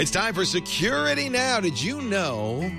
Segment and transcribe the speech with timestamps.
[0.00, 1.60] It's time for Security Now.
[1.60, 2.72] Did you know?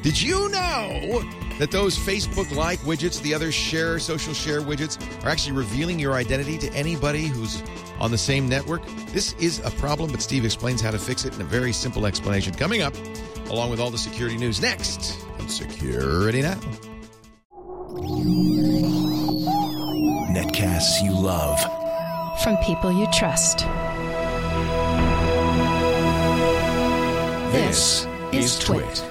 [0.00, 1.22] Did you know
[1.58, 6.14] that those Facebook like widgets, the other share, social share widgets, are actually revealing your
[6.14, 7.62] identity to anybody who's
[8.00, 8.80] on the same network?
[9.12, 12.06] This is a problem, but Steve explains how to fix it in a very simple
[12.06, 12.94] explanation coming up,
[13.50, 16.54] along with all the security news next on Security Now.
[20.32, 21.60] Netcasts you love.
[22.42, 23.66] From people you trust.
[27.58, 29.02] This is Twit.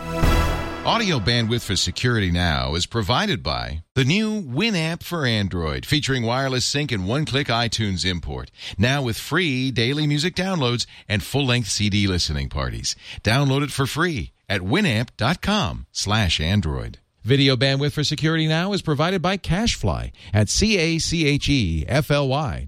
[0.86, 6.64] Audio bandwidth for Security Now is provided by the new Winamp for Android, featuring wireless
[6.64, 8.50] sync and one-click iTunes import.
[8.78, 12.96] Now with free daily music downloads and full-length CD listening parties.
[13.22, 17.00] Download it for free at winamp.com slash Android.
[17.26, 21.10] Video bandwidth for Security Now is provided by CacheFly at C-A-C-H-E-F-L-Y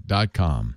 [0.06, 0.76] dot com.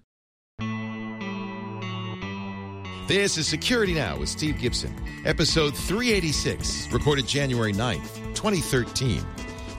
[3.14, 4.92] This is Security Now with Steve Gibson,
[5.24, 9.24] episode 386, recorded January 9th, 2013.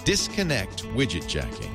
[0.05, 1.75] Disconnect widget jacking.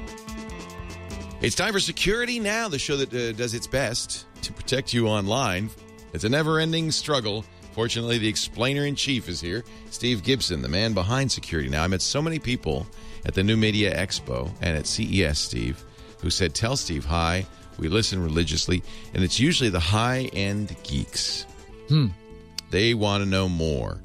[1.42, 5.10] It's time for Security Now, the show that uh, does its best to protect you
[5.10, 5.70] online.
[6.14, 7.44] It's a never ending struggle.
[7.74, 11.84] Fortunately, the explainer in chief is here, Steve Gibson, the man behind Security Now.
[11.84, 12.88] I met so many people
[13.26, 15.84] at the New Media Expo and at CES, Steve,
[16.22, 17.46] who said, Tell Steve hi.
[17.78, 21.46] We listen religiously, and it's usually the high end geeks.
[21.90, 22.08] Hmm.
[22.70, 24.02] They want to know more.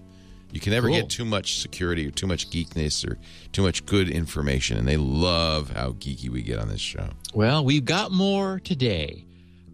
[0.53, 1.01] You can never Cool.
[1.01, 3.19] get too much security or too much geekness or
[3.53, 7.09] too much good information, and they love how geeky we get on this show.
[7.35, 9.25] Well, we've got more today.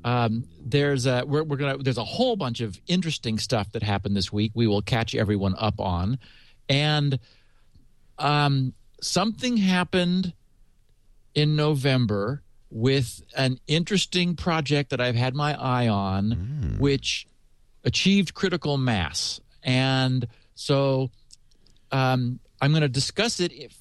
[0.05, 4.17] Um, there's a we're, we're gonna there's a whole bunch of interesting stuff that happened
[4.17, 4.53] this week.
[4.55, 6.19] We will catch everyone up on,
[6.71, 7.19] and
[8.19, 10.33] um, something happened
[11.35, 17.27] in November with an interesting project that I've had my eye on, which
[17.85, 21.11] achieved critical mass, and so
[21.93, 23.77] um, I'm going to discuss it if,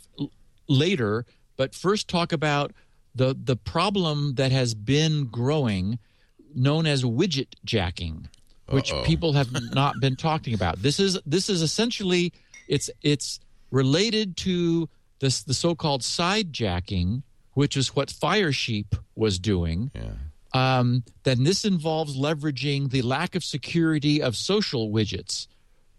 [0.67, 1.25] later.
[1.57, 2.71] But first, talk about
[3.15, 5.99] the the problem that has been growing,
[6.55, 8.29] known as widget jacking,
[8.69, 9.03] which Uh-oh.
[9.03, 10.81] people have not been talking about.
[10.81, 12.31] This is this is essentially
[12.67, 13.39] it's it's
[13.71, 14.87] related to
[15.19, 17.23] this the so-called side jacking,
[17.53, 19.91] which is what Firesheep was doing.
[19.93, 20.11] Yeah.
[20.53, 25.47] Um, then this involves leveraging the lack of security of social widgets.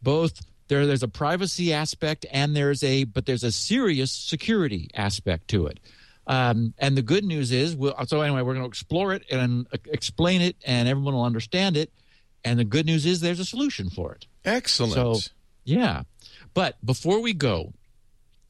[0.03, 5.49] Both there, there's a privacy aspect and there's a but there's a serious security aspect
[5.49, 5.78] to it.
[6.27, 9.66] Um, and the good news is, we'll, so anyway, we're going to explore it and
[9.72, 11.93] uh, explain it, and everyone will understand it.
[12.44, 14.27] And the good news is, there's a solution for it.
[14.44, 14.93] Excellent.
[14.93, 15.19] So,
[15.65, 16.05] yeah.
[16.55, 17.72] But before we go,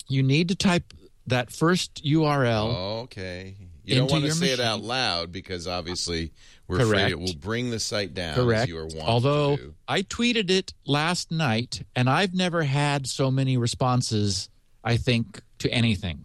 [0.09, 0.93] you need to type
[1.31, 3.03] that first URL.
[3.05, 3.57] okay.
[3.85, 6.33] You don't want to say it out loud because obviously
[6.69, 8.35] we're afraid it will bring the site down.
[8.35, 8.63] Correct.
[8.63, 9.59] As you are Although.
[9.89, 14.49] I tweeted it last night, and I've never had so many responses.
[14.85, 16.25] I think to anything.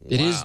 [0.00, 0.08] Wow.
[0.10, 0.44] It is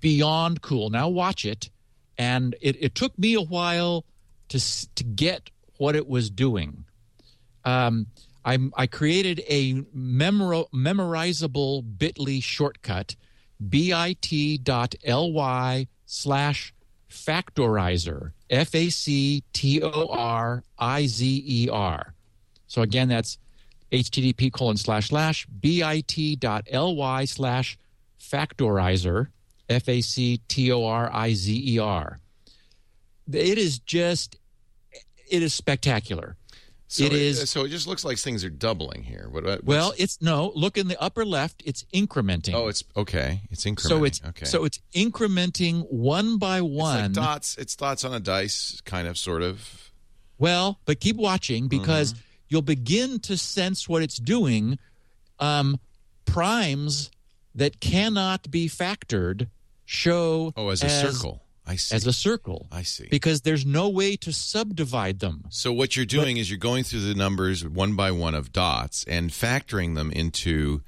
[0.00, 0.90] beyond cool.
[0.90, 1.70] Now watch it,
[2.18, 4.04] and it, it took me a while
[4.48, 4.60] to
[4.94, 6.84] to get what it was doing.
[7.64, 8.06] Um,
[8.44, 13.16] I I created a memor- memorizable Bitly shortcut,
[13.68, 14.26] bit.ly
[16.06, 16.74] slash
[17.08, 22.14] factorizer, F A C T O R I Z E R.
[22.66, 23.38] So again, that's
[23.92, 27.78] http colon slash slash bit.ly slash
[28.18, 29.28] factorizer,
[29.68, 32.18] F A C T O R I Z E R.
[33.30, 34.36] It is just,
[35.30, 36.36] it is spectacular.
[36.92, 39.28] So it is- So it just looks like things are doubling here.
[39.30, 42.52] What, Well, it's no, look in the upper left, it's incrementing.
[42.54, 43.40] oh, it's okay.
[43.50, 43.88] It's incrementing.
[43.88, 44.44] so it's okay.
[44.44, 47.02] so it's incrementing one by It's one.
[47.04, 47.56] like dots.
[47.56, 49.90] It's dots on a dice, kind of, sort of.
[50.38, 52.22] Well, but keep watching because Mm-hmm.
[52.48, 54.78] you'll begin to sense what it's doing.
[55.38, 55.80] Um,
[56.26, 57.10] primes
[57.54, 59.48] that cannot be factored
[59.84, 61.42] show Oh, as a circle.
[61.66, 61.94] I see.
[61.94, 62.66] As a circle.
[62.72, 63.06] I see.
[63.10, 65.44] Because there's no way to subdivide them.
[65.50, 69.04] So what you're doing is you're going through the numbers one by one of dots
[69.04, 70.82] and factoring them into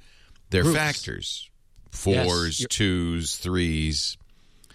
[0.49, 0.77] their Groups.
[0.77, 1.49] factors.
[1.91, 4.17] Fours, You're- twos, threes.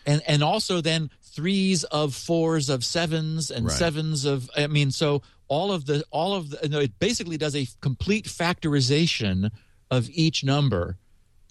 [0.07, 3.77] And and also then threes of fours of sevens and Right.
[3.77, 7.55] sevens of I mean so all of the all of the no, it basically does
[7.55, 9.51] a complete factorization
[9.91, 10.97] of each number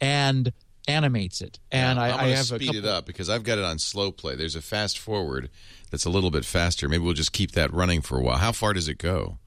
[0.02, 0.52] and
[0.90, 1.60] animates it.
[1.72, 3.64] And I, I'm I gonna have a speed couple, it up because I've got it
[3.64, 4.36] on slow play.
[4.36, 5.50] There's a fast forward
[5.92, 6.90] that's a little bit faster.
[6.90, 8.38] Maybe we'll just keep that running for a while.
[8.38, 9.38] How far does it go?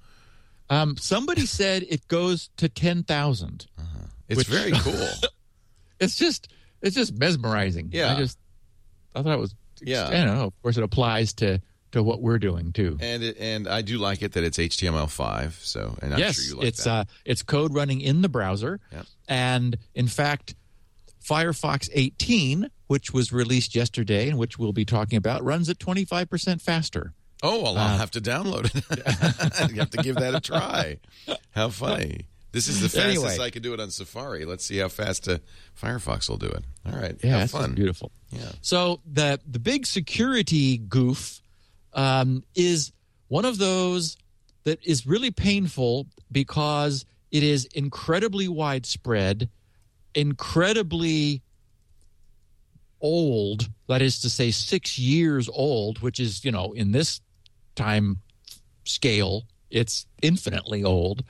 [0.71, 3.67] Um, somebody said it goes to ten thousand.
[4.29, 5.09] It's Which- very cool.
[6.01, 6.49] It's just
[6.81, 7.91] it's just mesmerizing.
[7.93, 8.13] Yeah.
[8.15, 8.39] I just
[9.15, 10.07] I thought it was Yeah.
[10.09, 10.45] I don't know.
[10.45, 11.61] Of course, it applies to
[11.93, 12.97] to what we're doing too.
[13.01, 15.53] And it, and I do like it that it's HTML5.
[15.63, 16.91] So and I'm yes, sure you like it's that.
[16.91, 19.07] uh, it's code running in the browser, Yep.
[19.29, 20.55] and in fact,
[21.23, 26.29] Firefox 18, which was released yesterday and which we'll be talking about, runs at 25
[26.29, 27.13] percent faster.
[27.43, 29.71] oh, well, uh, I'll have to download it.
[29.73, 30.99] you have to give that a try.
[31.51, 32.27] How funny!
[32.53, 33.39] This is the fastest Anyway.
[33.47, 34.45] I could do it on Safari.
[34.45, 35.39] Let's see how fast uh,
[35.81, 36.65] Firefox will do it.
[36.85, 37.73] All right, Yeah, that's fun.
[37.75, 38.13] beautiful.
[38.31, 38.53] Yeah.
[38.61, 41.41] So the the big security goof
[41.95, 42.93] um, is
[43.29, 44.17] one of those
[44.65, 49.49] that is really painful because it is incredibly widespread,
[50.15, 51.43] incredibly
[53.01, 53.69] old.
[53.89, 57.21] That is to say, six years old, which is you know in this
[57.75, 58.19] time
[58.85, 61.25] scale, it's infinitely old.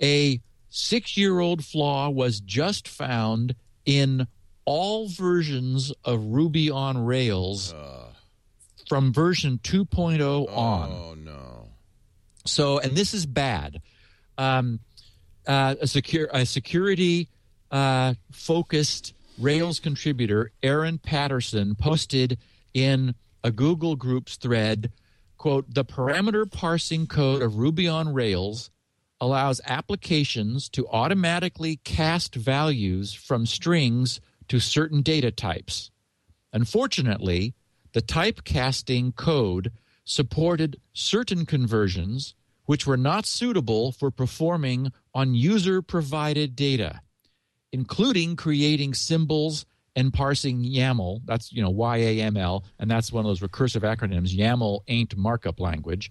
[0.00, 3.54] A six year old flaw was just found
[3.84, 4.26] in
[4.64, 7.74] all versions of Ruby on Rails
[8.88, 10.90] from version 2.0 oh, on.
[10.90, 11.68] Oh no.
[12.44, 13.80] So, and this is bad.
[14.36, 14.80] Um,
[15.46, 17.28] uh, a secure, a security
[17.72, 22.38] uh, focused Rails contributor, Aaron Patterson, posted
[22.74, 24.92] in a Google Groups thread,
[25.38, 28.70] "quote The parameter parsing code of Ruby on Rails
[29.20, 35.90] allows applications to automatically cast values from strings to certain data types.
[36.52, 37.54] Unfortunately,
[37.92, 39.72] the typecasting code
[40.04, 42.34] supported certain conversions
[42.66, 47.00] which were not suitable for performing on user provided data,
[47.72, 49.64] including creating symbols
[49.94, 51.20] and parsing YAML.
[51.24, 54.36] That's, you know, YAML, and that's one of those recursive acronyms.
[54.36, 56.10] YAML ain't markup language.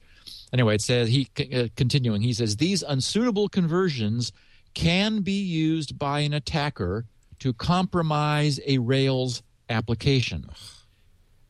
[0.53, 2.21] Anyway, it says he uh, continuing.
[2.21, 4.31] He says these unsuitable conversions
[4.73, 7.05] can be used by an attacker
[7.39, 10.45] to compromise a Rails application.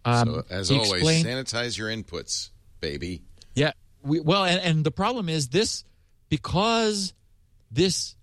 [0.06, 2.50] Um, so as always, explained- sanitize your inputs,
[2.80, 3.22] baby.
[3.56, 3.72] yeah.
[4.04, 5.84] We, well, and, and the problem is this
[6.28, 7.14] because
[7.70, 8.16] this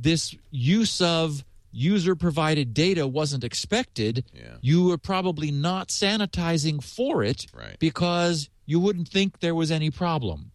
[0.00, 4.24] this use of user provided data wasn't expected.
[4.34, 4.56] Yeah.
[4.60, 7.76] You were probably not sanitizing for it Right.
[7.78, 10.50] because you wouldn't think there was any problem.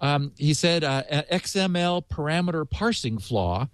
[0.00, 3.68] Um, he said uh, an XML parameter parsing flaw,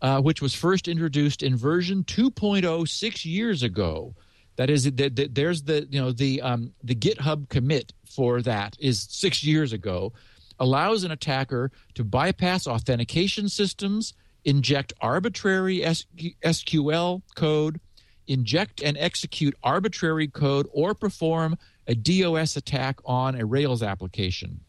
[0.00, 4.14] uh, which was first introduced in version 2.0 six years ago.
[4.56, 8.76] That is, th- th- there's the you know the um, the GitHub commit for that
[8.78, 10.12] is six years ago,
[10.60, 14.14] allows an attacker to bypass authentication systems,
[14.44, 17.80] inject arbitrary SQL code,
[18.26, 21.56] inject and execute arbitrary code, or perform
[21.86, 24.60] a DOS attack on a Rails application.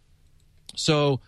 [0.75, 1.21] So,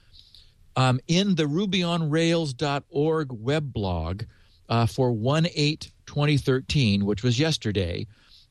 [0.75, 4.23] um, in the rubyonrails.org web blog
[4.69, 8.05] uh, for 1 8 2013, which was yesterday,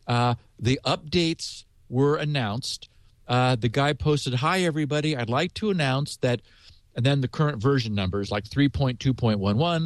[0.07, 2.89] uh, the updates were announced.
[3.29, 5.17] Uh, the guy posted, Hi, everybody.
[5.17, 6.43] I'd like to announce that,
[6.97, 8.97] and then the current version numbers like 3.2.11,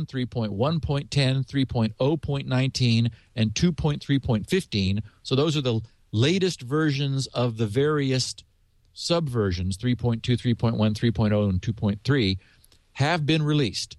[0.07, 1.11] 3.1.10,
[1.45, 5.03] 3.0.19, and 2.3.15.
[5.25, 5.81] So those are the
[6.13, 8.37] latest versions of the various
[8.95, 12.39] subversions 3.2, 3.1, 3.0, and 2.3
[12.93, 13.97] have been released.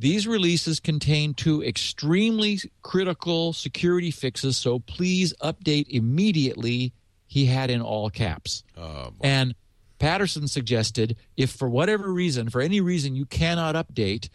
[0.00, 6.92] These releases contain two extremely critical security fixes, so please update immediately.
[7.26, 8.64] He had in all caps.
[8.76, 9.12] Oh.
[9.22, 9.54] And
[9.98, 14.28] Patterson suggested if for whatever reason, for any reason, you cannot update,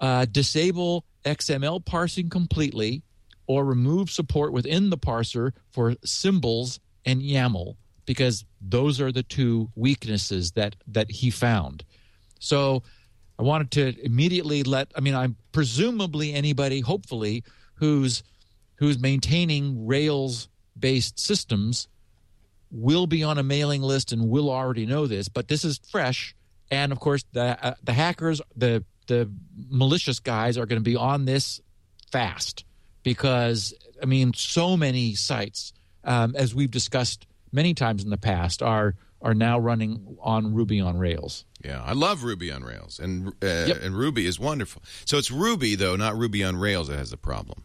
[0.00, 3.02] uh, disable XML parsing completely
[3.46, 7.76] or remove support within the parser for symbols and YAML
[8.06, 11.84] because those are the two weaknesses that that he found.
[12.38, 12.82] So
[13.38, 18.22] I wanted to immediately let I mean I'm presumably anybody hopefully who's
[18.76, 21.88] who's maintaining Rails based systems
[22.72, 26.34] will be on a mailing list and will already know this, but this is fresh.
[26.70, 29.30] And of course, the uh, the hackers, the the
[29.68, 31.60] malicious guys are going to be on this
[32.10, 32.64] fast
[33.02, 35.72] because I mean, so many sites,
[36.04, 40.80] um, as we've discussed many times in the past, are are now running on Ruby
[40.80, 41.44] on Rails.
[41.64, 43.32] Yeah, I love Ruby on Rails, and uh,
[43.68, 43.82] Yep.
[43.82, 44.82] and Ruby is wonderful.
[45.04, 47.64] So it's Ruby though, not Ruby on Rails that has the problem.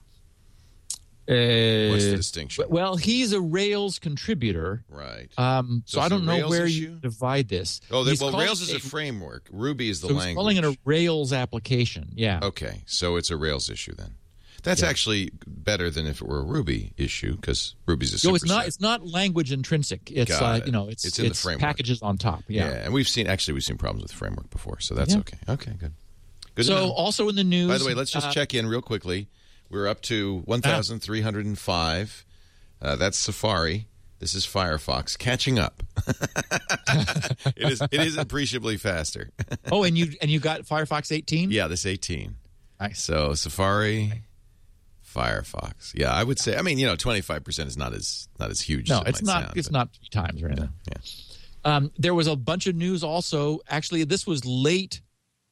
[1.28, 2.66] What's the Uh, distinction?
[2.70, 4.84] well, he's a Rails contributor.
[4.90, 5.28] Right.
[5.38, 6.82] Um, so So I don't know Rails where issue?
[6.82, 7.82] you divide this.
[7.92, 9.48] oh, they, well, Rails is it a framework.
[9.52, 10.36] Ruby is the so he's language.
[10.42, 12.14] calling it a Rails application.
[12.16, 12.40] Yeah.
[12.42, 14.16] Okay, so it's a Rails issue then.
[14.64, 18.46] That's actually better than if it were a Ruby issue because Ruby's a So it's
[18.46, 20.12] not it's not language intrinsic.
[20.12, 21.62] It's uh, you know it's It's in the framework.
[21.62, 22.44] packages on top.
[22.50, 22.68] Yeah.
[22.70, 22.76] yeah.
[22.86, 25.20] and we've seen actually we've seen problems with framework before, so that's Yeah.
[25.22, 25.38] okay.
[25.48, 25.94] Okay, good.
[26.56, 26.66] Good.
[26.66, 27.70] So also in the news.
[27.70, 29.30] By the way, let's just uh, check in real quickly.
[29.70, 32.26] We're up to 1,305.
[32.82, 33.88] Uh, that's Safari.
[34.20, 35.84] This is Firefox catching up.
[36.08, 39.30] it is it is appreciably faster.
[39.72, 41.52] oh, and you and you got Firefox 18?
[41.52, 42.36] Yeah, this 18.
[42.80, 43.00] Nice.
[43.00, 44.24] So Safari,
[45.06, 45.94] Firefox.
[45.94, 46.58] Yeah, I would say.
[46.58, 48.90] I mean, you know, 25 percent is not as not as huge.
[48.90, 49.44] No, as it it's not.
[49.44, 50.70] sound, it's but- not three times or anything.
[50.90, 50.98] Yeah.
[51.66, 53.60] Um, there was a bunch of news also.
[53.70, 55.02] Actually, this was late.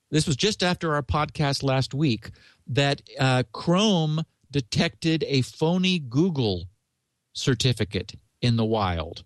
[0.09, 2.31] This was just after our podcast last week
[2.67, 6.65] that uh, Chrome detected a phony Google
[7.33, 9.23] certificate in the wild.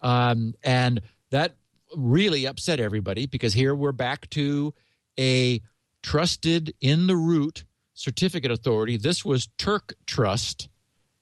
[0.00, 1.00] Um, and
[1.30, 1.56] that
[1.96, 4.74] really upset everybody because here we're back to
[5.18, 5.60] a
[6.02, 7.64] trusted in the root
[7.94, 8.96] certificate authority.
[8.96, 10.68] This was Turk Trust,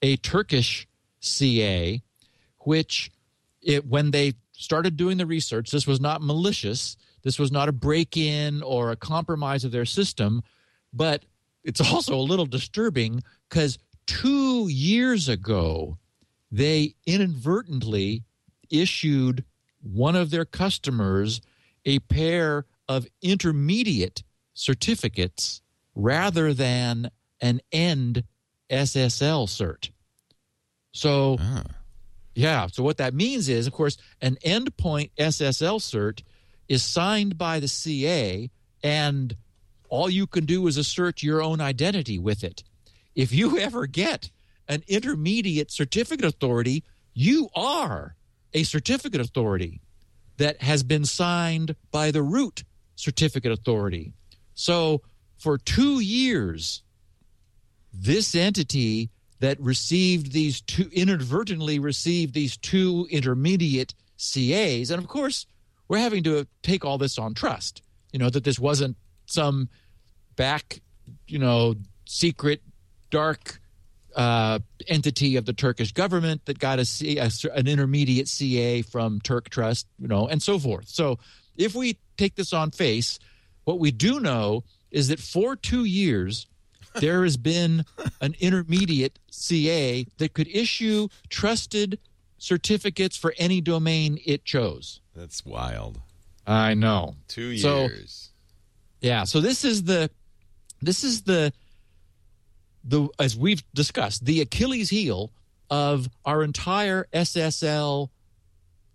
[0.02, 0.88] a Turkish
[1.20, 2.02] CA,
[2.58, 3.10] which
[3.62, 6.96] it, when they started doing the research, this was not malicious.
[7.22, 10.42] This was not a break in or a compromise of their system,
[10.92, 11.24] but
[11.64, 15.98] it's also a little disturbing because two years ago,
[16.50, 18.22] they inadvertently
[18.70, 19.44] issued
[19.82, 21.40] one of their customers
[21.84, 24.22] a pair of intermediate
[24.54, 25.60] certificates
[25.94, 28.24] rather than an end
[28.70, 29.90] SSL cert.
[30.92, 31.64] So, Ah.
[32.34, 32.66] yeah.
[32.68, 36.22] So what that means is, of course, an endpoint SSL cert
[36.68, 38.50] is signed by the CA,
[38.82, 39.36] and
[39.88, 42.62] all you can do is assert your own identity with it.
[43.14, 44.30] If you ever get
[44.68, 48.16] an intermediate certificate authority, you are
[48.52, 49.80] a certificate authority
[50.36, 52.64] that has been signed by the root
[52.96, 54.12] certificate authority.
[54.54, 55.02] So
[55.36, 56.82] for two years,
[57.92, 59.10] this entity
[59.40, 65.46] that received these two inadvertently received these two intermediate CAs, and of course,
[65.88, 67.82] we're having to take all this on trust.
[68.12, 68.96] You know that this wasn't
[69.34, 69.68] some
[70.36, 70.80] back,
[71.26, 71.74] you know,
[72.06, 72.62] secret,
[73.10, 73.60] dark
[74.16, 79.20] uh, entity of the Turkish government that got a, C, a an intermediate CA from
[79.20, 80.88] Turk Trust, you know, and so forth.
[80.88, 81.18] So,
[81.56, 83.18] if we take this on face,
[83.64, 86.46] what we do know is that for two years,
[86.94, 87.84] there has been
[88.20, 91.98] an intermediate CA that could issue trusted
[92.38, 95.00] certificates for any domain it chose.
[95.14, 96.00] That's wild.
[96.46, 97.16] I know.
[97.28, 98.30] Two So- years.
[99.04, 99.24] Yeah.
[99.24, 100.10] So this is the
[100.80, 101.52] this is the
[102.84, 105.30] the as we've discussed the Achilles heel
[105.68, 108.08] of our entire SSL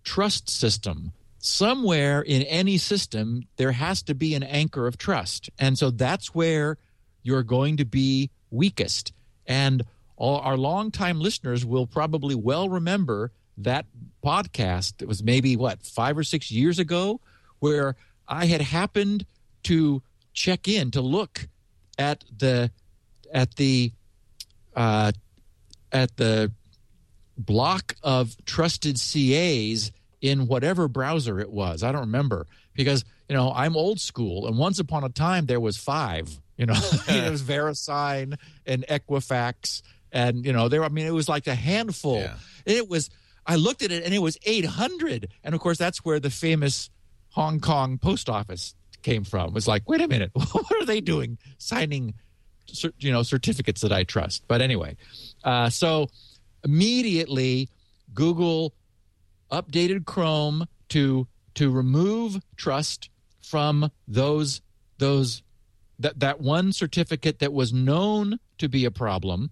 [0.02, 1.12] trust system.
[1.38, 6.34] Somewhere in any system, there has to be an anchor of trust, and so that's
[6.34, 6.76] where
[7.22, 9.12] you're going to be weakest.
[9.46, 9.84] And
[10.16, 13.86] all our longtime listeners will probably well remember that
[14.24, 15.02] podcast.
[15.02, 17.20] It was maybe what five or six years ago,
[17.60, 17.94] where
[18.26, 19.24] I had happened
[19.64, 20.02] to
[20.32, 21.48] check in to look
[21.98, 22.70] at the
[23.32, 23.92] at the
[24.74, 25.12] uh,
[25.92, 26.52] at the
[27.36, 31.82] block of trusted CAs in whatever browser it was.
[31.82, 35.60] I don't remember because you know I'm old school, and once upon a time there
[35.60, 36.30] was five.
[36.56, 36.74] You know,
[37.08, 38.36] it was VeriSign
[38.66, 40.84] and Equifax, and you know there.
[40.84, 42.20] I mean, it was like a handful.
[42.20, 42.34] Yeah.
[42.66, 43.10] It was.
[43.46, 46.90] I looked at it, and it was 800, and of course that's where the famous
[47.30, 49.52] Hong Kong post office came from.
[49.52, 52.14] Was like, wait a minute, what are they doing signing,
[52.98, 54.44] you know, certificates that I trust?
[54.48, 54.96] But anyway,
[55.44, 56.08] uh, so
[56.64, 57.68] immediately
[58.14, 58.74] Google
[59.50, 63.10] updated Chrome to to remove trust
[63.42, 64.60] from those
[64.98, 65.42] those
[65.98, 69.50] that that one certificate that was known to be a problem.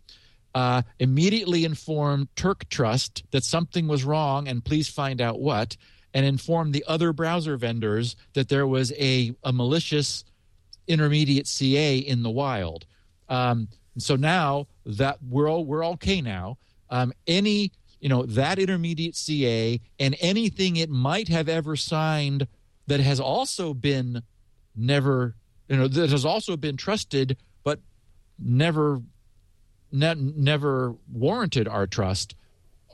[0.54, 5.76] Uh, immediately informed Turk Trust that something was wrong and please find out what,
[6.14, 10.24] and informed the other browser vendors that there was a, a malicious
[10.86, 12.86] intermediate CA in the wild.
[13.28, 16.58] Um, so now that we're all we're okay now.
[16.90, 22.46] Um, any you know that intermediate CA and anything it might have ever signed
[22.86, 24.22] that has also been
[24.74, 25.34] never
[25.68, 27.80] you know that has also been trusted but
[28.38, 29.02] never
[29.92, 32.34] ne- never warranted our trust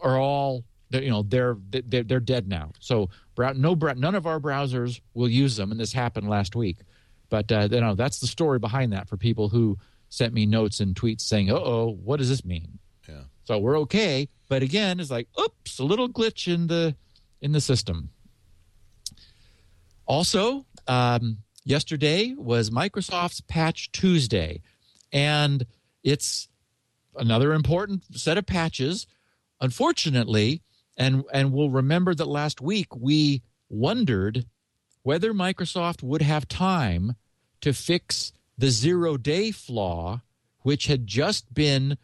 [0.02, 2.70] are all they're, you know they're they're, they're dead now.
[2.78, 6.78] So no none of our browsers will use them and this happened last week.
[7.30, 9.76] But uh, you know that's the story behind that for people who
[10.08, 12.78] sent me notes and tweets saying "Uh oh what does this mean?
[13.08, 13.22] Yeah.
[13.44, 14.28] so we're okay.
[14.48, 16.94] But again it's like oops a little glitch in the
[17.42, 18.10] in the system.
[20.06, 24.60] Also um, yesterday was microsoft's patch tuesday
[25.12, 25.66] and
[26.04, 26.48] it's
[27.16, 29.08] another important set of patches.
[29.60, 30.62] Unfortunately
[30.96, 34.46] and and we'll remember that last week we wondered
[35.02, 37.14] whether microsoft would have time
[37.60, 40.20] to fix the zero day flaw
[40.62, 41.96] which had just been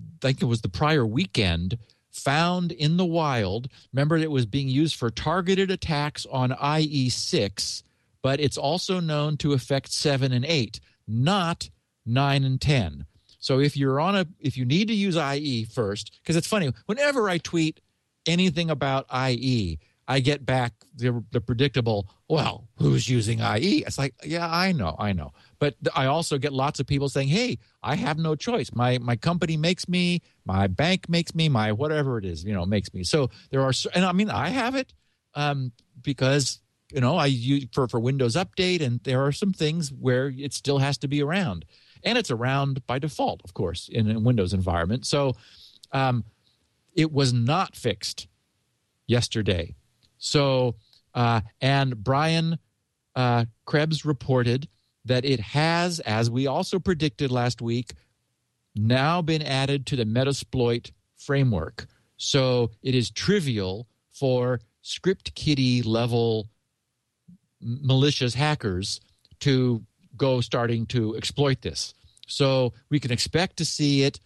[0.00, 1.78] I think it was the prior weekend
[2.18, 3.68] found in the wild.
[3.92, 7.82] Remember, it was being used for targeted attacks on IE6,
[8.22, 11.70] but it's also known to affect 7 and 8, not
[12.04, 13.06] 9 and 10.
[13.40, 16.72] So if you're on a if you need to use IE first, because it's funny,
[16.86, 17.80] whenever I tweet
[18.28, 23.84] anything about IE, I get back the, the predictable, well, who's using IE?
[23.86, 25.32] It's like, yeah, I know, I know.
[25.58, 28.70] But I also get lots of people saying, hey, I have no choice.
[28.72, 32.64] My my company makes me, my bank makes me, my whatever it is, you know,
[32.64, 33.02] makes me.
[33.02, 34.94] So there are, and I mean, I have it
[35.34, 36.60] um, because
[36.92, 40.54] you know I use for for Windows Update, and there are some things where it
[40.54, 41.64] still has to be around
[42.02, 45.06] and it's around by default, of course, in a Windows environment.
[45.06, 45.34] So
[45.92, 46.24] um,
[46.98, 48.26] it was not fixed
[49.06, 49.76] yesterday.
[50.18, 50.74] So,
[51.14, 52.58] uh, and Brian
[53.14, 54.68] uh, Krebs reported
[55.04, 57.94] that it has, as we also predicted last week,
[58.74, 61.86] now been added to the Metasploit framework.
[62.16, 66.48] So it is trivial for script kiddie level
[67.60, 69.00] malicious hackers
[69.40, 69.84] to
[70.16, 71.94] go starting to exploit this.
[72.26, 74.18] So we can expect to see it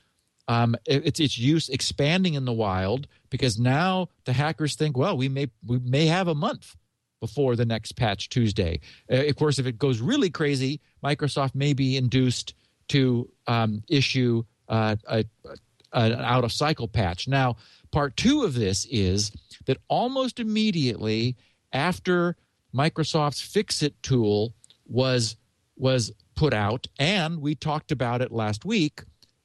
[0.48, 5.28] um, its its use expanding in the wild because now the hackers think, well, we
[5.28, 6.76] may we may have a month
[7.20, 8.80] before the next patch Tuesday.
[9.10, 12.54] Uh, of course, if it goes really crazy, Microsoft may be induced
[12.88, 15.54] to um, issue uh, a, a,
[15.92, 17.28] an out of cycle patch.
[17.28, 17.56] Now,
[17.92, 19.30] part two of this is
[19.66, 21.36] that almost immediately
[21.72, 22.36] after
[22.74, 24.54] Microsoft's Fix It tool
[24.86, 25.36] was
[25.76, 29.02] was put out, and we talked about it last week,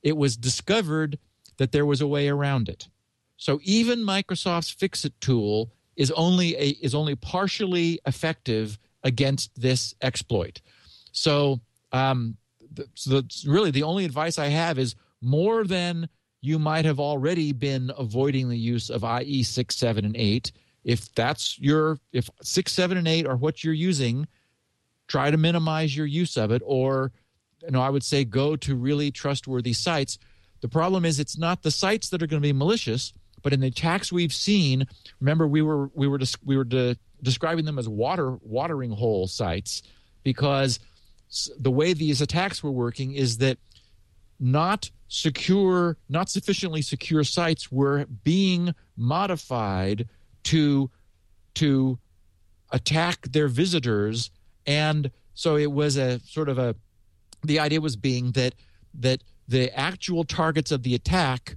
[0.07, 1.19] it was discovered
[1.57, 2.87] that there was a way around it.
[3.35, 10.61] So even Microsoft's Fixit tool is only a, is only partially effective against this exploit.
[11.11, 11.59] So,
[11.91, 12.37] um,
[12.71, 16.07] the, so really the only advice I have is more than
[16.39, 20.53] you might have already been avoiding the use of IE six, seven, and eight.
[20.85, 24.25] If that's your if six, seven, and eight are what you're using,
[25.09, 27.11] try to minimize your use of it or
[27.63, 30.17] you know i would say go to really trustworthy sites.
[30.59, 33.59] The problem is it's not the sites that are going to be malicious but in
[33.59, 34.87] the attacks we've seen
[35.19, 39.83] remember we were we were we were de- describing them as water watering hole sites
[40.23, 40.79] because
[41.59, 43.57] the way these attacks were working is that
[44.39, 50.07] not secure not sufficiently secure sites were being modified
[50.43, 50.89] to
[51.53, 51.97] to
[52.71, 54.31] attack their visitors.
[54.65, 56.75] And so it was a sort of a
[57.43, 58.55] the idea was being that
[58.95, 61.55] that the actual targets of the attack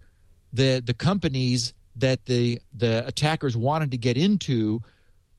[0.53, 4.81] the the companies that the the attackers wanted to get into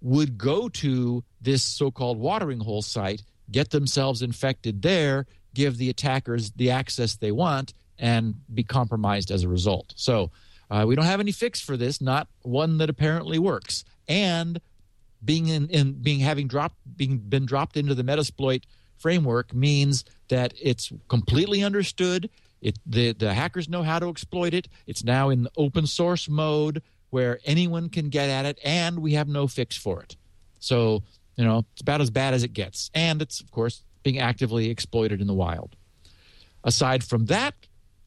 [0.02, 6.52] would go to this so-called watering hole site get themselves infected there give the attackers
[6.52, 9.94] the access they want and be compromised as a result.
[9.96, 10.32] So
[10.70, 13.84] uh, we don't have any fix for this not one that apparently works.
[14.08, 14.60] And
[15.24, 18.64] being in, in being having dropped being been dropped into the Metasploit
[19.02, 22.30] framework means that it's completely understood.
[22.62, 24.68] It the the hackers know how to exploit it.
[24.88, 29.28] It's now in open source mode where anyone can get at it, and we have
[29.28, 30.16] no fix for it.
[30.60, 31.04] So
[31.36, 34.70] you know it's about as bad as it gets, and it's of course being actively
[34.70, 35.76] exploited in the wild.
[36.64, 37.56] Aside from that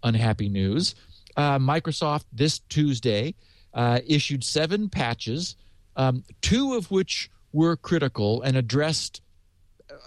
[0.03, 0.95] unhappy news,
[1.37, 3.35] uh, Microsoft this Tuesday
[3.73, 5.57] uh, issued seven patches
[5.97, 9.21] um, two of which were critical and addressed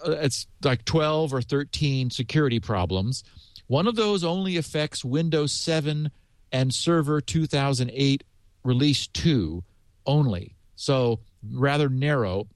[0.06, 3.24] Uh, it's like 12 or 13 security problems.
[3.66, 6.10] One of those only affects Windows 7
[6.52, 8.24] and Server 2008
[8.64, 9.62] Release 2
[10.06, 10.56] only.
[10.74, 11.20] So
[11.52, 12.48] rather narrow.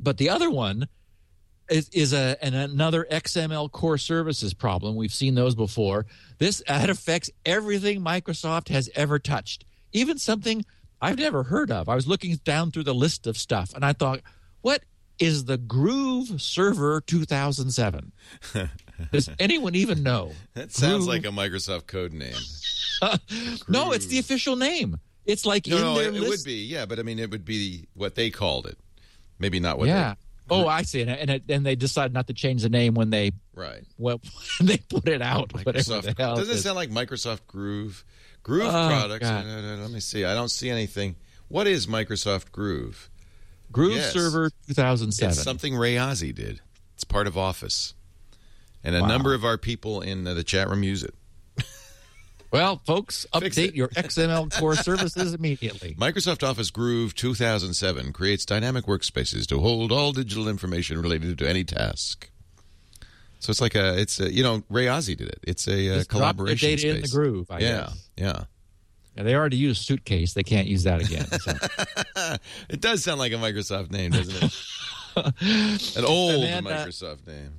[0.00, 0.88] But the other one
[1.68, 4.96] is, is a, an, another XML core services problem.
[4.96, 6.06] We've seen those before.
[6.38, 10.64] This that affects everything Microsoft has ever touched, even something
[11.00, 11.88] I've never heard of.
[11.88, 14.20] I was looking down through the list of stuff and I thought,
[14.62, 14.82] what
[15.18, 18.12] is the Groove Server 2007?
[19.12, 20.32] Does anyone even know?
[20.54, 21.08] That sounds Groove.
[21.08, 22.34] like a Microsoft code name.
[23.68, 24.98] no, it's the official name.
[25.24, 27.30] It's like no, in no, their it, it would be, yeah, but I mean, it
[27.30, 28.78] would be what they called it,
[29.38, 29.88] maybe not what.
[29.88, 30.14] Yeah.
[30.48, 33.08] They, oh, I see, and and, and they decided not to change the name when
[33.08, 34.20] they right well
[34.60, 35.48] they put it out.
[35.48, 36.14] Microsoft.
[36.16, 38.04] Doesn't it sound like Microsoft Groove?
[38.42, 39.26] Groove oh, products.
[39.26, 40.26] Let me see.
[40.26, 41.16] I don't see anything.
[41.48, 43.08] What is Microsoft Groove?
[43.74, 44.12] Groove yes.
[44.12, 45.32] Server 2007.
[45.32, 46.60] It's something Ray Ozzie did.
[46.94, 47.94] It's part of Office,
[48.84, 49.08] and a wow.
[49.08, 51.14] number of our people in the chat room use it.
[52.52, 55.96] Well, folks, update your XML core services immediately.
[55.96, 61.64] Microsoft Office Groove 2007 creates dynamic workspaces to hold all digital information related to any
[61.64, 62.30] task.
[63.40, 65.40] So it's like a, it's a, you know, Ray Ozzie did it.
[65.42, 66.94] It's a, a uh, collaboration data space.
[66.94, 67.50] in the groove.
[67.50, 68.10] I yeah, guess.
[68.18, 68.44] yeah.
[69.16, 70.34] Yeah, they already used suitcase.
[70.34, 71.26] They can't use that again.
[71.26, 72.36] So.
[72.68, 75.96] it does sound like a Microsoft name, doesn't it?
[75.96, 77.52] An old then, uh, Microsoft name.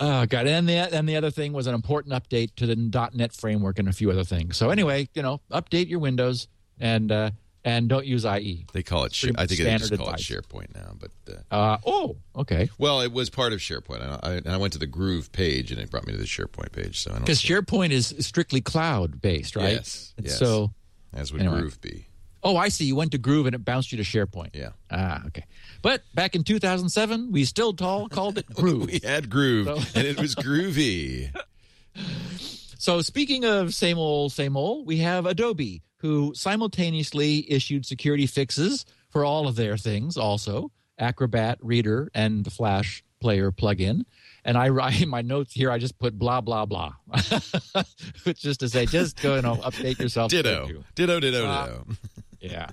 [0.00, 0.46] Oh god!
[0.46, 2.74] And the and the other thing was an important update to the
[3.14, 4.56] .NET framework and a few other things.
[4.56, 6.48] So anyway, you know, update your Windows
[6.80, 7.30] and uh,
[7.64, 8.66] and don't use IE.
[8.72, 9.16] They call it.
[9.36, 10.16] I think they just call it.
[10.18, 10.94] SharePoint now.
[10.98, 12.68] But uh, Uh, oh, okay.
[12.78, 14.02] well, it was part of SharePoint.
[14.02, 16.24] I, I, and I went to the Groove page, and it brought me to the
[16.24, 17.00] SharePoint page.
[17.00, 17.14] So.
[17.14, 19.74] Because SharePoint is strictly cloud based, right?
[19.74, 20.38] Yes, yes.
[20.38, 20.72] So,
[21.12, 21.60] as would anyway.
[21.60, 22.06] Groove be.
[22.42, 22.84] oh, I see.
[22.84, 24.54] You went to Groove and it bounced you to SharePoint.
[24.54, 24.70] Yeah.
[24.90, 25.44] Ah, okay.
[25.82, 28.86] But back in 2007, we still tall called it Groove.
[28.86, 31.30] We had Groove, So- and it was groovy.
[32.78, 38.84] So, speaking of same old, same old, we have Adobe, who simultaneously issued security fixes
[39.10, 44.04] for all of their things, also Acrobat Reader and the Flash Player plugin.
[44.44, 46.92] And I write in my notes here, I just put blah, blah, blah,
[48.24, 50.30] which just to say, just go and update yourself.
[50.30, 50.84] Ditto, you.
[50.94, 51.86] ditto, ditto, Uh, ditto.
[52.40, 52.68] Yeah.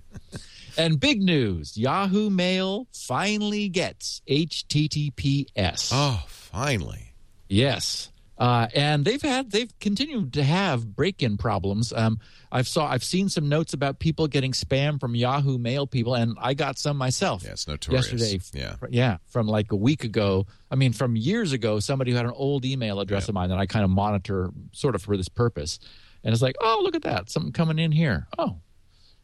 [0.78, 5.92] And big news Yahoo Mail finally gets HTTPS.
[5.94, 7.14] Oh, finally.
[7.50, 8.12] Yes.
[8.40, 11.92] Uh, and they've had they've continued to have break-in problems.
[11.92, 12.20] Um,
[12.54, 16.38] I've saw I've seen some notes about people getting spam from Yahoo Mail people, and
[16.40, 17.44] I got some myself.
[17.44, 18.12] Yeah, it's notorious.
[18.14, 18.76] Yesterday, Yeah.
[18.90, 20.48] yeah, from like a week ago.
[20.72, 23.60] I mean, from years ago, somebody who had an old email address of mine that
[23.60, 25.78] I kind of monitor, sort of for this purpose.
[26.24, 28.26] And it's like, oh, look at that, something coming in here.
[28.38, 28.58] Oh,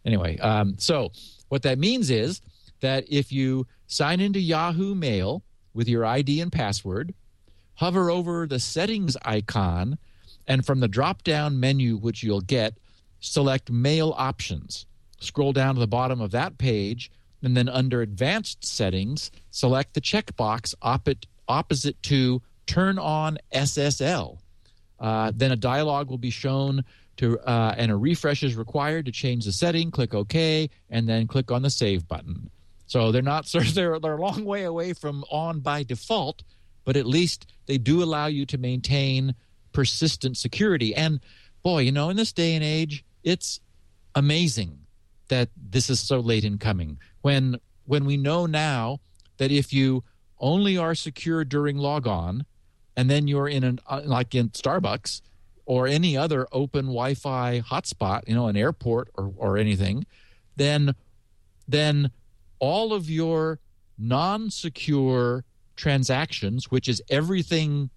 [0.05, 0.37] anyway.
[0.39, 1.11] Um, so
[1.49, 2.41] what that means is
[2.81, 5.41] that if you sign into Yahoo Mail
[5.73, 7.13] with your ID and password,
[7.75, 9.97] hover over the settings icon,
[10.47, 12.77] and from the drop down menu, which you'll get,
[13.19, 14.85] select Mail Options.
[15.19, 17.11] Scroll down to the bottom of that page,
[17.41, 24.39] and then under Advanced Settings, select the checkbox opposite, opposite to Turn on SSL.
[24.99, 26.83] Uh, then a dialog will be shown
[27.17, 29.91] to, uh, and a refresh is required to change the setting.
[29.91, 32.49] Click OK, and then click on the Save button.
[32.87, 36.43] So they're not they're they're a long way away from on by default,
[36.85, 39.35] but at least they do allow you to maintain
[39.73, 40.95] persistent security.
[40.95, 41.19] And
[41.63, 43.59] boy, you know, in this day and age, it's
[44.13, 44.79] amazing
[45.27, 46.99] that this is so late in coming.
[47.21, 48.99] When when we know now
[49.37, 50.03] that if you
[50.39, 52.45] only are secure during logon,
[52.95, 55.21] and then you're in an uh, like in Starbucks
[55.65, 60.05] or any other open Wi-Fi hotspot, you know, an airport or or anything,
[60.55, 60.95] then
[61.67, 62.11] then
[62.59, 63.59] all of your
[63.97, 65.43] non-secure
[65.75, 67.89] transactions, which is everything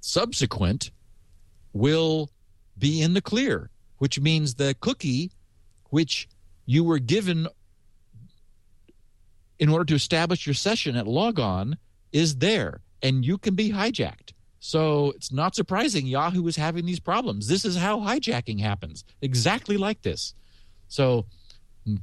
[0.00, 0.90] subsequent,
[1.72, 2.30] will
[2.78, 5.30] be in the clear, which means the cookie
[5.90, 6.28] which
[6.66, 7.46] you were given
[9.58, 11.76] in order to establish your session at logon
[12.12, 14.32] is there and you can be hijacked.
[14.58, 17.46] So it's not surprising Yahoo is having these problems.
[17.46, 20.34] This is how hijacking happens, exactly like this.
[20.88, 21.26] So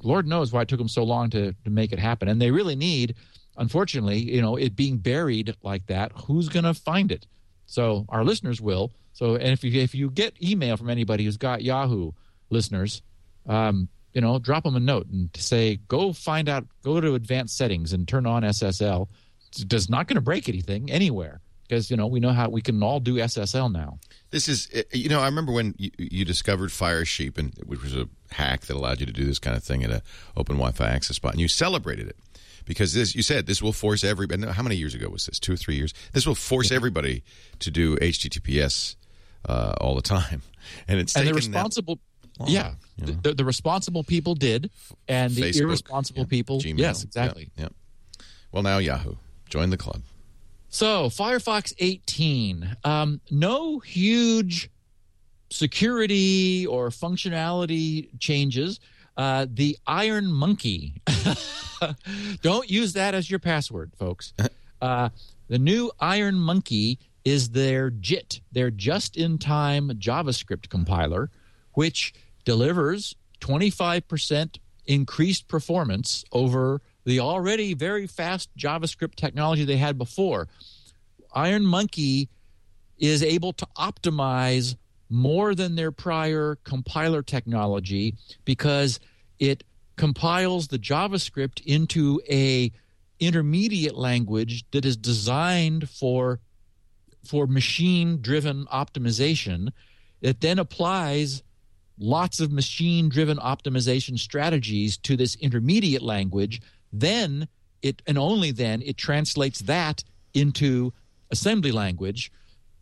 [0.01, 2.27] Lord knows why it took them so long to, to make it happen.
[2.27, 3.15] And they really need,
[3.57, 7.27] unfortunately, you know, it being buried like that, who's going to find it?
[7.65, 8.91] So our listeners will.
[9.13, 12.11] So, and if you if you get email from anybody who's got Yahoo
[12.49, 13.01] listeners,
[13.47, 17.57] um, you know, drop them a note and say, go find out, go to advanced
[17.57, 19.07] settings and turn on SSL.
[19.55, 22.81] It's not going to break anything anywhere because you know we know how we can
[22.83, 23.99] all do SSL now.
[24.31, 27.81] This is, uh, you know, I remember when you, you discovered Fire Sheep, and which
[27.81, 30.01] was a hack that allowed you to do this kind of thing at a
[30.35, 32.17] open Wi-Fi access spot, and you celebrated it
[32.65, 34.45] because this, you said, this will force everybody.
[34.47, 35.39] How many years ago was this?
[35.39, 35.93] Two or three years?
[36.13, 37.23] This will force everybody
[37.59, 38.95] to do HTTPS
[39.47, 40.41] uh, all the time,
[40.87, 41.99] and it's and the responsible
[42.47, 44.71] yeah the, the responsible people did
[45.07, 48.25] and the Facebook, irresponsible yeah, people Gmail, yes exactly Yeah, yeah.
[48.51, 49.15] Well, now Yahoo
[49.49, 50.01] join the club.
[50.69, 54.69] so firefox 18 um, no huge
[55.51, 58.79] security or functionality changes
[59.17, 61.01] uh, the IonMonkey.
[62.41, 64.33] Don't use that as your password folks.
[64.81, 65.09] Uh,
[65.47, 68.41] the new IonMonkey is their jit.
[68.51, 71.29] Their just-in-time javascript compiler
[71.73, 72.13] which
[72.45, 80.47] delivers 25% increased performance over the already very fast JavaScript technology they had before.
[81.35, 82.29] IonMonkey
[82.97, 84.75] is able to optimize
[85.09, 88.99] more than their prior compiler technology because
[89.39, 89.63] it
[89.95, 92.71] compiles the JavaScript into a
[93.19, 96.39] intermediate language that is designed for
[97.23, 99.69] for machine driven optimization
[100.23, 101.43] it then applies
[101.99, 106.61] lots of machine driven optimization strategies to this intermediate language.
[106.91, 107.47] Then
[107.81, 110.93] it and only then it translates that into
[111.29, 112.31] assembly language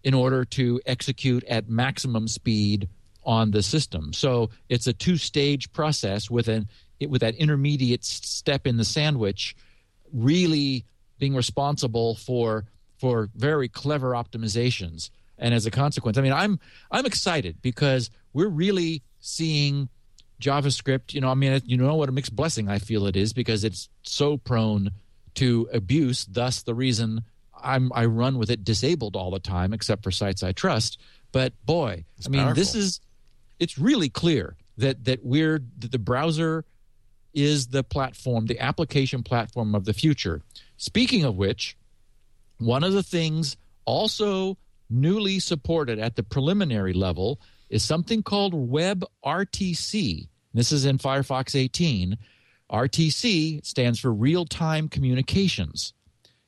[0.04, 2.90] in order to execute at maximum speed
[3.24, 4.14] on the system.
[4.14, 6.68] So it's a two-stage process with an
[7.08, 9.56] with that intermediate step in the sandwich,
[10.14, 10.86] really
[11.20, 12.66] being responsible for
[12.98, 15.10] for very clever optimizations.
[15.38, 16.60] And as a consequence, I mean, I'm
[16.92, 19.90] I'm excited because we're really seeing
[20.40, 21.14] JavaScript.
[21.14, 23.64] You know, I mean, you know what a mixed blessing I feel it is because
[23.64, 24.92] it's so prone
[25.36, 26.26] to abuse.
[26.26, 27.24] Thus, the reason
[27.64, 31.00] I'm I run with it disabled all the time, except for sites I trust.
[31.32, 32.56] But boy, it's I mean, powerful.
[32.56, 33.00] this is
[33.60, 36.66] it's really clear that that we're that the browser
[37.34, 40.42] is the platform, the application platform of the future.
[40.78, 41.78] Speaking of which,
[42.58, 44.58] one of the things also
[44.90, 50.28] newly supported at the preliminary level is something called WebRTC.
[50.54, 52.18] This is in Firefox 18.
[52.70, 55.94] RTC stands for real time communications.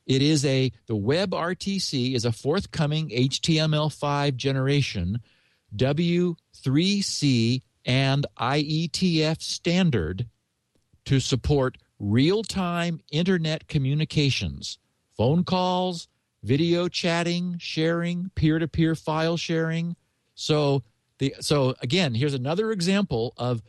[0.05, 5.21] It is a the WebRTC is a forthcoming HTML5 generation
[5.75, 10.27] W3C and IETF standard
[11.05, 14.77] to support real time internet communications,
[15.17, 16.07] phone calls,
[16.43, 19.95] video chatting, sharing, peer to peer file sharing.
[20.35, 20.83] So,
[21.19, 23.61] the, so again, here's another example of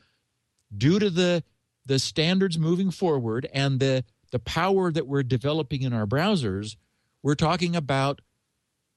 [0.76, 1.44] due to the,
[1.86, 6.74] the standards moving forward and the, the power that we're developing in our browsers,
[7.22, 8.20] we're talking about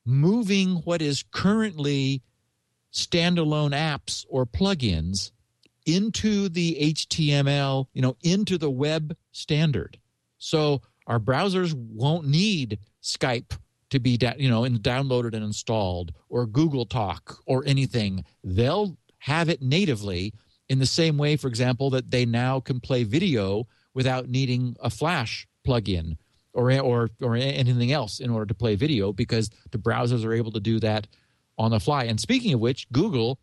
[0.04, 2.24] moving what is currently
[2.92, 5.30] standalone apps or plugins
[5.86, 10.00] into the HTML, you know, into the web standard.
[10.40, 13.60] So our browsers won't need Skype
[13.92, 18.26] to be, da- you know, downloaded and installed or Google Talk or anything.
[18.44, 20.34] They'll have it natively
[20.68, 23.68] in the same way, for example, that they now can play video
[23.98, 26.18] without needing a Flash plugin
[26.54, 30.52] or or or anything else in order to play video because the browsers are able
[30.52, 31.08] to do that
[31.58, 32.04] on the fly.
[32.04, 33.40] And speaking of which, Google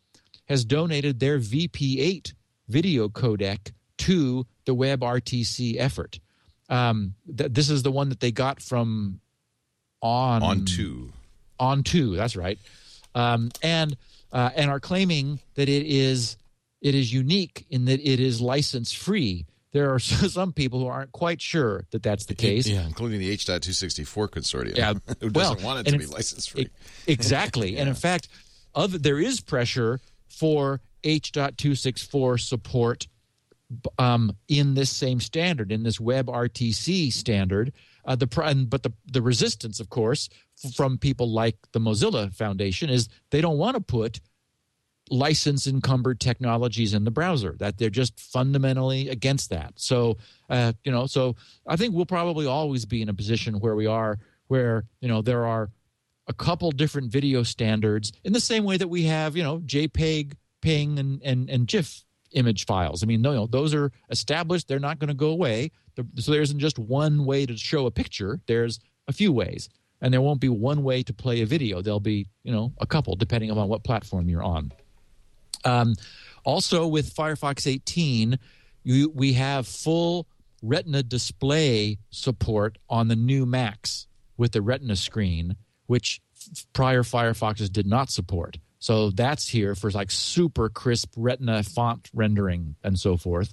[0.46, 2.34] has donated their VP8
[2.68, 6.20] video codec to the WebRTC effort.
[6.68, 9.20] Um, th- this is the one that they got from
[10.00, 11.10] on On2.
[11.58, 12.58] On two, that's right,
[13.16, 13.96] um, and
[14.32, 16.36] uh, and are claiming that it is
[16.80, 19.46] it is unique in that it is license free.
[19.74, 22.66] There are some people who aren't quite sure that that's the case.
[22.66, 24.76] Yeah, including the H.264 consortium.
[24.76, 26.70] Yeah, who doesn't well, want it to be license free.
[27.06, 27.80] Exactly, yeah.
[27.80, 28.28] and in fact,
[28.74, 33.08] other there is pressure for H.264 support
[33.98, 37.72] um, in this same standard, in this WebRTC standard.
[38.06, 38.26] Uh, the
[38.68, 40.28] but the the resistance, of course,
[40.74, 44.20] from people like the Mozilla Foundation is they don't want to put
[45.10, 47.56] license encumbered technologies in the browser.
[47.58, 49.74] That they're just fundamentally against that.
[49.76, 50.16] So
[50.48, 51.36] uh, you know, so
[51.66, 55.22] I think we'll probably always be in a position where we are, where you know
[55.22, 55.70] there are
[56.26, 60.34] a couple different video standards in the same way that we have you know JPEG,
[60.62, 63.02] PNG, and and, and GIF image files.
[63.02, 64.68] I mean, no, no, those are established.
[64.68, 65.70] They're not going to go away.
[66.18, 68.40] So there isn't just one way to show a picture.
[68.46, 69.68] There's a few ways,
[70.00, 71.80] and there won't be one way to play a video.
[71.80, 74.72] There'll be, you know, a couple depending on what platform you're on.
[75.64, 75.94] Um,
[76.44, 78.38] also, with Firefox 18,
[78.82, 80.26] you, we have full
[80.62, 86.20] Retina display support on the new Macs with the Retina screen, which
[86.72, 88.58] prior Firefoxes did not support.
[88.78, 93.52] So that's here for like super crisp Retina font rendering and so forth.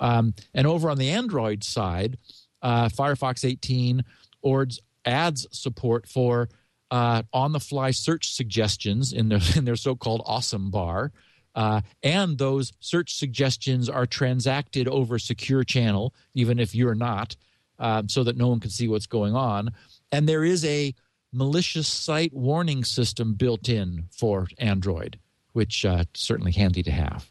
[0.00, 2.18] Um, and over on the Android side,
[2.60, 4.04] uh, Firefox 18
[4.42, 6.48] ords adds support for
[6.90, 11.12] uh, on-the-fly search suggestions in their in their so-called awesome bar.
[11.54, 17.36] Uh, and those search suggestions are transacted over secure channel, even if you're not,
[17.78, 19.70] um, so that no one can see what's going on.
[20.10, 20.94] And there is a
[21.32, 25.18] malicious site warning system built in for Android,
[25.52, 27.28] which uh, certainly handy to have.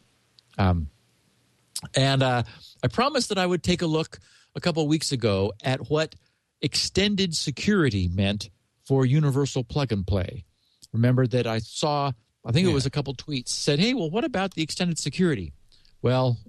[0.58, 0.88] Um,
[1.94, 2.42] and uh,
[2.82, 4.18] I promised that I would take a look
[4.54, 6.14] a couple weeks ago at what
[6.62, 8.50] extended security meant
[8.86, 10.44] for universal plug and play.
[10.92, 12.12] Remember that I saw,
[12.44, 12.72] I think yeah.
[12.72, 15.52] it was a couple tweets said, "Hey, well, what about the extended security?"
[16.02, 16.38] Well.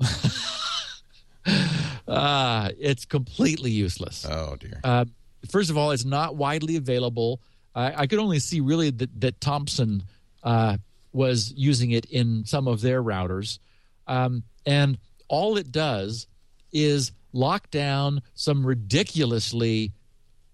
[2.08, 4.26] uh, it's completely useless.
[4.30, 4.80] Oh dear.
[4.84, 5.06] Uh,
[5.50, 7.40] first of all, it's not widely available.
[7.74, 10.04] I, I could only see really that, that Thomson
[10.44, 10.78] uh,
[11.14, 13.60] was using it in some of their routers.
[14.08, 16.28] Um, and all it does
[16.72, 19.92] is lock down some ridiculously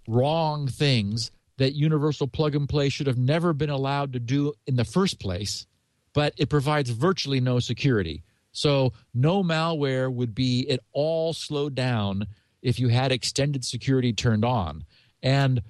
[0.07, 4.75] wrong things that Universal Plug and Play should have never been allowed to do in
[4.75, 5.67] the first place,
[6.13, 8.23] but it provides virtually no security.
[8.51, 12.25] So, no malware would be at all slowed down
[12.63, 14.85] if you had extended security turned on.
[15.23, 15.61] And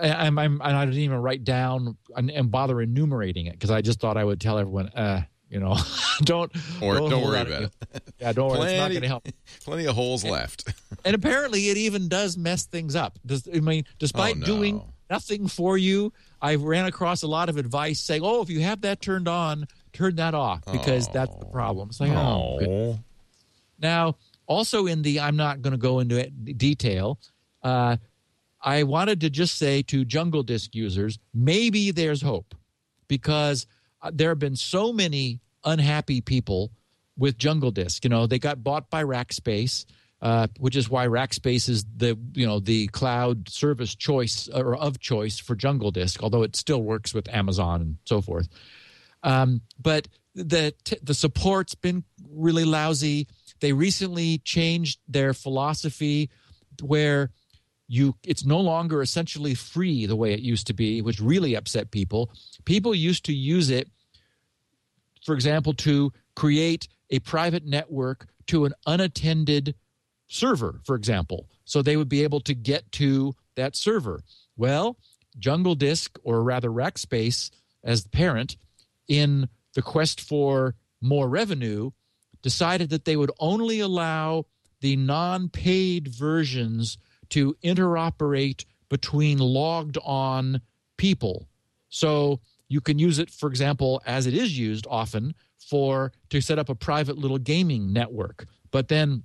[0.00, 3.80] I, I'm, I'm, I didn't even write down and, and bother enumerating it because I
[3.80, 5.76] just thought I would tell everyone, uh, You know,
[6.22, 6.50] don't
[6.82, 7.72] or don't, don't worry about it.
[8.20, 8.60] Yeah, don't worry.
[8.72, 9.28] It's not Plenty- going to help.
[9.64, 10.72] Plenty of holes left.
[11.04, 13.18] And apparently, it even does mess things up.
[13.24, 14.46] Does, I mean, despite Oh, no.
[14.46, 18.60] doing nothing for you, I ran across a lot of advice saying, "Oh, if you
[18.60, 22.58] have that turned on, turn that off because that's the problem." It's like, oh.
[22.66, 22.98] Oh.
[23.78, 27.18] Now, also in the, I'm not going to go into it, detail.
[27.62, 27.96] Uh,
[28.60, 32.54] I wanted to just say to Jungle Disk users, maybe there's hope
[33.08, 33.66] because
[34.00, 36.70] uh, there have been so many unhappy people
[37.18, 38.04] with Jungle Disk.
[38.04, 39.84] You know, they got bought by Rackspace,
[40.22, 45.00] uh, which is why Rackspace is the you know the cloud service choice or of
[45.00, 48.48] choice for Jungle Disk, although it still works with Amazon and so forth.
[49.24, 50.06] Um, but
[50.36, 53.26] the t- the support's been really lousy.
[53.58, 56.30] They recently changed their philosophy
[56.80, 57.30] where
[57.88, 61.90] you it's no longer essentially free the way it used to be, which really upset
[61.90, 62.30] people.
[62.64, 63.90] People used to use it,
[65.24, 69.74] for example, to create a private network to an unattended
[70.32, 71.48] server, for example.
[71.64, 74.22] So they would be able to get to that server.
[74.56, 74.98] Well,
[75.38, 77.50] Jungle Disk, or rather Rackspace
[77.84, 78.56] as the parent,
[79.08, 81.90] in the quest for more revenue,
[82.42, 84.46] decided that they would only allow
[84.80, 86.98] the non paid versions
[87.30, 90.60] to interoperate between logged on
[90.98, 91.48] people.
[91.88, 96.58] So you can use it, for example, as it is used often for to set
[96.58, 98.46] up a private little gaming network.
[98.70, 99.22] But then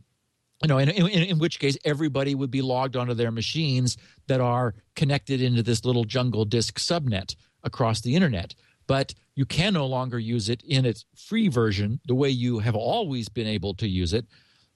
[0.61, 4.41] you know, in, in, in which case everybody would be logged onto their machines that
[4.41, 8.55] are connected into this little jungle disk subnet across the internet.
[8.87, 12.75] But you can no longer use it in its free version the way you have
[12.75, 14.25] always been able to use it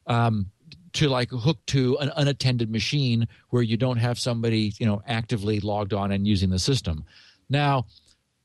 [0.06, 0.52] um,
[0.94, 5.62] to like hook to an unattended machine where you don't have somebody you know actively
[5.62, 7.06] logged on and using the system.
[7.50, 7.86] Now,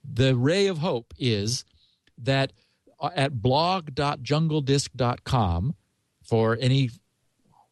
[0.04, 1.64] the ray of hope is
[2.18, 2.52] that
[3.00, 5.74] uh, at blog.jungledisc.com
[6.24, 6.90] for any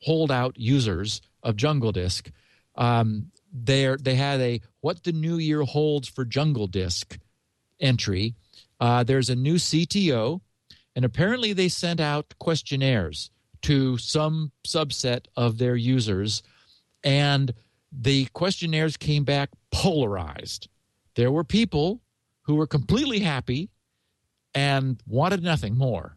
[0.04, 2.30] holdout users of Jungle Disk,
[2.76, 7.18] um, they they had a what the new year holds for Jungle Disk
[7.80, 8.34] entry.
[8.80, 10.40] Uh, there's a new CTO,
[10.96, 13.30] and apparently they sent out questionnaires
[13.62, 16.42] to some subset of their users,
[17.02, 17.54] and
[17.92, 20.68] the questionnaires came back polarized.
[21.14, 22.00] There were people
[22.42, 23.70] who were completely happy
[24.54, 26.16] and wanted nothing more.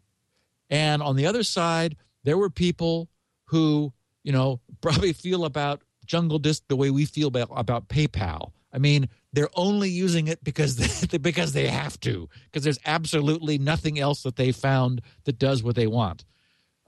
[0.69, 3.10] And on the other side, there were people
[3.47, 8.51] who, you know, probably feel about Jungle Disk the way we feel about, about PayPal.
[8.71, 10.75] I mean, they're only using it because
[11.07, 15.63] they, because they have to, because there's absolutely nothing else that they found that does
[15.63, 16.25] what they want.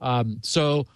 [0.00, 0.86] Um, so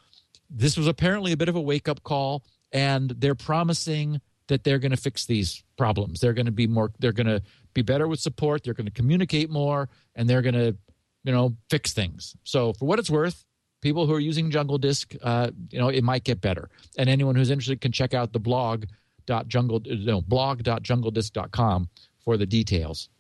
[0.51, 4.79] this was apparently a bit of a wake up call, and they're promising that they're
[4.79, 6.21] going to fix these problems.
[6.21, 6.93] They're going to be more.
[6.99, 8.63] They're going to be better with support.
[8.63, 10.77] They're going to communicate more, and they're going to,
[11.25, 12.37] you know, fix things.
[12.45, 13.45] So for what it's worth,
[13.85, 16.71] people who are using Jungle Disk, uh, you know, it might get better.
[16.97, 18.87] And anyone who's interested can check out the blog
[19.27, 21.89] dot jungle no blog dot blog.jungledisc.com
[22.25, 23.11] for the details.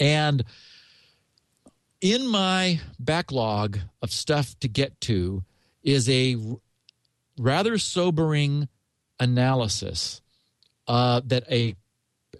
[0.00, 0.44] And
[2.00, 5.44] in my backlog of stuff to get to
[5.82, 6.36] is a
[7.38, 8.68] rather sobering
[9.20, 10.22] analysis
[10.86, 11.76] uh, that a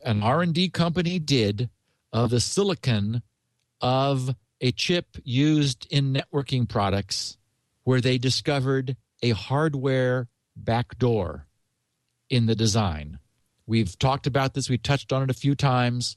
[0.05, 1.69] an R&D company did
[2.12, 3.23] of the silicon
[3.81, 7.37] of a chip used in networking products
[7.85, 11.47] where they discovered a hardware backdoor
[12.29, 13.18] in the design.
[13.66, 16.16] We've talked about this, we've touched on it a few times.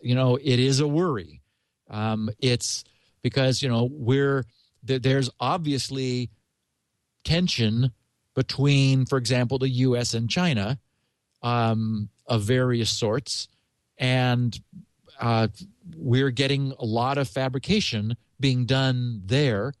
[0.00, 1.42] You know, it is a worry.
[1.88, 2.84] Um, it's
[3.22, 4.44] because, you know, we're
[4.82, 6.30] there, there's obviously
[7.24, 7.92] tension
[8.34, 10.78] between, for example, the US and China
[11.42, 13.48] um, of various sorts.
[13.98, 14.58] And
[15.20, 15.48] uh,
[15.96, 19.72] we're getting a lot of fabrication being done there.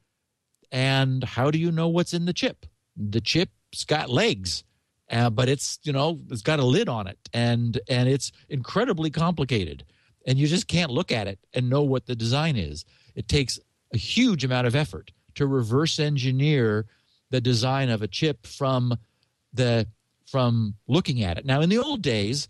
[0.72, 2.66] And how do you know what's in the chip?
[2.96, 4.64] The chip's got legs,
[5.10, 9.10] uh, but it's you know it's got a lid on it, and and it's incredibly
[9.10, 9.84] complicated,
[10.26, 12.84] and you just can't look at it and know what the design is.
[13.14, 13.58] It takes
[13.94, 16.86] a huge amount of effort to reverse engineer
[17.30, 18.96] the design of a chip from
[19.52, 19.86] the
[20.26, 21.44] from looking at it.
[21.46, 22.48] Now, in the old days,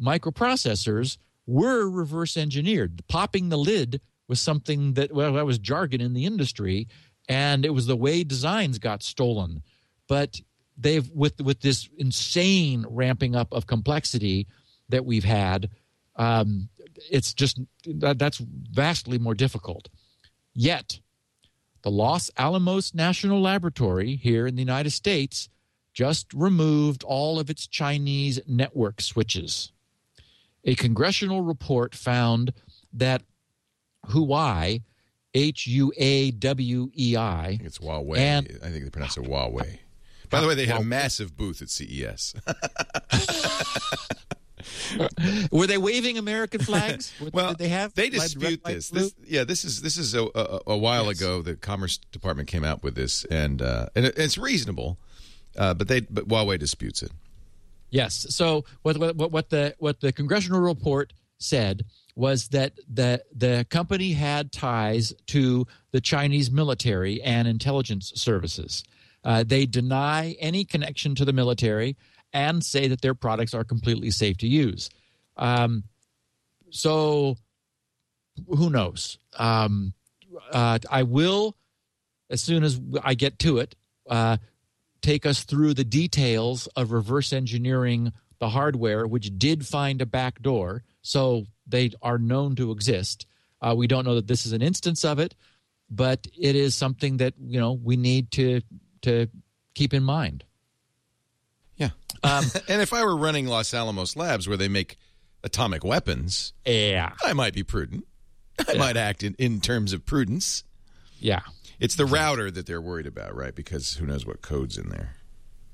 [0.00, 1.18] microprocessors
[1.48, 3.02] were reverse engineered.
[3.08, 6.86] Popping the lid was something that well that was jargon in the industry,
[7.28, 9.62] and it was the way designs got stolen.
[10.06, 10.40] But
[10.76, 14.46] they've with with this insane ramping up of complexity
[14.90, 15.70] that we've had,
[16.16, 16.68] um,
[17.10, 19.88] it's just that, that's vastly more difficult.
[20.52, 21.00] Yet,
[21.82, 25.48] the Los Alamos National Laboratory here in the United States
[25.94, 29.72] just removed all of its Chinese network switches.
[30.64, 32.52] A congressional report found
[32.92, 33.22] that
[34.06, 34.82] Huawei,
[35.34, 37.58] H U A W E I.
[37.62, 38.16] It's Huawei.
[38.18, 39.78] And- I think they pronounce it Huawei.
[40.30, 42.34] By the way, they had a massive booth at CES.
[45.50, 47.12] Were they waving American flags?
[47.32, 48.90] Well, did they have they red, red, dispute this.
[48.90, 49.14] this.
[49.26, 51.20] Yeah, this is this is a, a, a while Yes.
[51.20, 51.42] ago.
[51.42, 54.98] The Commerce Department came out with this, and uh, and it, it's reasonable,
[55.56, 57.12] uh, but they but Huawei disputes it.
[57.90, 58.26] Yes.
[58.30, 61.84] So what what what- the what the congressional report said
[62.14, 68.84] was that the the company had ties to the Chinese military and intelligence services.
[69.24, 71.96] Uh, they deny any connection to the military
[72.32, 74.90] and say that their products are completely safe to use.
[75.36, 75.84] Um,
[76.70, 77.36] so
[78.46, 79.18] who knows?
[79.36, 79.94] Um,
[80.52, 81.56] uh, I will,
[82.30, 83.74] as soon as I get to it,
[84.08, 84.36] uh,
[85.08, 90.42] take us through the details of reverse engineering the hardware, which did find a back
[90.42, 90.84] door.
[91.00, 93.26] So they are known to exist.
[93.62, 95.34] Uh, we don't know that this is an instance of it,
[95.90, 98.60] but it is something that you know we need to
[99.02, 99.28] to
[99.74, 100.44] keep in mind.
[101.76, 101.90] Yeah,
[102.22, 104.98] Um, and if I were running Los Alamos Labs, where they make
[105.42, 108.04] atomic weapons, yeah, I might be prudent.
[108.68, 110.64] I might act in, in terms of prudence.
[111.18, 111.40] yeah,
[111.80, 113.54] It's the router that they're worried about, right?
[113.54, 115.14] Because who knows what code's in there?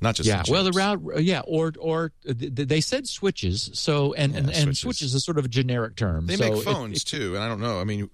[0.01, 0.43] Not just yeah.
[0.43, 0.77] the Well, the chips.
[0.77, 3.71] route, yeah, or or th- th- they said switches.
[3.73, 4.79] So and and, Yeah, and switches.
[4.81, 6.27] switches is sort of a generic term.
[6.27, 7.81] They So make it- phones it- too, and I don't know.
[7.81, 8.11] I mean,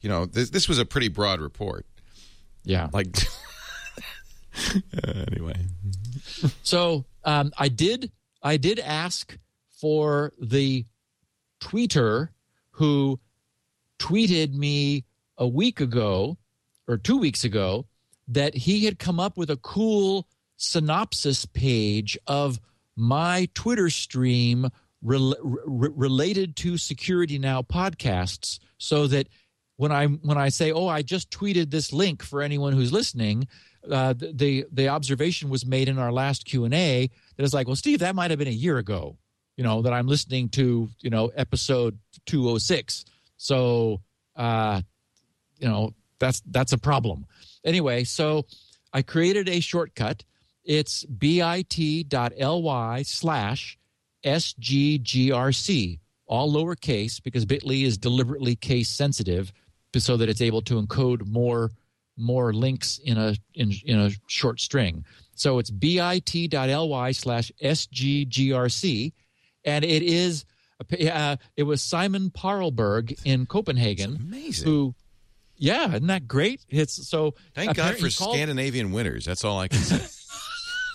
[0.00, 1.84] you know, this, this was a pretty broad report.
[2.64, 2.88] yeah.
[2.92, 3.08] Like,
[5.02, 5.56] Uh, anyway,
[6.62, 8.12] So um, I did
[8.42, 9.36] I did ask
[9.80, 10.84] for the
[11.60, 12.28] tweeter
[12.72, 13.18] who
[13.98, 15.04] tweeted me
[15.38, 16.36] a week ago
[16.88, 17.86] or two weeks ago
[18.28, 20.26] that he had come up with a cool
[20.56, 22.60] synopsis page of
[22.96, 24.68] my Twitter stream
[25.02, 29.28] rel- re- related to Security Now podcasts, so that
[29.76, 33.48] when I when I say, "Oh, I just tweeted this link for anyone who's listening,"
[33.90, 37.54] uh, the, the the observation was made in our last Q and A that is
[37.54, 39.18] like, "Well, Steve, that might have been a year ago."
[39.56, 43.04] You know that I'm listening to you know episode 206.
[43.36, 44.00] So
[44.36, 44.82] uh,
[45.58, 47.26] you know that's that's a problem.
[47.64, 48.46] Anyway, so
[48.92, 50.24] I created a shortcut.
[50.64, 53.78] It's bit.ly slash
[54.24, 59.52] sggrc, all lowercase because Bitly is deliberately case sensitive,
[59.98, 61.72] so that it's able to encode more
[62.16, 65.04] more links in a in in a short string.
[65.34, 69.12] So it's bit.ly slash sggrc,
[69.64, 70.44] and it is
[71.10, 74.68] uh, it was Simon Parlberg in Copenhagen amazing.
[74.68, 74.94] who
[75.62, 79.24] yeah isn't that great it's so Thank God for called- Scandinavian winters.
[79.24, 80.00] That's all I can say.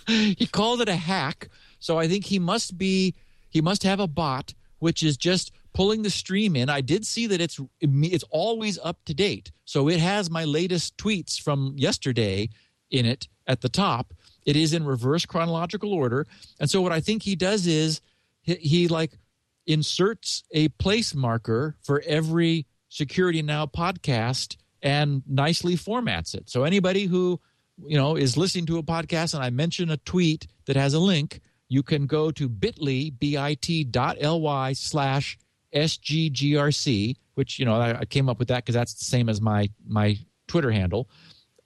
[0.38, 1.50] he called it a hack
[1.80, 3.14] so i think he must be
[3.50, 7.28] he must have a bot which is just pulling the stream in i did see
[7.28, 12.50] that it's it's always up to date so it has my latest tweets from yesterday
[12.90, 14.14] in it at the top
[14.46, 16.26] it is in reverse chronological order
[16.60, 18.00] and so what i think he does is
[18.42, 19.18] he, he like
[19.66, 27.06] inserts a place marker for every security now podcast and nicely formats it so anybody
[27.06, 27.40] who
[27.86, 31.00] you know is listening to a podcast and i mention a tweet that has a
[31.00, 35.38] link you can go to bit.ly bit.ly slash
[35.74, 39.42] sggrc which you know I, I came up with that because that's the same as
[39.42, 40.18] my my
[40.48, 41.10] twitter handle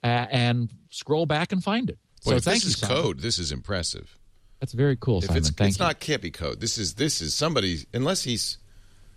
[0.02, 2.96] uh, and scroll back and find it Boy, so thank this you is Simon.
[3.02, 3.18] code.
[3.20, 4.16] This is impressive.
[4.60, 5.38] that's very cool If Simon.
[5.38, 6.60] it's it's not can't be code.
[6.60, 8.58] This is this is somebody unless he's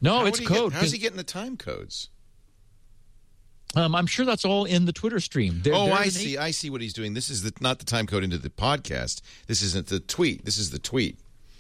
[0.06, 2.10] no how it's he get- code how's he getting the time codes?
[3.76, 6.38] um, i'm sure that's all in the twitter stream There- oh, I see.
[6.38, 7.14] I see what he's doing.
[7.14, 9.22] This is the not the time code into the podcast.
[9.47, 10.45] This isn't the tweet.
[10.45, 11.20] This is the tweet.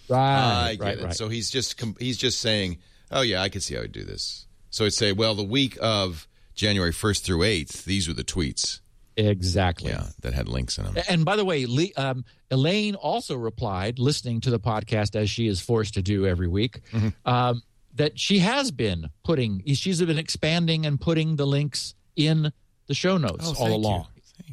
[0.09, 1.03] right I get right it.
[1.03, 2.77] right So he's just com- he's just saying,
[3.11, 5.77] "Oh yeah, I can see how I do this." So it'd say, "Well, the week
[5.81, 8.79] of January first through eighth, these were the tweets."
[9.17, 10.97] exactly Yeah, that had links in them.
[11.07, 15.47] And by the way, Lee, um, Elaine also replied, listening to the podcast as she
[15.47, 17.09] is forced to do every week, Mm-hmm.
[17.25, 17.61] um,
[17.95, 22.51] that she has been putting, she's been expanding and putting the links in
[22.87, 24.07] the show notes Oh, all along.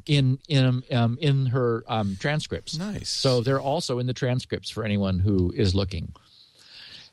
[0.06, 3.08] In in um, in her um, transcripts, Nice.
[3.08, 6.14] So they're also in the transcripts for anyone who is looking.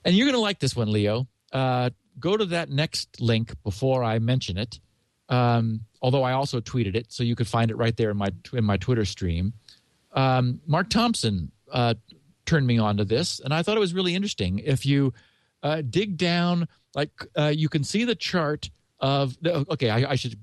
[0.06, 1.28] And you're going to like this one, Leo.
[1.52, 4.80] Uh, go to that next link before I mention it.
[5.30, 8.30] Um, although I also tweeted it, so you could find it right there in my
[8.54, 9.54] in my Twitter stream.
[10.14, 11.96] Um, Mark Thompson uh,
[12.46, 14.60] turned me on to this, and I thought it was really interesting.
[14.60, 15.14] If you
[15.64, 20.16] uh, dig down, like uh, you can see the chart of the, okay, I, I
[20.16, 20.38] should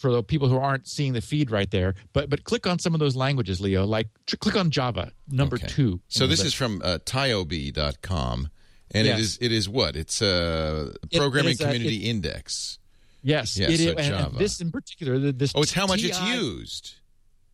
[0.00, 2.94] for the people who aren't seeing the feed right there, but but click on some
[2.94, 3.84] of those languages, Leo.
[3.84, 5.66] Like tr- click on Java, number Okay.
[5.66, 6.00] two.
[6.08, 8.48] So this is from uh, tiobe.com,
[8.92, 9.18] and Yes.
[9.18, 9.94] it is it is what?
[9.96, 12.78] It's a It programming is, uh, community index.
[13.22, 14.06] Yes, Yeah, it so is.
[14.08, 16.94] And- and this in particular, the- this Oh, it's how much it's used.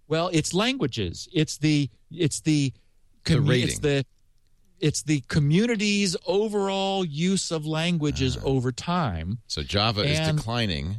[0.07, 1.29] Well, it's languages.
[1.33, 2.73] It's the it's the
[3.25, 3.69] The rating.
[3.71, 4.05] It's the
[4.81, 10.97] it's the community's overall use of languages over time, So Java is declining.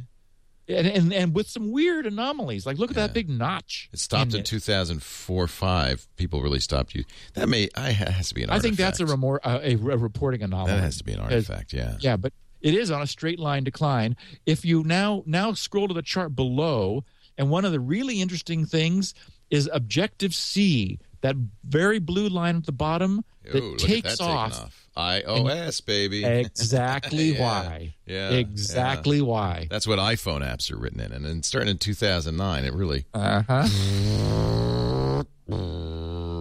[0.68, 2.66] and, and and with some weird anomalies.
[2.66, 3.06] Like look at Yeah.
[3.06, 3.88] that big notch.
[3.92, 4.46] It stopped in, it.
[4.46, 6.08] 2004 5.
[6.16, 7.04] People really stopped you.
[7.34, 9.96] That may I has to be an I think that's a, remor- uh, a, a
[9.96, 10.72] reporting anomaly.
[10.72, 11.96] That has to be an artifact, yeah.
[12.00, 14.16] Yeah, but it is on a straight line decline.
[14.46, 17.04] If you now now scroll to the chart below,
[17.38, 19.14] and one of the really interesting things
[19.50, 24.24] is Objective C, that very blue line at the bottom that Ooh, takes at that
[24.24, 24.88] taking off.
[24.96, 26.24] iOS, baby.
[26.24, 27.94] Exactly Yeah, why.
[28.06, 29.66] yeah, Exactly why.
[29.70, 31.12] That's what iPhone apps are written in.
[31.12, 33.04] And then starting in 2009, it really.
[33.14, 35.22] Uh huh.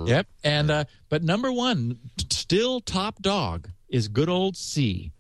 [0.07, 0.28] yep.
[0.43, 1.99] And uh, but number one,
[2.30, 5.11] still top dog is good old C.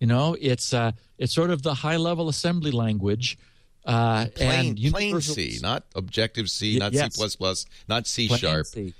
[0.00, 3.38] You know, it's uh, it's sort of the high level assembly language.
[3.84, 7.16] Uh, Plain, and plain C, not Objective C, not yes.
[7.16, 8.66] C, not C plain sharp.
[8.66, 8.94] C.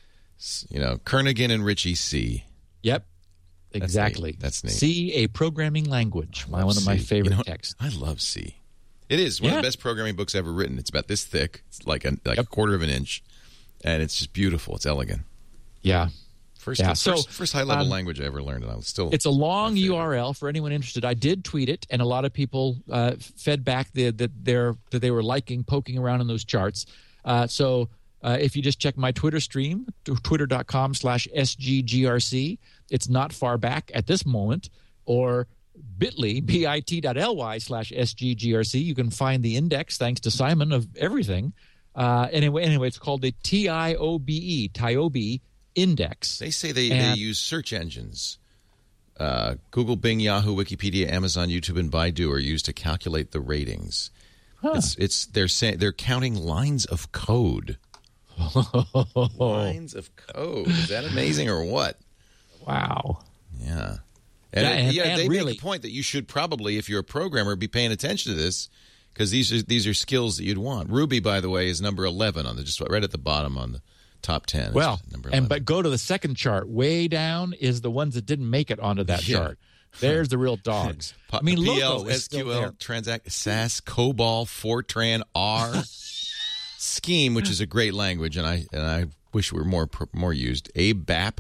[0.69, 2.45] You know, Kernighan and Ritchie C.
[2.83, 3.07] Yep.
[3.73, 4.33] Exactly.
[4.33, 4.41] neat.
[4.41, 4.73] That's neat.
[4.73, 6.47] C, a programming language.
[6.49, 7.05] My, one of my C.
[7.05, 7.75] favorite You know, texts.
[7.81, 8.57] I love C.
[9.09, 10.79] It is one of the best programming books ever written.
[10.79, 11.63] It's about this thick.
[11.69, 13.23] It's like a like a quarter of an inch,
[13.83, 14.77] and it's just beautiful.
[14.77, 15.23] It's elegant.
[15.83, 16.09] Yeah.
[16.65, 19.11] First, Yeah, so, first high level um, language I ever learned, and I was still.
[19.13, 19.77] It's a long.
[19.77, 21.05] URL for anyone interested.
[21.05, 25.01] I did tweet it, and a lot of people uh, fed back that they're that
[25.01, 26.87] they were liking poking around in those charts.
[27.23, 27.91] Uh, so
[28.23, 29.87] uh, if you just check my Twitter stream,
[30.23, 32.59] twitter.com slash sggrc,
[32.91, 34.71] it's not far back at this moment,
[35.05, 35.47] or
[35.99, 38.83] bit.ly, bit.ly slash sggrc.
[38.83, 41.53] You can find the index, thanks to Simon, of everything.
[41.95, 45.41] Uh, anyway, anyway, it's called the TIOBE, TIOBE
[45.75, 46.39] index.
[46.39, 48.39] They say they, they use search engines.
[49.19, 54.11] Uh, Google, Bing, Yahoo, Wikipedia, Amazon, YouTube, and Baidu are used to calculate the ratings.
[54.63, 57.77] It's it's they're saying they're counting lines of code.
[59.39, 60.69] lines of code.
[60.69, 61.99] Is that amazing or what?
[62.67, 63.21] Wow.
[63.61, 63.97] Yeah.
[64.53, 66.77] And, Yeah, it- and- yeah, and they really- make a point that you should probably,
[66.79, 68.69] if you're a programmer, be paying attention to this
[69.13, 70.91] because these are these are skills that you'd want.
[70.91, 73.73] Ruby, by the way, is number eleven on the just right at the bottom on
[73.73, 73.83] the
[74.25, 74.67] top ten.
[74.67, 76.69] It's Well, number and but go to the second chart.
[76.69, 79.37] Way down is the ones that didn't make it onto that Yeah.
[79.39, 79.59] chart.
[80.01, 81.15] There's the real dogs.
[81.33, 82.79] I mean, PL, Logo is still SQL.
[82.81, 85.85] Transact, SAS, COBOL, Fortran, R,
[86.79, 90.33] Scheme, which is a great language, and I and I wish we were more more
[90.33, 90.71] used.
[90.75, 91.39] ABAP,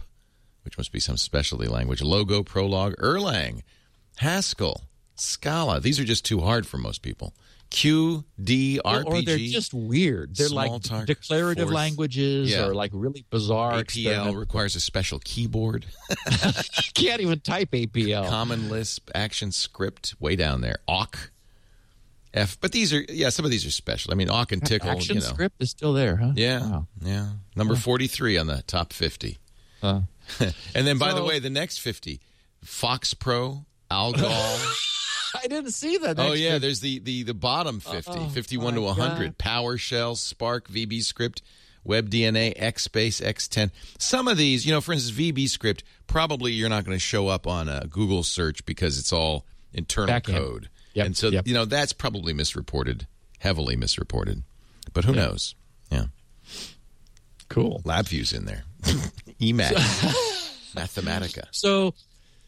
[0.62, 2.00] which must be some specialty language.
[2.02, 3.62] Logo, Prolog, Erlang,
[4.18, 4.82] Haskell,
[5.16, 5.80] Scala.
[5.80, 7.34] These are just too hard for most people.
[7.74, 10.36] Q, D, Or- RPG, or they're just weird.
[10.36, 11.74] They're like Smalltalk, declarative Forth.
[11.74, 12.66] languages Yeah.
[12.66, 13.82] or like really bizarre.
[13.82, 15.84] APL requires a special keyboard.
[16.94, 18.28] Can't even type APL.
[18.28, 20.76] Common Lisp, Action Script, way down there.
[20.86, 21.32] Awk,
[22.32, 22.56] F.
[22.60, 24.12] But these are yeah, some of these are special.
[24.12, 24.90] I mean, Awk and Tickle.
[24.90, 25.26] Action you know.
[25.26, 26.32] script is still there, huh?
[26.36, 26.86] Yeah, Wow.
[27.02, 27.28] yeah.
[27.56, 29.38] Number forty-three on the top fifty.
[29.82, 30.02] Uh,
[30.74, 32.20] And then, by the way, the next fifty:
[32.62, 34.58] Fox Pro, Algol.
[35.42, 36.18] I didn't see that.
[36.18, 36.62] oh yeah, bit.
[36.62, 39.38] there's the the the bottom 50, Oh, 51 to my 100.
[39.38, 41.42] PowerShell, Spark, VB Script,
[41.86, 43.70] WebDNA, XSpace, X10.
[43.98, 47.28] Some of these, you know, for instance, VB Script, probably you're not going to show
[47.28, 50.68] up on a Google search because it's all internal Back code.
[50.94, 51.46] Yep, And so, yep.
[51.48, 53.06] you know, that's probably misreported,
[53.40, 54.44] heavily misreported.
[54.92, 55.56] But who knows?
[55.90, 56.04] Yeah.
[57.48, 57.82] cool.
[57.84, 58.62] LabVIEW's in there.
[59.40, 59.72] EMAT.
[60.74, 61.44] Mathematica.
[61.50, 61.94] So,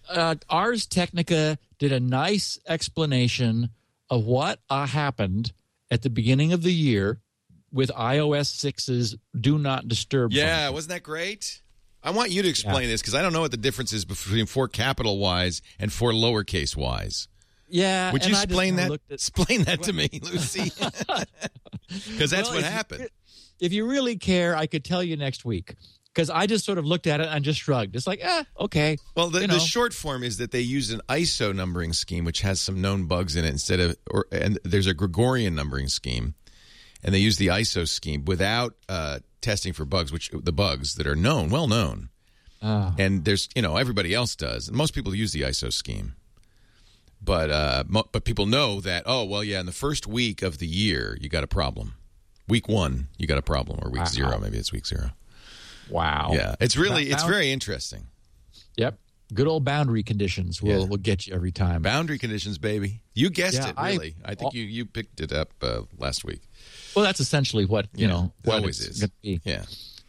[0.09, 3.71] uh, Ars Technica did a nice explanation
[4.11, 5.53] of what uh, happened
[5.91, 7.21] at the beginning of the year
[7.73, 10.33] with iOS 6's Do Not Disturb.
[10.33, 10.75] Yeah, function.
[10.75, 11.61] wasn't that great?
[12.03, 14.47] I want you to explain this because I don't know what the difference is between
[14.47, 17.27] four capital Y's and four lowercase Y's.
[17.69, 18.13] yeah.
[18.13, 18.93] Would you explain that?
[18.93, 20.71] at- explain that to me, Lucy.
[22.11, 23.09] Because that's Well, what if happened.
[23.61, 25.75] if you really care, I could tell you next week
[26.17, 27.95] because I just sort of looked at it and just shrugged.
[27.95, 28.97] It's like, ah, okay.
[29.15, 32.41] Well, the, you the short form is that they use an ISO numbering scheme, which
[32.41, 36.35] has some known bugs in it, instead of, or and there's a Gregorian numbering scheme,
[37.05, 41.07] and they use the ISO scheme without uh, testing for bugs, which the bugs that
[41.07, 42.09] are known, well known,
[42.63, 42.95] Ah.
[42.99, 46.15] and there's you know everybody else does, most people use the ISO scheme,
[47.21, 50.57] but uh, mo- but people know that oh well yeah in the first week of
[50.59, 51.93] the year you got a problem,
[52.49, 54.07] week one you got a problem, or week Wow.
[54.07, 55.11] zero maybe it's week zero.
[55.91, 56.31] Wow.
[56.33, 58.07] Yeah, it's really it's very interesting.
[58.77, 58.99] Yep.
[59.35, 60.87] Good old boundary conditions will Yeah.
[60.87, 61.83] will get you every time.
[61.83, 63.03] Boundary conditions, baby.
[63.15, 64.15] You guessed Yeah, it, really.
[64.25, 66.43] I, think you, you picked it up uh, last week.
[66.95, 68.33] well, that's essentially what you Yeah, know.
[68.45, 69.07] What always is.
[69.23, 69.41] be.
[69.45, 69.65] Yeah.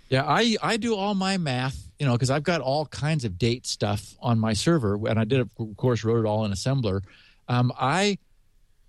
[0.09, 3.37] Yeah, I I do all my math, you know, because I've got all kinds of
[3.37, 7.01] date stuff on my server, and I did, of course, wrote it all in assembler.
[7.49, 8.17] Um, I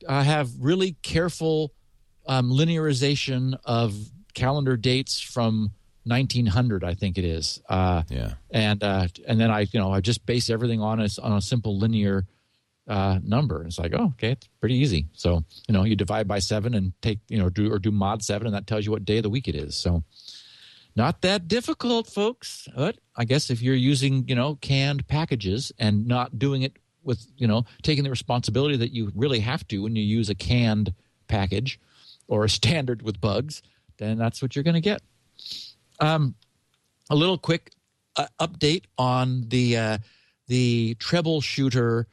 [0.06, 1.72] uh, have really careful
[2.26, 3.94] um, linearization of
[4.34, 5.72] calendar dates from
[6.08, 7.60] 1900, I think it is.
[7.68, 8.34] Uh, Yeah.
[8.50, 11.40] and uh, and then I you know I just base everything on a on a
[11.40, 12.26] simple linear
[12.86, 13.64] uh, number.
[13.64, 15.06] It's like oh okay, it's pretty easy.
[15.12, 18.22] So you know you divide by seven and take you know do or do mod
[18.22, 19.76] seven, and that tells you what day of the week it is.
[19.76, 20.02] So
[20.96, 22.66] not that difficult, folks.
[22.74, 27.26] But I guess if you're using you know canned packages and not doing it with
[27.36, 30.94] you know taking the responsibility that you really have to when you use a canned
[31.28, 31.78] package
[32.26, 33.62] or a standard with bugs,
[33.98, 35.02] then that's what you're going to get.
[36.00, 36.34] Um,
[37.10, 37.70] a little quick
[38.16, 39.98] uh, update on the uh,
[40.46, 42.04] the troubleshooter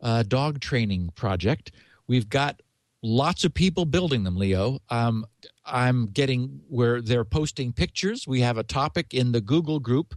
[0.00, 1.72] uh, dog training project.
[2.06, 2.60] We've got
[3.02, 4.80] lots of people building them, Leo.
[4.90, 5.26] Um,
[5.64, 8.26] I'm getting where they're posting pictures.
[8.26, 10.14] We have a topic in the Google group,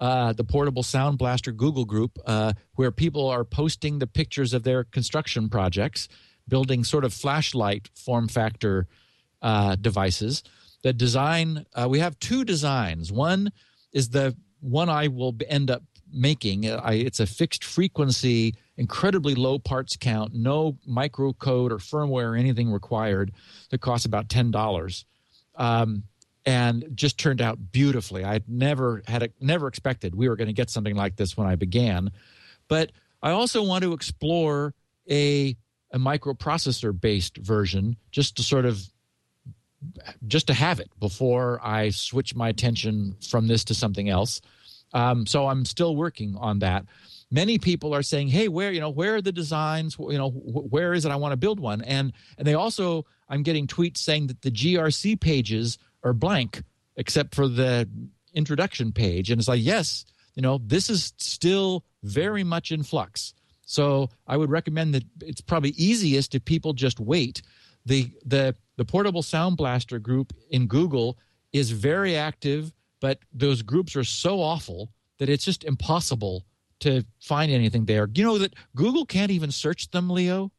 [0.00, 4.62] uh, the Portable Sound Blaster Google group, uh, where people are posting the pictures of
[4.62, 6.08] their construction projects,
[6.48, 8.86] building sort of flashlight form factor
[9.42, 10.42] uh, devices.
[10.86, 13.10] The design, uh, we have two designs.
[13.10, 13.50] One
[13.92, 15.82] is the one I will end up
[16.12, 16.70] making.
[16.70, 22.70] I, it's a fixed frequency, incredibly low parts count, no microcode or firmware or anything
[22.70, 23.32] required.
[23.70, 25.04] That costs about ten dollars,
[25.56, 26.04] um,
[26.44, 28.24] and just turned out beautifully.
[28.24, 31.48] I never had a, never expected we were going to get something like this when
[31.48, 32.12] I began,
[32.68, 32.92] but
[33.24, 34.72] I also want to explore
[35.10, 35.56] a
[35.90, 38.88] a microprocessor based version just to sort of
[40.26, 44.40] just to have it before I switch my attention from this to something else.
[44.92, 46.84] Um, so I'm still working on that.
[47.30, 49.96] Many people are saying, "Hey, where you know where are the designs?
[49.98, 51.10] You know wh- where is it?
[51.10, 54.50] I want to build one." And and they also I'm getting tweets saying that the
[54.50, 56.62] GRC pages are blank
[56.96, 57.88] except for the
[58.32, 60.04] introduction page, and it's like, yes,
[60.34, 63.34] you know this is still very much in flux.
[63.66, 67.42] So I would recommend that it's probably easiest if people just wait.
[67.84, 71.18] The the the portable sound blaster group in Google
[71.52, 76.44] is very active, but those groups are so awful that it's just impossible
[76.80, 78.08] to find anything there.
[78.14, 80.52] You know that Google can't even search them, Leo.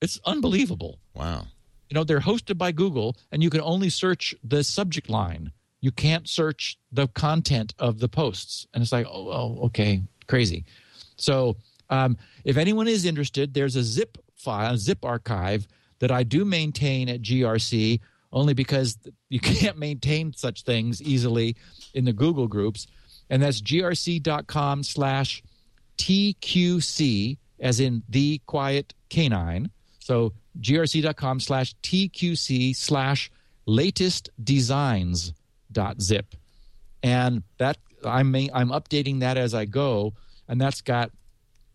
[0.00, 0.98] It's unbelievable.
[1.14, 1.46] Wow.
[1.88, 5.52] You know, they're hosted by Google and you can only search the subject line.
[5.80, 8.66] You can't search the content of the posts.
[8.74, 10.64] And it's like, oh, oh okay, crazy.
[11.16, 11.56] So,
[11.90, 15.66] um, if anyone is interested, there's a zip file, zip archive
[16.00, 18.00] that I do maintain at GRC
[18.32, 21.56] only because you can't maintain such things easily
[21.94, 22.86] in the Google groups.
[23.30, 25.42] And that's grc.com slash
[25.98, 29.70] TQC, as in the quiet canine.
[29.98, 33.30] So grc.com slash TQC slash
[33.66, 35.32] latest designs
[35.70, 36.34] dot zip.
[37.02, 40.14] And that I'm, I'm updating that as I go.
[40.48, 41.10] And that's got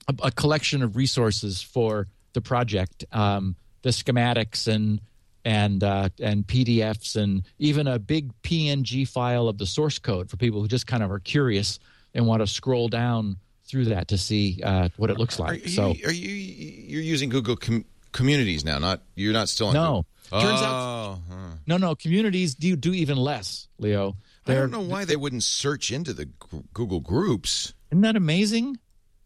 [0.07, 3.05] a, a collection of resources for the project.
[3.11, 4.99] Um, the schematics and
[5.45, 10.37] and uh, and PDFs and even a big PNG file of the source code for
[10.37, 11.79] people who just kind of are curious
[12.13, 15.63] and want to scroll down through that to see uh, what it looks Are like.
[15.63, 18.79] you, so are you you're using Google com- Communities now?
[18.79, 19.73] Not you're not still on.
[19.73, 20.05] No.
[20.31, 20.41] Google?
[20.49, 21.35] Turns out- oh, huh.
[21.67, 24.15] no, no, communities do do even less, Leo.
[24.45, 26.25] I They're, don't know why they wouldn't search into the
[26.73, 27.73] Google groups.
[27.91, 28.77] Isn't that amazing?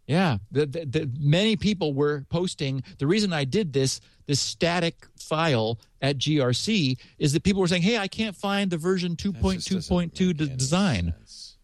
[0.08, 2.82] Yeah, the, the, the, many people were posting.
[2.98, 7.82] The reason I did this, this static file at GRC, is that people were saying,
[7.82, 11.14] "Hey, I can't find the version two point two point two design."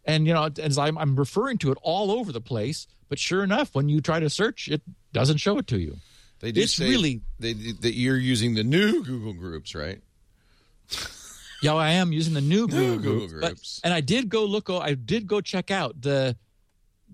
[0.05, 3.43] And you know, as I'm, I'm referring to it all over the place, but sure
[3.45, 4.81] enough, when you try to search, it
[5.13, 5.95] doesn't show it to you.
[6.39, 10.01] They do It's say really- they, that you're using the new Google groups, right?
[11.61, 13.81] Yeah, I am using the new Google, Google groups, but- groups.
[13.85, 14.69] and I did go look.
[14.69, 16.35] I did go check out the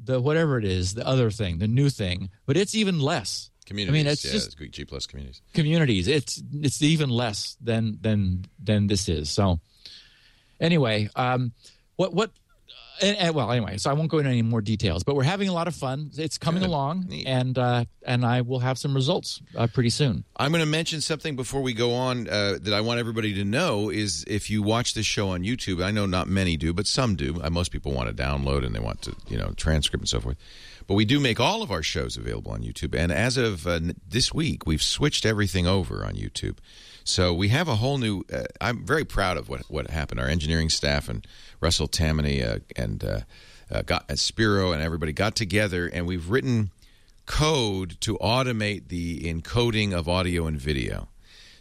[0.04, 3.52] the whatever it is, the other thing, the new thing, but it's even less.
[3.66, 3.94] Communities.
[3.94, 5.42] I mean, it's yeah, just it's G plus communities.
[5.54, 6.08] communities.
[6.08, 9.30] It's it's even less than than than this is.
[9.30, 9.60] So
[10.60, 11.52] anyway, um,
[11.96, 12.32] what what?
[13.02, 15.50] And, and- well, anyway, so I won't go into any more details, but we're having
[15.50, 16.12] a lot of fun.
[16.18, 16.70] It's coming Good.
[16.70, 17.28] along, Neat.
[17.28, 20.24] and uh, and I will have some results uh, pretty soon.
[20.38, 23.44] I'm going to mention something before we go on uh, that I want everybody to
[23.46, 26.88] know is if you watch this show on YouTube, I know not many do, but
[26.88, 27.40] some do.
[27.42, 30.20] Uh, most people want to download and they want to, you know, transcript and so
[30.20, 30.38] forth.
[30.88, 32.96] But we do make all of our shows available on YouTube.
[32.98, 36.58] And as of uh, this week, we've switched everything over on YouTube.
[37.04, 38.24] So we have a whole new.
[38.32, 40.20] Uh, I'm very proud of what what happened.
[40.20, 41.26] Our engineering staff and
[41.62, 43.20] Russell Tammany uh, and uh,
[43.72, 46.72] uh, got uh, Spiro and everybody got together, and we've written
[47.26, 51.08] code to automate the encoding of audio and video.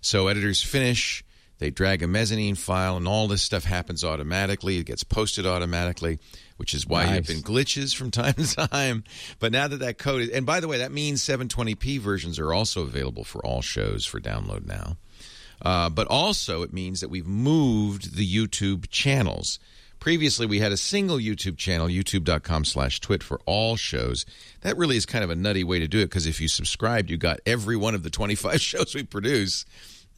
[0.00, 1.22] So editors finish,
[1.58, 4.78] They drag a mezzanine file, and all this stuff happens automatically.
[4.78, 6.20] It gets posted automatically,
[6.56, 7.16] which is why Nice.
[7.16, 9.02] you've been glitches from time to time.
[9.40, 12.52] But now that that code is, and by the way, that means 720p versions are
[12.52, 14.96] also available for all shows for download now.
[15.62, 19.58] Uh, but also, it means that we've moved the YouTube channels.
[20.00, 24.24] Previously, we had a single YouTube channel, youtube.com slash twit, for all shows.
[24.60, 27.10] That really is kind of a nutty way to do it because if you subscribed,
[27.10, 29.64] you got every one of the 25 shows we produce.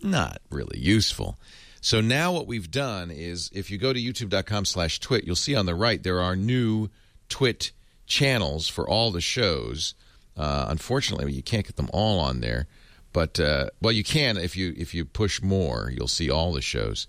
[0.03, 1.39] Not really useful.
[1.81, 5.55] So now what we've done is if you go to youtube.com slash twit, you'll see
[5.55, 6.89] on the right there are new
[7.31, 7.73] twit
[8.07, 9.95] channels for all the shows.
[10.37, 12.67] Uh, unfortunately, you can't get them all on there,
[13.13, 16.63] but uh, well, you can if you if you push more, you'll see all the
[16.63, 17.07] shows.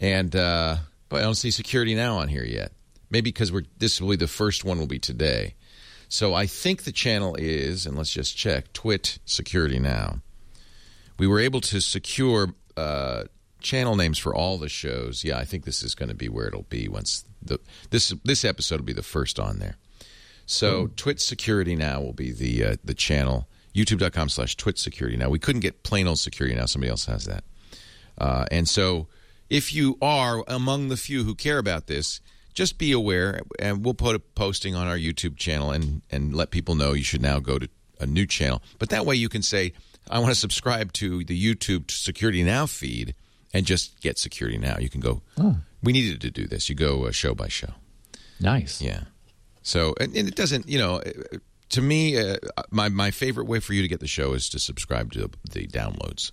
[0.00, 0.76] And uh,
[1.08, 2.72] but I don't see security now on here yet.
[3.10, 5.54] Maybe because we're this will be the first one will be today.
[6.08, 10.20] So I think the channel is, and let's just check, Twit Security Now.
[11.18, 13.24] We were able to secure uh,
[13.60, 15.24] channel names for all the shows.
[15.24, 17.58] Yeah, I think this is going to be where it'll be once the
[17.90, 19.76] this this episode will be the first on there.
[20.46, 23.48] So Twit Security Now will be the uh, the channel.
[23.76, 25.28] YouTube.com slash Twit Security Now.
[25.28, 26.64] We couldn't get plain old security now.
[26.64, 27.44] Somebody else has that.
[28.16, 29.06] Uh, and so
[29.50, 32.20] if you are among the few who care about this,
[32.54, 36.50] just be aware, and we'll put a posting on our YouTube channel and, and let
[36.50, 37.68] people know you should now go to
[38.00, 38.62] a new channel.
[38.78, 39.74] But that way you can say,
[40.10, 43.14] I want to subscribe to the YouTube Security Now feed
[43.52, 44.78] and just get Security Now.
[44.78, 45.20] You can go,
[45.82, 46.70] we needed to do this.
[46.70, 47.74] You go uh, show by show.
[48.40, 48.80] Nice.
[48.80, 49.02] Yeah.
[49.62, 51.02] So, and, and it doesn't, you know,
[51.70, 52.36] to me, uh,
[52.70, 55.66] my my favorite way for you to get the show is to subscribe to the
[55.66, 56.32] downloads.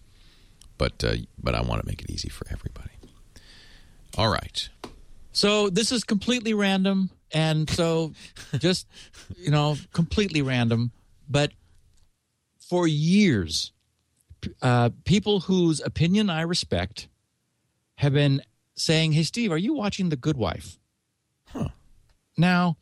[0.78, 2.92] But uh, but I want to make it easy for everybody.
[4.18, 4.70] All right.
[5.32, 8.14] So this is completely random, and so
[8.58, 8.88] just
[9.38, 10.92] you know, completely random.
[11.28, 11.52] But
[12.60, 13.72] for years,
[14.62, 17.08] uh, people whose opinion I respect
[17.96, 18.42] have been
[18.76, 20.78] saying, "Hey, Steve, are you watching The Good Wife?"
[21.48, 21.70] Huh.
[22.38, 22.78] Now,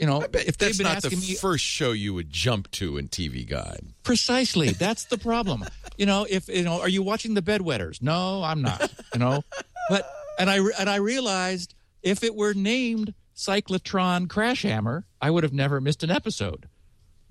[0.00, 3.08] you know, if they've been not the me first show you would jump to in
[3.08, 3.84] TV Guide.
[4.02, 4.70] Precisely.
[4.70, 5.64] That's the problem.
[5.98, 8.00] you know, if you know, are you watching the bedwetters?
[8.02, 8.90] No, I'm not.
[9.12, 9.42] You know,
[9.90, 15.42] but and I and I realized if it were named Cyclotron Crash Hammer, I would
[15.44, 16.66] have never missed an episode.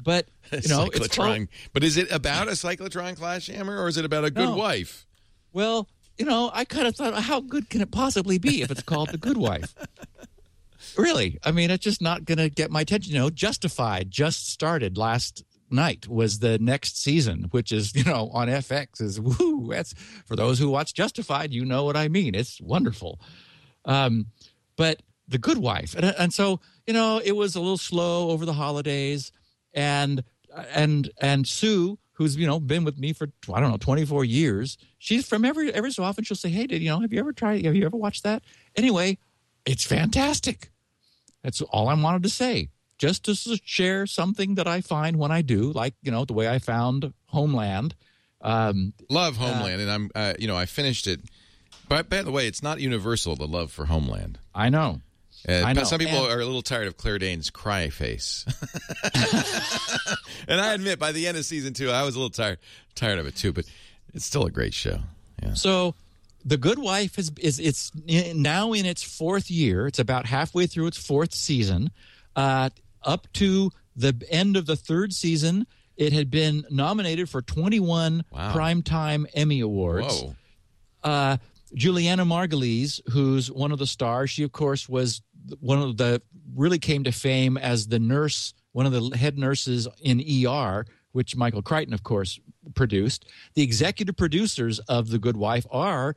[0.01, 1.47] But you know, it's called, cyclotron.
[1.74, 4.55] but is it about a cyclotron clash hammer or is it about a good No.
[4.55, 5.05] wife?
[5.51, 8.82] well, you know, I kind of thought, how good can it possibly be if it's
[8.84, 9.74] called The Good Wife?
[10.98, 13.14] Really, I mean, it's just not going to get my attention.
[13.14, 18.30] You know, Justified just started last night was the next season, which is you know
[18.34, 19.68] on FX is woo.
[19.70, 19.94] That's
[20.26, 22.36] for those who watch Justified, you know what I mean.
[22.36, 23.20] It's wonderful.
[23.86, 24.28] Um,
[24.76, 28.46] but The Good Wife, and, and so you know, it was a little slow over
[28.46, 29.32] the holidays,
[29.74, 30.24] and
[30.74, 34.26] and and Sue, who's you know been with me for I don't know twenty four
[34.26, 37.20] years, she's from every every so often she'll say, hey, did you know have you
[37.20, 37.66] ever tried?
[37.66, 38.44] Have you ever watched that?
[38.76, 39.18] Anyway,
[39.66, 40.72] it's fantastic.
[41.43, 42.70] That's all I wanted to say.
[42.97, 46.49] Just to share something that I find when I do, like you know the way
[46.49, 47.95] I found Homeland.
[48.41, 51.22] Um, Love Homeland, and I'm uh, you know I finished it.
[51.88, 54.38] But by the way, it's not universal the love for Homeland.
[54.53, 55.01] I know.
[55.47, 55.84] Uh, I know.
[55.86, 58.45] Some people And- are a little tired of Claire Danes' cry face,
[60.47, 62.60] and I admit by the end of season two, I was a little tired
[62.95, 63.53] tired of it too.
[63.53, 63.66] But
[64.14, 64.99] it's still a great show.
[65.41, 65.53] Yeah.
[65.53, 65.95] So,
[66.46, 69.88] The Good Wife is is it's in- now in its fourth year.
[69.88, 71.92] It's about halfway through its fourth season.
[72.36, 72.70] Uh,
[73.04, 75.68] up to the end of the third season,
[75.98, 78.54] it had been nominated for 21 Wow.
[78.54, 80.22] primetime Emmy awards.
[80.22, 80.36] Whoa.
[81.04, 81.38] uh,
[81.74, 85.22] Julianna Margulies, who's one of the stars, she of course was
[85.60, 86.22] one of the
[86.56, 91.36] really came to fame as the nurse, one of the head nurses in ER, which
[91.36, 92.40] Michael Crichton, of course,
[92.76, 93.26] produced.
[93.56, 96.16] The executive producers of The Good Wife are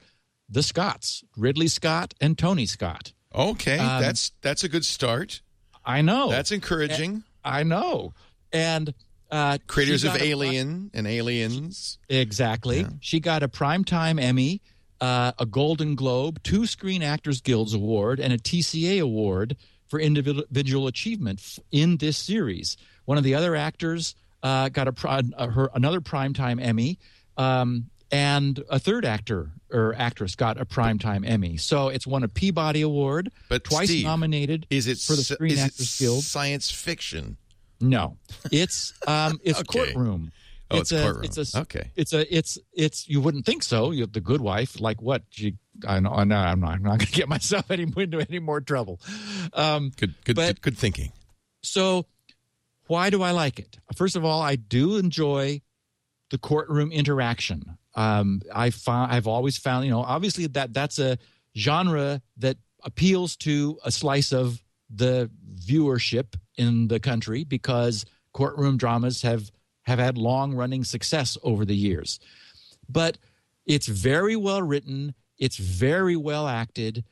[0.53, 3.13] the Scotts, Ridley Scott and Tony Scott.
[3.35, 5.41] Okay, Um, that's that's a good start.
[5.85, 6.31] I know.
[6.31, 7.25] That's encouraging.
[7.45, 8.13] I know.
[8.53, 8.93] And
[9.31, 11.99] uh, Creators of got a- Alien and Aliens.
[12.09, 12.87] Exactly.
[13.01, 14.61] She got a Primetime Emmy,
[15.01, 19.57] uh, a Golden Globe, two Screen Actors Guilds Award, and a TCA Award
[19.89, 22.77] for individual achievement in this series.
[23.07, 26.99] One of the other actors uh, got a uh, her another Primetime Emmy,
[27.39, 31.57] um, and a third actor or actress got a Primetime Emmy.
[31.57, 35.53] So it's won a Peabody Award, But twice Steve, nominated Is it for the Screen
[35.53, 36.23] is it Actors Guild.
[36.23, 37.39] science fiction?
[37.81, 38.19] No,
[38.53, 39.81] it's um, it's Okay.
[39.81, 40.31] a courtroom.
[40.71, 41.25] Oh, it's a, courtroom.
[41.25, 41.91] It's a, Okay.
[41.97, 43.91] It's a it's it's you wouldn't think so.
[43.91, 45.23] You the good wife, like what?
[45.31, 45.57] She,
[45.89, 46.75] I know, I know I'm not.
[46.75, 49.01] I'm not going to get myself any into any more trouble.
[49.55, 51.13] Um, Good, good, But- good, good thinking.
[51.63, 52.07] so,
[52.87, 53.79] why do I like it?
[53.97, 55.61] First of all, I do enjoy
[56.31, 57.79] the courtroom interaction.
[57.95, 61.19] Um, I found I've always found you know obviously that that's a
[61.57, 64.63] genre that appeals to a slice of
[64.95, 69.51] the viewership in the country because courtroom dramas have
[69.83, 72.19] have had long running success over the years.
[72.89, 73.19] But
[73.67, 77.05] it's very well written, it's very well acted.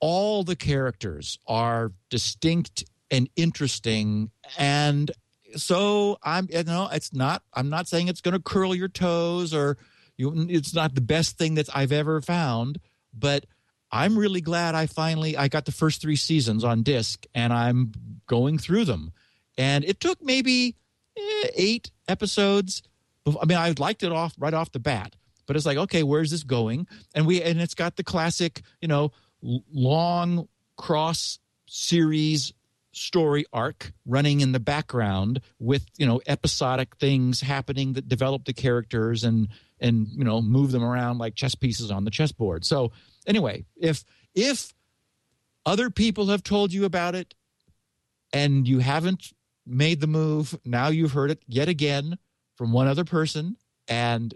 [0.00, 5.10] All the characters are distinct and interesting and
[5.56, 9.54] so I'm you know it's not I'm not saying it's going to curl your toes
[9.54, 9.76] or
[10.16, 12.80] you, it's not the best thing that I've ever found,
[13.12, 13.46] but
[13.90, 17.92] I'm really glad I finally I got the first 3 seasons on disc and I'm
[18.26, 19.12] going through them.
[19.56, 20.76] And it took maybe
[21.16, 22.82] eh, 8 episodes.
[23.26, 25.14] I mean, I liked it off right off the bat,
[25.46, 26.86] but it's like, okay, where's this going?
[27.14, 29.12] And we and it's got the classic, you know,
[29.42, 32.52] long cross series
[32.92, 38.52] story arc running in the background with you know episodic things happening that develop the
[38.52, 39.48] characters and
[39.84, 42.90] and you know move them around like chess pieces on the chessboard so
[43.26, 44.04] anyway if
[44.34, 44.72] if
[45.66, 47.34] other people have told you about it
[48.32, 49.32] and you haven't
[49.66, 52.18] made the move now you've heard it yet again
[52.56, 53.56] from one other person
[53.86, 54.34] and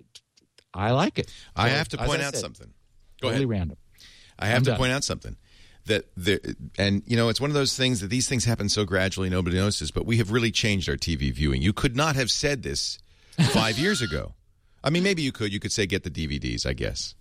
[0.75, 2.69] i like it I have to point out said, something.
[3.21, 3.49] Go totally ahead.
[3.51, 3.79] random
[4.39, 4.79] I have I'm to done.
[4.79, 5.37] point out something
[5.87, 6.39] that there,
[6.79, 9.57] and you know, it's one of those things that these things happen so gradually nobody
[9.57, 9.91] notices.
[9.91, 11.63] But we have really changed our TV viewing.
[11.63, 12.99] You could not have said this
[13.53, 14.35] five years ago.
[14.85, 15.53] I mean, maybe you could.
[15.53, 17.15] You could say get the DVDs, I guess.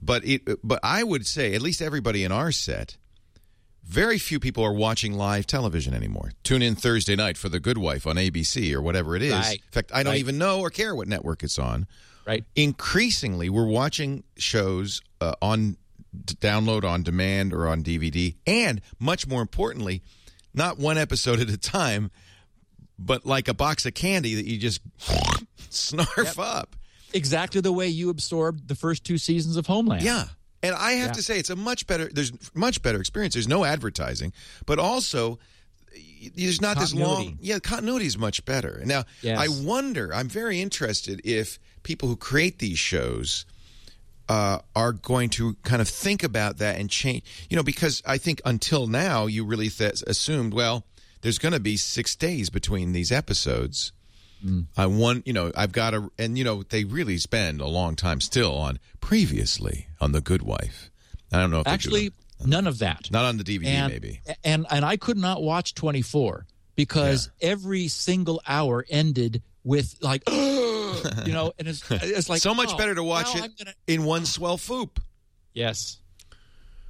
[0.00, 2.96] But it, but I would say at least everybody in our set.
[3.84, 6.30] Very few people are watching live television anymore.
[6.44, 9.32] Tune in Thursday night for The Good Wife on ABC or whatever it is.
[9.32, 9.56] Right.
[9.60, 10.20] In fact, I don't Right.
[10.20, 11.86] even know or care what network it's on
[12.24, 15.76] right increasingly we're watching shows uh, on
[16.16, 20.00] download on demand or on DVD and much more importantly
[20.54, 22.12] not one episode at a time
[22.96, 24.80] but like a box of candy that you just
[25.68, 26.76] snarf up
[27.14, 30.02] exactly the way you absorbed the first two seasons of homeland.
[30.02, 30.24] Yeah.
[30.62, 31.12] And I have Yeah.
[31.14, 33.34] to say it's a much better there's much better experience.
[33.34, 34.32] There's no advertising
[34.66, 35.38] but also
[36.36, 38.80] there's not this long yeah continuity is much better.
[38.86, 39.38] Now Yes.
[39.38, 43.44] i wonder i'm very interested if people who create these shows
[44.28, 48.16] uh, are going to kind of think about that and change you know because i
[48.16, 50.86] think until now you really th- assumed well
[51.20, 53.92] there's going to be six days between these episodes
[54.44, 54.66] Mm.
[54.76, 57.96] I want, you know, I've got to, and you know, they really spend a long
[57.96, 60.90] time still on previously on The Good Wife.
[61.32, 62.12] I don't know if they do actually
[62.44, 64.20] none of that not on the DVD, and, maybe.
[64.44, 71.32] and and I could not watch 24 because every single hour ended with like you
[71.32, 74.24] know and it's it's like so much oh, better to watch it gonna- in one
[74.26, 74.98] swell foop.
[75.54, 75.98] yes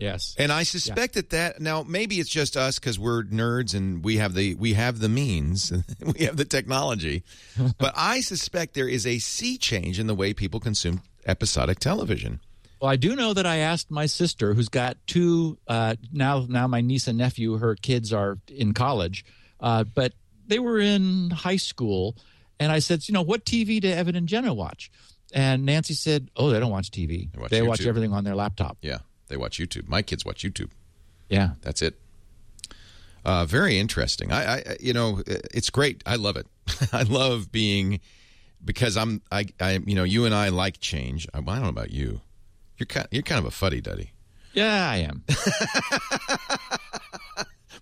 [0.03, 0.35] yes.
[0.39, 4.17] And I suspect that that now maybe it's just us because we're nerds and we
[4.17, 5.73] have the we have the means,
[6.19, 7.23] we have the technology,
[7.79, 12.41] but I suspect there is a sea change in the way people consume episodic television.
[12.81, 16.67] well I do know that I asked my sister who's got two uh now now
[16.67, 19.25] my niece and nephew her kids are in college
[19.61, 20.13] uh but
[20.49, 22.17] they were in high school
[22.59, 24.91] and I said you know what TV do Evan and Jenna watch?
[25.33, 28.35] And Nancy said oh they don't watch TV They watch they watch everything on their
[28.35, 28.77] laptop.
[28.83, 28.99] Yeah,
[29.29, 29.89] they watch YouTube.
[29.89, 30.71] My kids watch YouTube.
[31.29, 31.99] yeah That's it.
[33.25, 34.33] Uh, very interesting.
[34.33, 36.03] I, I, you know, it's great.
[36.05, 36.47] I love it.
[36.93, 38.01] I love being
[38.65, 41.29] because I'm, I, I, you know, you and I like change.
[41.33, 42.21] I, I don't know about you.
[42.79, 44.11] You're kind, you're kind of a fuddy duddy.
[44.55, 45.23] yeah I am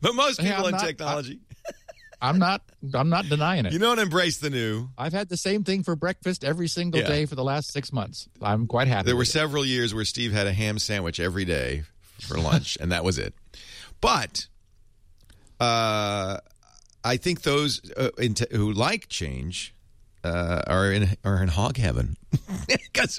[0.03, 1.41] But most people in not- technology,
[2.22, 2.62] I'm not.
[2.94, 3.72] I'm not denying it.
[3.72, 4.88] you don't embrace the new.
[4.98, 7.08] I've had the same thing for breakfast every single Yeah.
[7.08, 8.28] day for the last six months.
[8.42, 9.06] I'm quite happy.
[9.06, 9.26] There were it.
[9.26, 11.82] several years where Steve had a ham sandwich every day
[12.20, 13.34] for lunch, and that was it.
[14.00, 14.46] But
[15.58, 16.38] uh,
[17.04, 19.74] I think those uh, t- who like change
[20.24, 22.16] uh, are in are in hog heaven
[22.68, 23.18] because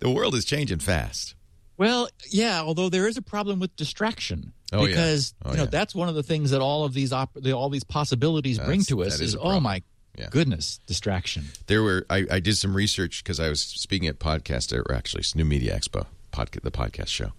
[0.00, 1.34] the world is changing fast.
[1.78, 2.60] Well, yeah.
[2.62, 4.86] Although there is a problem with distraction Oh, yeah.
[4.88, 5.70] because Oh, you know yeah.
[5.70, 8.82] that's one of the things that all of these op- the, all these possibilities bring
[8.84, 9.82] to us is is oh my
[10.18, 10.28] Yeah.
[10.30, 11.44] goodness, distraction.
[11.66, 15.24] There were I, I did some research because I was speaking at podcast or actually
[15.34, 17.32] New Media Expo, podca- the podcast show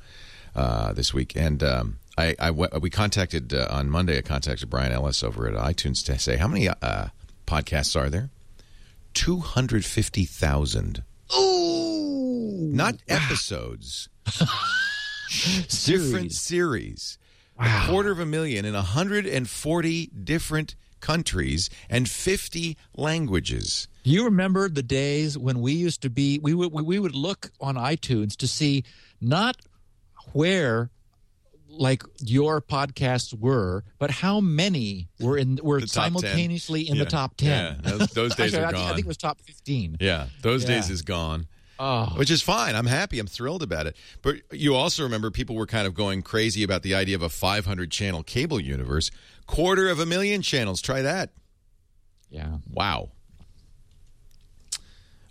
[0.56, 4.18] uh, this week, and um, I, I we- we contacted uh, on Monday.
[4.18, 7.08] I contacted Brian Ellis over at iTunes to say how many uh,
[7.48, 8.30] podcasts are there?
[9.14, 11.04] Two hundred fifty thousand.
[11.36, 11.93] Ooh,
[12.72, 13.26] Not ah.
[13.26, 14.10] episodes,
[15.28, 16.40] different series.
[16.40, 17.18] series.
[17.60, 23.88] A quarter of a million in 140 different countries and 50 languages.
[24.04, 27.52] Do you remember the days when we used to be we would we would look
[27.62, 28.84] on iTunes to see
[29.22, 29.58] not
[30.34, 30.90] where
[31.70, 36.04] like your podcasts were, but how many were in were top 10.
[36.22, 37.04] simultaneously in Yeah.
[37.04, 37.80] the top ten?
[37.84, 38.80] Yeah, those, those days Actually, are I, gone.
[38.82, 39.98] think- I think it was top fifteen.
[40.00, 40.70] yeah, those Yeah.
[40.76, 41.48] days is gone.
[41.86, 42.76] Oh, Which is fine.
[42.76, 43.20] I'm happy.
[43.20, 43.98] I'm thrilled about it.
[44.22, 47.28] But you also remember people were kind of going crazy about the idea of a
[47.28, 49.12] 500 channel cable universe.
[49.48, 50.82] Quarter of a million channels.
[50.82, 51.32] Try that.
[52.30, 52.60] yeah.
[52.72, 53.10] Wow.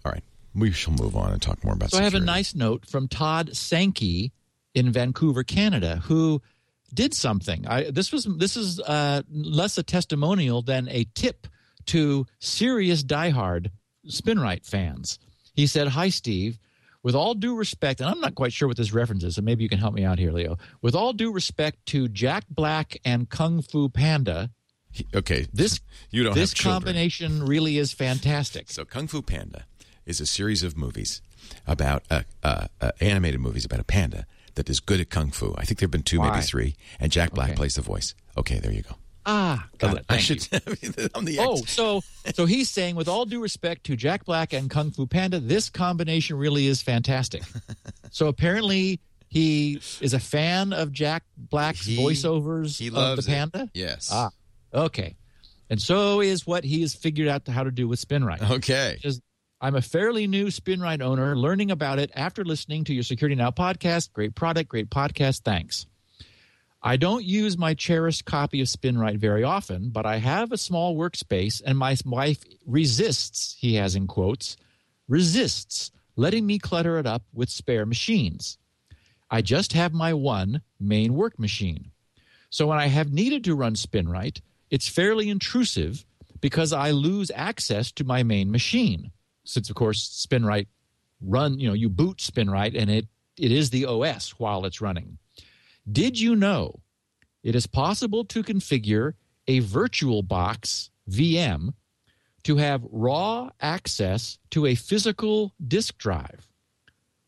[0.04, 0.22] All right.
[0.54, 3.08] We shall move on and talk more about So I have a nice note from
[3.08, 4.32] Todd Sankey
[4.74, 6.42] in Vancouver, Canada, who
[6.92, 7.66] did something.
[7.66, 11.46] I, this was this is uh, less a testimonial than a tip
[11.86, 13.70] to serious diehard
[14.06, 15.18] Spinrite fans.
[15.54, 16.58] He said, "Hi, Steve.
[17.02, 19.64] With all due respect, and I'm not quite sure what this reference is, so maybe
[19.64, 20.56] you can help me out here, Leo.
[20.82, 24.50] With all due respect to Jack Black and Kung Fu Panda,
[25.12, 25.46] Okay.
[25.52, 25.80] this
[26.10, 28.70] you don't this have combination really is fantastic.
[28.70, 29.64] So Kung Fu Panda
[30.06, 31.22] is a series of movies
[31.66, 35.54] about uh, uh, uh, animated movies about a panda that is good at kung fu.
[35.58, 36.30] I think there've been two, Why?
[36.30, 37.56] maybe three, and Jack Black Okay.
[37.56, 38.14] plays the voice.
[38.36, 38.94] Okay, there you go.
[39.24, 40.04] Ah, got it.
[40.08, 40.46] I should.
[41.14, 42.02] I'm the Oh, so
[42.34, 45.70] so he's saying, with all due respect to Jack Black and Kung Fu Panda, this
[45.70, 47.42] combination really is fantastic.
[48.10, 53.26] so apparently, he is a fan of Jack Black's He- voiceovers he of the it.
[53.26, 53.70] panda.
[53.74, 54.10] Yes.
[54.12, 54.30] Ah,
[54.74, 55.16] okay.
[55.70, 58.50] And so is what he has figured out how to do with Spinrite.
[58.50, 58.98] Okay.
[59.00, 59.22] Just-
[59.60, 63.52] I'm a fairly new Spinrite owner, learning about it after listening to your Security Now
[63.52, 64.12] podcast.
[64.12, 65.42] Great product, great podcast.
[65.44, 65.86] Thanks.
[66.84, 70.96] I don't use my cherished copy of Spinrite very often, but I have a small
[70.96, 74.56] workspace, and my wife resists, he has in quotes,
[75.06, 78.58] resists letting me clutter it up with spare machines.
[79.30, 81.92] I just have my one main work machine.
[82.50, 86.04] So when I have needed to run Spinrite, it's fairly intrusive
[86.40, 89.12] because I lose access to my main machine.
[89.44, 90.66] Since of course Spinrite
[91.20, 93.06] run, you know, you boot Spinrite and it
[93.38, 95.16] it is the OS while it's running.
[95.90, 96.80] Did you know
[97.42, 99.14] it is possible to configure
[99.48, 101.74] a VirtualBox VM
[102.44, 106.48] to have raw access to a physical disk drive?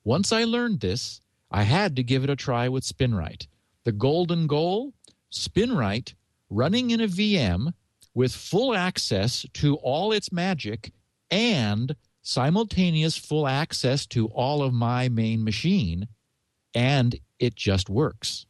[0.05, 3.49] Once I learned this, I had to give it a try with Spinrite.
[3.85, 4.93] The golden goal
[5.33, 6.15] Spinrite
[6.49, 7.73] running in a VM
[8.15, 10.93] with full access to all its magic
[11.31, 16.07] and simultaneous full access to all of my main machine,
[16.75, 18.47] and it just works.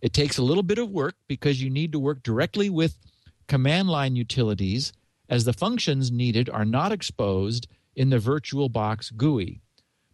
[0.00, 2.98] It takes a little bit of work because you need to work directly with
[3.48, 4.92] command line utilities
[5.28, 9.60] as the functions needed are not exposed in the VirtualBox GUI.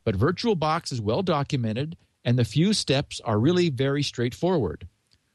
[0.05, 4.87] But VirtualBox is well documented and the few steps are really very straightforward.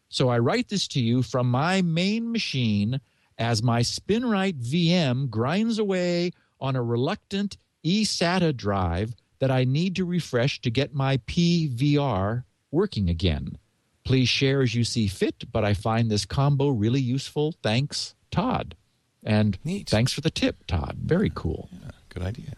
[0.09, 3.01] So I write this to you from my main machine
[3.37, 6.31] as my Spinrite VM grinds away
[6.61, 9.13] on a reluctant eSATA drive
[9.45, 13.59] that I need to refresh to get my PVR working again.
[14.03, 17.53] Please share as you see fit, but I find this combo really useful.
[17.61, 18.73] Thanks, Todd.
[19.23, 19.87] And Neat.
[19.87, 20.97] thanks for the tip, Todd.
[20.99, 21.69] Very cool.
[21.71, 22.53] Yeah, Good idea.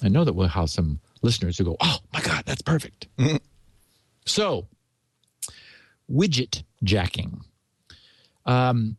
[0.00, 3.08] I know that we'll have some listeners who go, "Oh my God, that's perfect."
[4.24, 4.68] so,
[6.08, 7.40] widget jacking.
[8.46, 8.96] Um,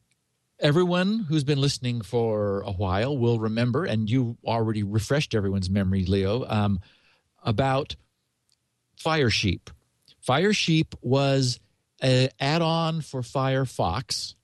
[0.59, 6.03] everyone who's been listening for a while will remember, and you already refreshed everyone's memory,
[6.03, 6.81] Leo, um,
[7.43, 7.95] about
[9.03, 9.69] Firesheep.
[10.27, 11.59] Firesheep was
[12.01, 14.35] an add-on for Firefox,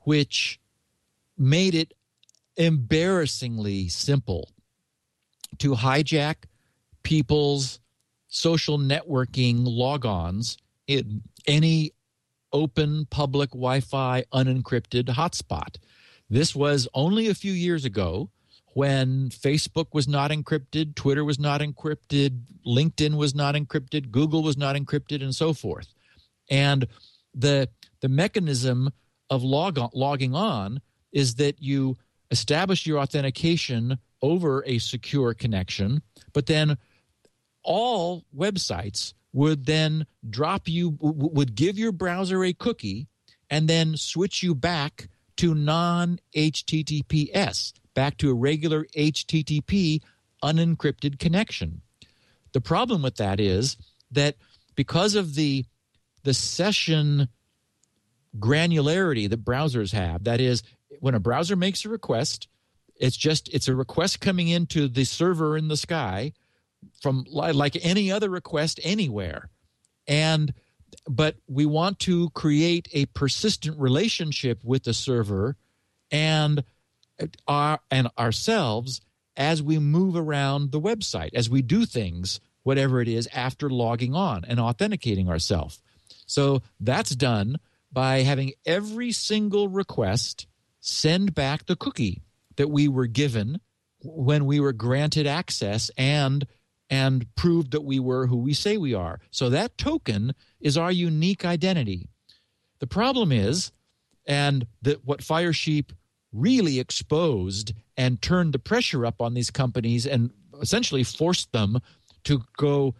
[0.00, 0.60] which
[1.36, 1.94] made it
[2.56, 4.50] embarrassingly simple
[5.58, 6.44] to hijack
[7.02, 7.80] people's
[8.28, 10.56] social networking logons
[10.86, 11.92] in any
[12.52, 15.76] open public Wi-Fi unencrypted hotspot.
[16.28, 18.30] This was only a few years ago
[18.74, 24.56] when Facebook was not encrypted, Twitter was not encrypted, LinkedIn was not encrypted, Google was
[24.56, 25.92] not encrypted, and so forth.
[26.48, 26.86] And
[27.34, 27.68] the
[28.00, 28.90] the mechanism
[29.28, 30.80] of log on, logging on
[31.12, 31.96] is that you
[32.30, 36.02] establish your authentication over a secure connection,
[36.32, 36.78] but then
[37.62, 43.08] all websites would then drop you would give your browser a cookie
[43.48, 50.00] and then switch you back to non https back to a regular http
[50.42, 51.82] unencrypted connection.
[52.52, 53.76] The problem with that is
[54.10, 54.36] that
[54.74, 55.64] because of the
[56.22, 57.28] the session
[58.38, 60.62] granularity that browsers have that is
[61.00, 62.46] when a browser makes a request
[63.00, 66.32] it's just it's a request coming into the server in the sky
[67.00, 69.48] from like any other request anywhere.
[70.06, 70.52] And
[71.08, 75.56] but we want to create a persistent relationship with the server
[76.10, 76.62] and
[77.46, 79.00] our and ourselves
[79.36, 84.14] as we move around the website as we do things whatever it is after logging
[84.14, 85.80] on and authenticating ourselves
[86.26, 87.58] So that's done
[87.92, 90.46] by having every single request
[90.80, 92.22] send back the cookie
[92.56, 93.60] that we were given
[94.02, 96.46] when we were granted access and
[96.88, 99.20] and proved that we were who we say we are.
[99.30, 102.08] So that token is our unique identity.
[102.80, 103.70] The problem is,
[104.26, 105.92] and that what Firesheep
[106.32, 111.78] really exposed and turned the pressure up on these companies and essentially forced them
[112.24, 112.94] to go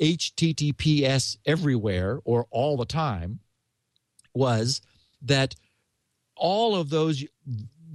[0.00, 3.40] HTTPS everywhere or all the time
[4.34, 4.80] was
[5.22, 5.54] that
[6.36, 7.24] all of those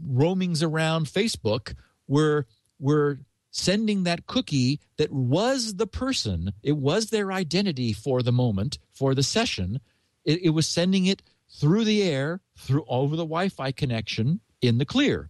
[0.08, 1.76] roamings around Facebook
[2.08, 2.46] were
[2.80, 3.20] were
[3.52, 9.14] sending that cookie that was the person, it was their identity for the moment, for
[9.14, 9.80] the session.
[10.24, 14.86] It, it was sending it through the air, through over the Wi-Fi connection in the
[14.86, 15.30] clear.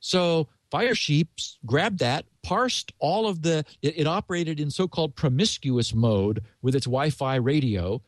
[0.00, 1.28] So Firesheep
[1.66, 3.64] grabbed that, parsed all of the.
[3.82, 8.00] It, it operated in so-called promiscuous mode with its Wi-Fi radio,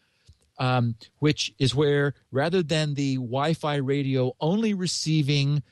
[0.58, 5.62] um, which is where rather than the Wi-Fi radio only receiving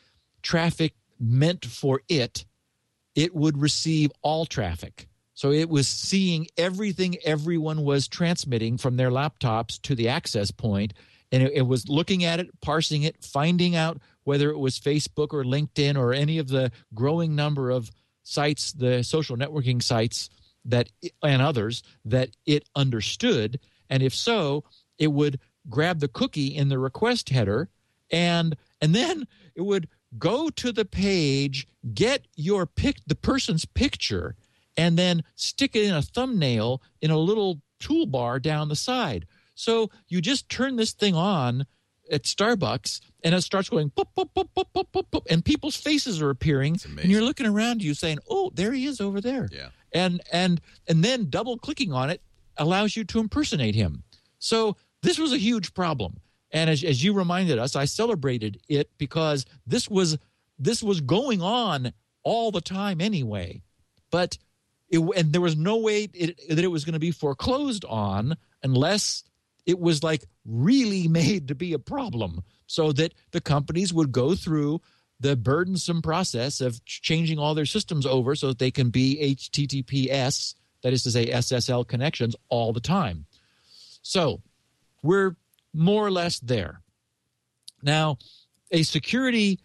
[0.43, 2.45] traffic meant for it,
[3.15, 5.07] it would receive all traffic.
[5.35, 10.93] So it was seeing everything everyone was transmitting from their laptops to the access point,
[11.33, 15.33] and it, it, was looking at it, parsing it, finding out whether it was Facebook
[15.33, 17.91] or LinkedIn or any of the growing number of
[18.23, 20.29] sites, the social networking sites
[20.65, 20.91] that
[21.23, 23.59] and others that it understood,
[23.89, 24.65] and if so,
[24.99, 27.69] it would grab the cookie in the request header
[28.11, 34.35] and and then it would go to the page, get your pic, the person's picture,
[34.77, 39.27] and then stick it in a thumbnail in a little toolbar down the side.
[39.55, 41.67] So you just turn this thing on
[42.11, 45.77] at Starbucks and it starts going boop, boop, boop, boop, boop, boop, boop, and people's
[45.77, 49.49] faces are appearing and you're looking around you saying, "Oh, there he is over there."
[49.53, 49.69] Yeah.
[49.93, 52.23] And and and then double clicking on it
[52.57, 54.05] allows you to impersonate him.
[54.39, 56.21] So this was a huge problem.
[56.53, 60.19] And as, as you reminded us, I celebrated it because this was
[60.59, 61.93] this was going on
[62.23, 63.63] all the time anyway.
[64.11, 64.37] But
[64.89, 68.37] it, and there was no way it, that it was going to be foreclosed on
[68.63, 69.25] unless
[69.67, 74.35] it was like really made to be a problem so that the companies would go
[74.35, 74.81] through
[75.19, 80.55] the burdensome process of changing all their systems over so that they can be https
[80.83, 83.27] that is to say ssl connections all the time
[84.03, 84.41] so
[85.03, 85.37] we're
[85.73, 86.83] more or less there.
[87.83, 88.19] Now,
[88.71, 89.61] a security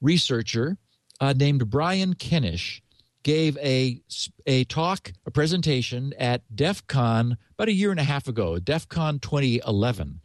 [0.00, 0.78] researcher
[1.20, 2.80] uh, named Brian Kennish
[3.22, 4.00] gave a,
[4.46, 8.88] a talk, a presentation at DEF CON about a year and a half ago, DEF
[8.88, 10.20] CON 2011,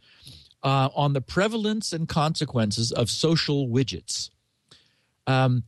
[0.62, 4.30] uh, on the prevalence and consequences of social widgets.
[5.26, 5.64] Um,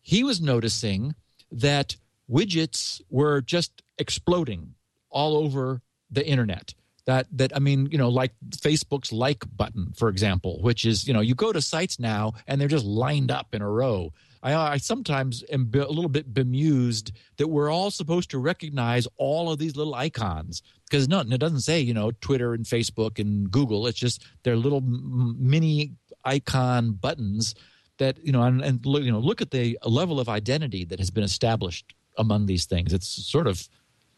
[0.00, 1.14] he was noticing
[1.52, 1.96] that
[2.30, 4.74] widgets were just exploding
[5.10, 6.74] all over the internet
[7.06, 11.14] that that I mean, you know, like Facebook's like button, for example, which is you
[11.14, 14.12] know you go to sites now and they're just lined up in a row.
[14.42, 19.52] I, I sometimes am a little bit bemused that we're all supposed to recognize all
[19.52, 23.50] of these little icons because no, it doesn't say you know Twitter and Facebook and
[23.50, 23.86] Google.
[23.86, 25.92] It's just they're little mini
[26.24, 27.54] icon buttons
[27.98, 30.98] that you know and, and look, you know look at the level of identity that
[30.98, 32.92] has been established among these things.
[32.92, 33.68] It's sort of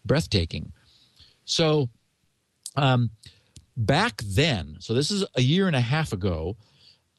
[0.05, 0.73] breathtaking.
[1.45, 1.89] So
[2.77, 3.11] um,
[3.77, 6.57] back then, so this is a year and a half ago,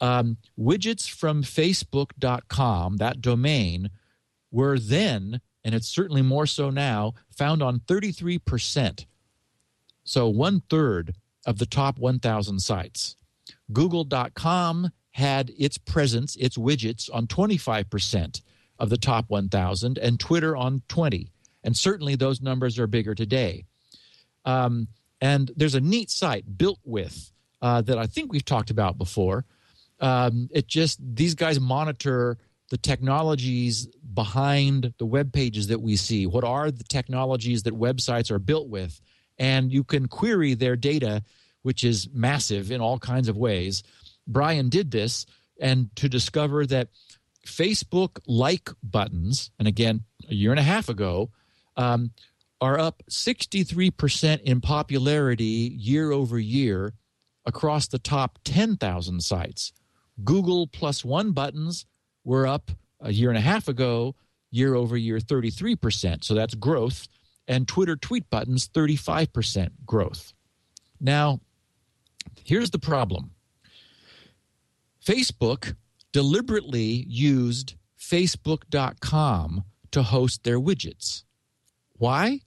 [0.04, 3.90] um, widgets from Facebook.com, that domain,
[4.52, 9.06] were then, and it's certainly more so now, found on 33%.
[10.04, 13.16] So one third of the top 1,000 sites.
[13.72, 18.42] Google.com had its presence, its widgets on 25%
[18.80, 21.32] of the top 1,000, and Twitter on 20.
[21.64, 23.64] And certainly those numbers are bigger today.
[24.44, 24.90] Um,
[25.22, 27.32] and there's a neat site built with
[27.62, 29.46] uh, that I think we've talked about before.
[30.04, 32.38] Um, it just these guys monitor
[32.70, 36.28] the technologies behind the web pages that we see.
[36.28, 39.00] What are the technologies that websites are built with?
[39.38, 41.24] And you can query their data,
[41.62, 43.82] which is massive in all kinds of ways.
[44.28, 45.26] Brian did this,
[45.62, 46.90] and to discover that
[47.48, 51.32] Facebook like buttons, and again, a year and a half ago,
[51.78, 52.12] um,
[52.60, 55.46] are up 63% in popularity
[55.78, 56.94] year over year
[57.46, 59.72] across the top 10,000 sites.
[60.24, 61.86] Google plus one buttons
[62.24, 64.16] were up a year and a half ago,
[64.52, 66.24] year over year, 33%.
[66.24, 67.08] So that's growth.
[67.48, 70.34] And Twitter tweet buttons, 35% growth.
[71.00, 71.42] Now,
[72.44, 73.32] here's the problem
[75.06, 75.76] Facebook
[76.14, 81.24] deliberately used Facebook.com to host their widgets.
[81.94, 82.40] Why?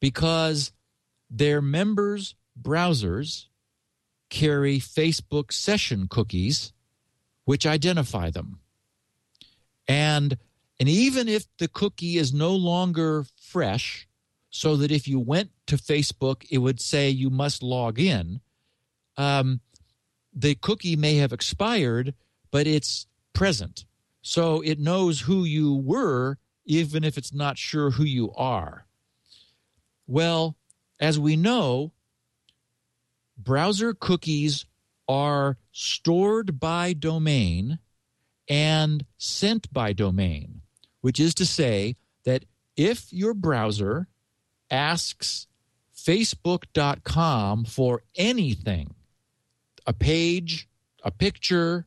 [0.00, 0.72] because
[1.30, 3.46] their members browsers
[4.30, 6.72] carry Facebook session cookies,
[7.44, 8.60] which identify them.
[9.88, 10.36] And,
[10.78, 14.06] and even if the cookie is no longer fresh,
[14.50, 18.40] so that if you went to Facebook, it would say you must log in,
[19.16, 19.60] um,
[20.34, 22.14] the cookie may have expired,
[22.50, 23.84] but it's present.
[24.22, 28.86] So it knows who you were, even if it's not sure who you are.
[30.06, 30.56] Well,
[30.98, 31.92] as we know,
[33.38, 34.66] browser cookies
[35.10, 37.80] are stored by domain
[38.48, 40.60] and sent by domain,
[41.00, 42.44] which is to say that
[42.76, 44.06] if your browser
[44.70, 45.48] asks
[45.96, 48.94] facebook.com for anything,
[49.84, 50.68] a page,
[51.02, 51.86] a picture,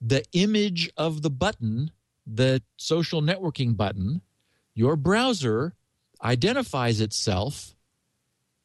[0.00, 1.92] the image of the button,
[2.26, 4.22] the social networking button,
[4.74, 5.72] your browser
[6.20, 7.76] identifies itself.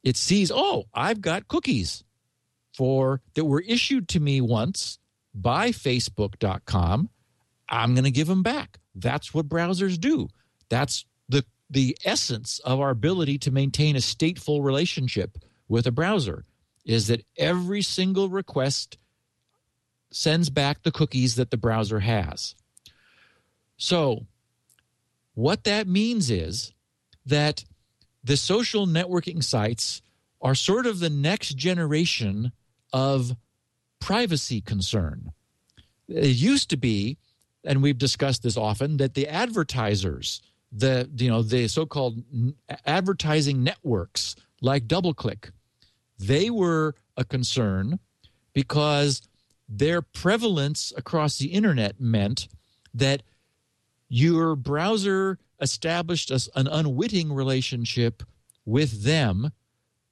[0.03, 2.03] It sees, oh, I've got cookies
[2.81, 4.97] for that were issued to me once
[5.35, 7.11] by facebook.com.
[7.69, 8.79] I'm going to give them back.
[8.95, 10.29] That's what browsers do.
[10.67, 15.37] That's the the essence of our ability to maintain a stateful relationship
[15.67, 16.43] with a browser
[16.83, 18.97] is that every single request
[20.09, 22.55] sends back the cookies that the browser has.
[23.77, 24.25] So,
[25.35, 26.73] what that means is
[27.27, 27.63] that
[28.23, 30.01] the social networking sites
[30.41, 32.51] are sort of the next generation
[32.93, 33.35] of
[33.99, 35.31] privacy concern.
[36.07, 37.17] It used to be,
[37.63, 40.41] and we've discussed this often, that the advertisers,
[40.71, 42.23] the you know the so-called
[42.85, 45.51] advertising networks like DoubleClick,
[46.17, 47.99] they were a concern
[48.53, 49.21] because
[49.67, 52.47] their prevalence across the internet meant
[52.93, 53.23] that
[54.09, 58.23] your browser established an unwitting relationship
[58.65, 59.51] with them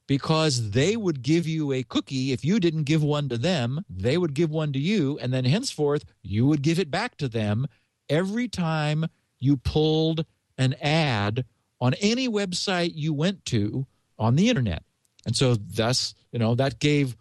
[0.09, 2.31] because they would give you a cookie.
[2.31, 5.19] If you didn't give one to them, they would give one to you.
[5.19, 7.67] And then henceforth, you would give it back to them
[8.09, 9.05] every time
[9.37, 10.25] you pulled
[10.57, 11.45] an ad
[11.79, 13.85] on any website you went to
[14.17, 14.81] on the internet.
[15.27, 17.15] And so, thus, you know, that gave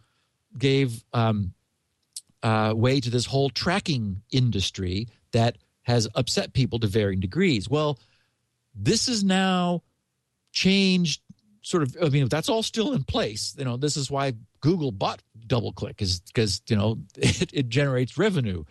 [0.56, 1.52] gave um,
[2.42, 7.68] uh, way to this whole tracking industry that has upset people to varying degrees.
[7.68, 7.98] Well,
[8.74, 9.82] this is now
[10.52, 11.20] changed
[11.68, 14.32] sort of i mean if that's all still in place you know this is why
[14.60, 18.64] google bought doubleclick is because you know it, it generates revenue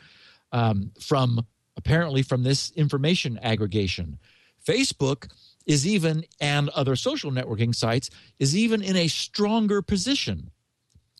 [0.51, 1.45] um, from
[1.75, 4.19] apparently from this information aggregation.
[4.65, 5.29] Facebook
[5.65, 8.09] is even and other social networking sites
[8.39, 10.49] is even in a stronger position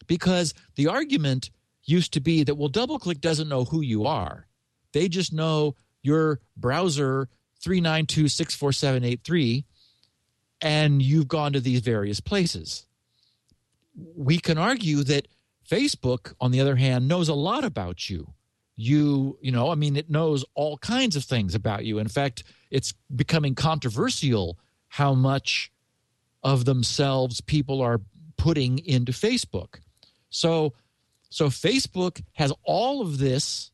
[0.07, 1.49] because the argument
[1.83, 4.47] used to be that well doubleclick doesn't know who you are.
[4.93, 7.29] They just know your browser
[7.63, 9.63] 392-64783
[10.61, 12.85] and you've gone to these various places.
[14.15, 15.27] We can argue that
[15.69, 18.33] facebook on the other hand knows a lot about you.
[18.75, 21.99] You you know i mean it knows all kinds of things about you.
[21.99, 24.57] In fact it's becoming controversial
[24.89, 25.71] how much
[26.43, 28.01] of themselves people are
[28.37, 29.79] putting into facebook.
[30.29, 30.73] So
[31.29, 33.71] so facebook has all of this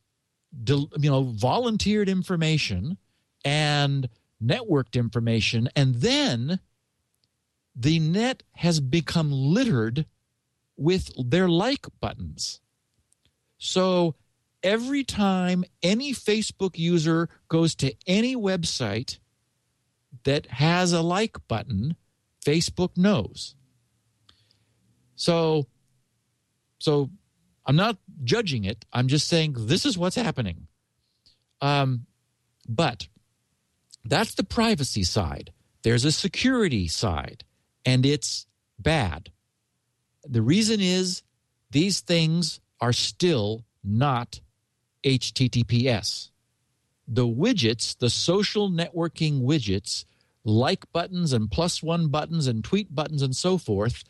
[0.66, 2.96] you know volunteered information
[3.44, 4.08] and
[4.42, 6.60] networked information and then
[7.74, 10.06] the net has become littered
[10.76, 12.60] with their like buttons
[13.58, 14.14] so
[14.62, 19.18] every time any facebook user goes to any website
[20.24, 21.96] that has a like button
[22.44, 23.54] facebook knows
[25.16, 25.66] so
[26.78, 27.10] so
[27.66, 28.84] I'm not judging it.
[28.92, 30.66] I'm just saying this is what's happening.
[31.60, 32.06] Um,
[32.68, 33.08] but
[34.04, 35.52] that's the privacy side.
[35.82, 37.44] There's a security side,
[37.84, 38.46] and it's
[38.78, 39.30] bad.
[40.24, 41.22] The reason is
[41.70, 44.40] these things are still not
[45.04, 46.30] HTTPS.
[47.06, 50.04] The widgets, the social networking widgets,
[50.44, 54.04] like buttons and plus one buttons and tweet buttons and so forth,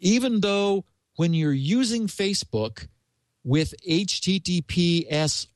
[0.00, 0.84] even though
[1.16, 2.88] when you're using Facebook
[3.44, 5.46] with HTTPS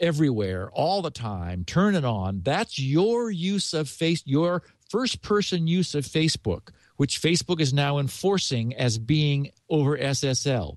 [0.00, 2.40] everywhere all the time, turn it on.
[2.42, 4.62] That's your use of face, your
[4.92, 10.76] first person use of Facebook, which Facebook is now enforcing as being over SSL.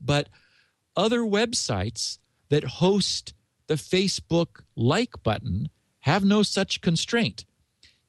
[0.00, 0.28] But
[0.96, 2.18] other websites
[2.48, 3.32] that host
[3.68, 5.70] the Facebook like button
[6.00, 7.44] have no such constraint.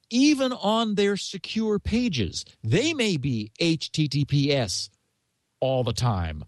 [0.10, 4.90] Even on their secure pages, they may be HTTPS
[5.60, 6.44] all the time,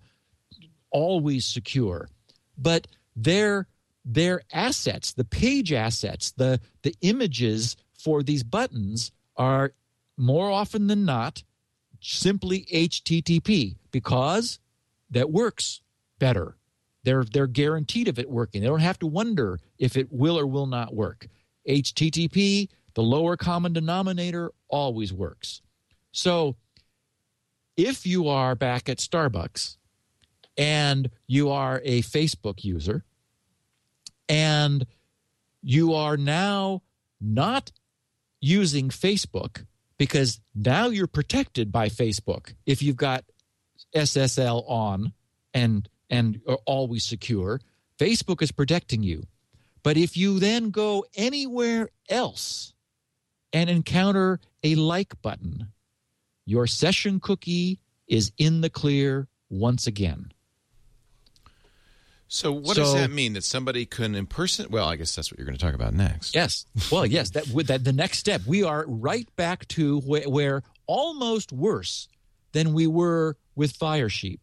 [0.90, 2.10] always secure.
[2.58, 3.68] But their
[4.04, 9.74] their assets, the page assets, the the images for these buttons are
[10.18, 11.44] more often than not
[12.02, 14.60] simply HTTP because
[15.10, 15.82] that works
[16.20, 16.58] better.
[17.04, 18.62] They're they're guaranteed of it working.
[18.62, 21.28] They don't have to wonder if it will or will not work.
[21.68, 25.62] HTTP, the lower common denominator, always works.
[26.12, 26.56] So
[27.76, 29.78] if you are back at Starbucks
[30.58, 33.04] and you are a Facebook user
[34.28, 34.86] and
[35.62, 36.82] you are now
[37.22, 37.72] not
[38.40, 39.66] using Facebook
[39.98, 43.24] because now you're protected by Facebook if you've got
[43.96, 45.14] SSL on
[45.54, 47.60] and and are always secure.
[48.00, 49.24] Facebook is protecting you.
[49.84, 52.74] But if you then go anywhere else
[53.54, 55.72] and encounter a like button,
[56.46, 60.32] your session cookie is in the clear once again.
[62.28, 63.34] So what So- does that mean?
[63.34, 64.70] That somebody can impersonate?
[64.72, 66.36] Well, I guess that's what you're going to talk about next.
[66.36, 66.66] Yes.
[66.92, 67.30] Well, yes.
[67.32, 72.08] That that the next step, we are right back to where, where almost worse
[72.52, 74.40] than we were with Firesheep,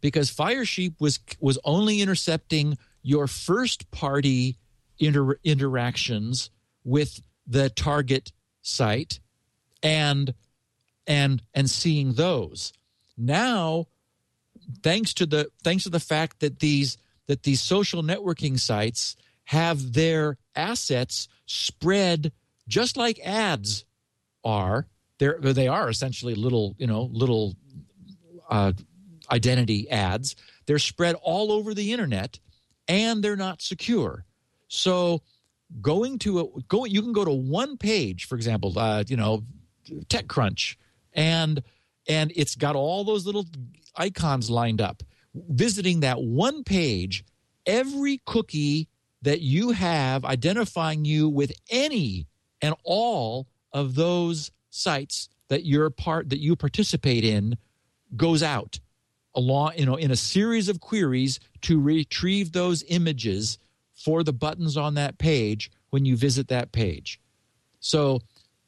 [0.00, 4.56] because Firesheep was was only intercepting your first party
[4.98, 6.50] inter, interactions
[6.84, 8.32] with the target
[8.62, 9.20] site,
[9.82, 10.34] and
[11.06, 12.72] and and seeing those.
[13.16, 13.86] Now,
[14.82, 16.96] thanks to the thanks to the fact that these
[17.26, 22.32] that these social networking sites have their assets spread
[22.68, 23.84] just like ads
[24.44, 24.86] are.
[25.18, 27.54] They're, they are essentially little, you know, little
[28.50, 28.72] uh,
[29.30, 30.36] identity ads.
[30.66, 32.38] They're spread all over the internet,
[32.88, 34.24] and they're not secure.
[34.68, 35.22] So,
[35.80, 39.44] going to a going, you can go to one page, for example, uh, you know,
[39.88, 40.76] TechCrunch,
[41.12, 41.62] and
[42.08, 43.46] and it's got all those little
[43.96, 45.02] icons lined up.
[45.48, 47.24] Visiting that one page,
[47.66, 48.88] every cookie
[49.22, 52.26] that you have identifying you with any
[52.62, 57.56] and all of those sites that you're part that you participate in
[58.16, 58.78] goes out
[59.34, 63.58] along you know in a series of queries to retrieve those images
[63.96, 67.20] for the buttons on that page when you visit that page.
[67.80, 68.20] So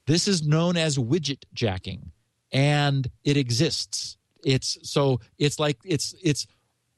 [0.06, 2.10] this is known as widget jacking
[2.52, 4.16] and it exists.
[4.44, 6.46] It's so it's like it's it's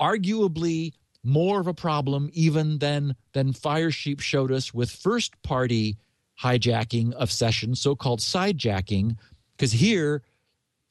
[0.00, 5.98] arguably more of a problem even than than Firesheep showed us with first party
[6.40, 9.16] hijacking of sessions, so-called sidejacking.
[9.56, 10.22] Because here,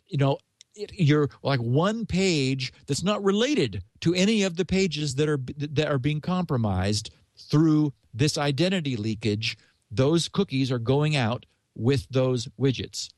[0.08, 0.38] you know,
[0.76, 5.40] it, you're like one page that's not related to any of the pages that are
[5.58, 9.58] that are being compromised through this identity leakage.
[9.92, 11.46] Those cookies are going out
[11.76, 13.10] with those widgets.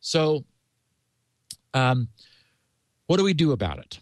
[0.00, 0.44] So,
[1.74, 2.08] um,
[3.06, 3.98] what do we do about it?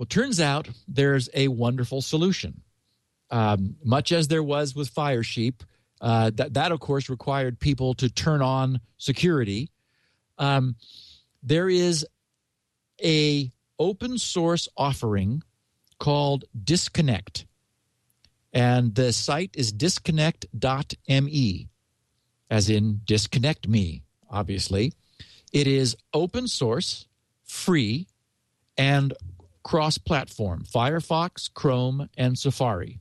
[0.00, 2.62] Well, turns out there's a wonderful solution.
[3.30, 5.60] Um, much as there was with Firesheep,
[6.00, 9.68] uh, that that of course required people to turn on security.
[10.38, 10.76] Um,
[11.42, 12.06] there is
[13.04, 15.42] a open source offering
[15.98, 17.44] called Disconnect,
[18.54, 21.68] and the site is disconnect.me,
[22.48, 24.02] as in disconnect me.
[24.30, 24.94] Obviously,
[25.52, 27.06] it is open source,
[27.44, 28.06] free,
[28.78, 29.12] and
[29.62, 33.00] cross platform Firefox, Chrome, and Safari.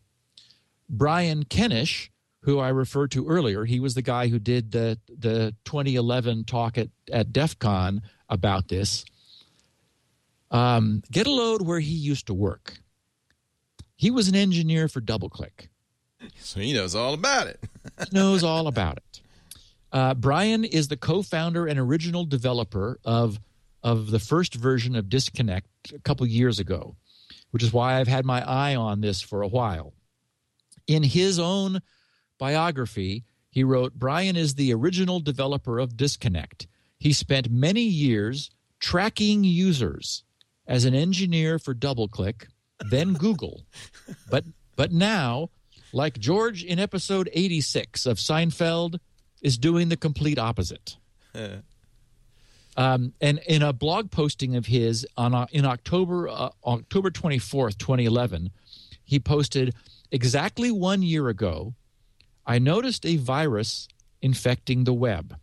[0.90, 2.10] Brian Kennish,
[2.42, 6.78] who I referred to earlier, he was the guy who did the, the 2011 talk
[6.78, 9.06] at, at DEF CON about this.
[10.52, 12.80] Um, get a load where he used to work.
[13.96, 15.68] He was an engineer for DoubleClick
[16.40, 17.60] So he knows all about it.
[18.12, 19.22] knows all about it.
[19.92, 23.40] Uh, Brian is the co-founder and original developer of
[23.82, 26.96] of the first version of Disconnect a couple years ago,
[27.52, 29.94] which is why I've had my eye on this for a while.
[30.88, 31.82] In his own
[32.38, 36.68] biography, he wrote, "Brian is the original developer of Disconnect.
[36.98, 38.50] He spent many years
[38.80, 40.24] tracking users
[40.68, 42.48] as an engineer for DoubleClick,
[42.90, 43.66] then Google,
[44.30, 44.46] but
[44.76, 45.50] but now."
[45.92, 49.00] Like George in episode 86 of Seinfeld,
[49.42, 50.98] is doing the complete opposite.
[52.80, 57.38] Um, and in a blog posting of his on uh, in October uh, October twenty
[57.38, 58.52] fourth, twenty eleven,
[59.04, 59.76] he posted
[60.12, 61.74] exactly one year ago.
[62.46, 63.90] I noticed a virus
[64.22, 65.36] infecting the web.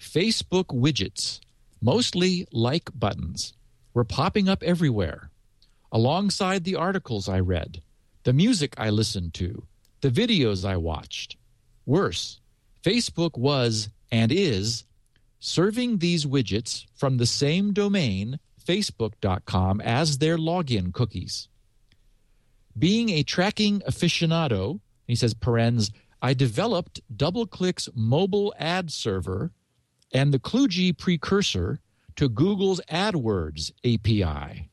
[0.00, 1.40] Facebook widgets,
[1.82, 3.52] mostly like buttons,
[3.92, 5.28] were popping up everywhere,
[5.92, 7.82] alongside the articles I read,
[8.24, 9.66] the music I listened to,
[10.00, 11.36] the videos I watched.
[11.84, 12.40] Worse,
[12.82, 14.84] Facebook was and is
[15.46, 18.36] serving these widgets from the same domain,
[18.66, 21.48] facebook.com, as their login cookies.
[22.76, 29.52] Being a tracking aficionado, he says, parens, I developed DoubleClick's mobile ad server
[30.12, 31.78] and the Kluge precursor
[32.16, 34.68] to Google's AdWords API.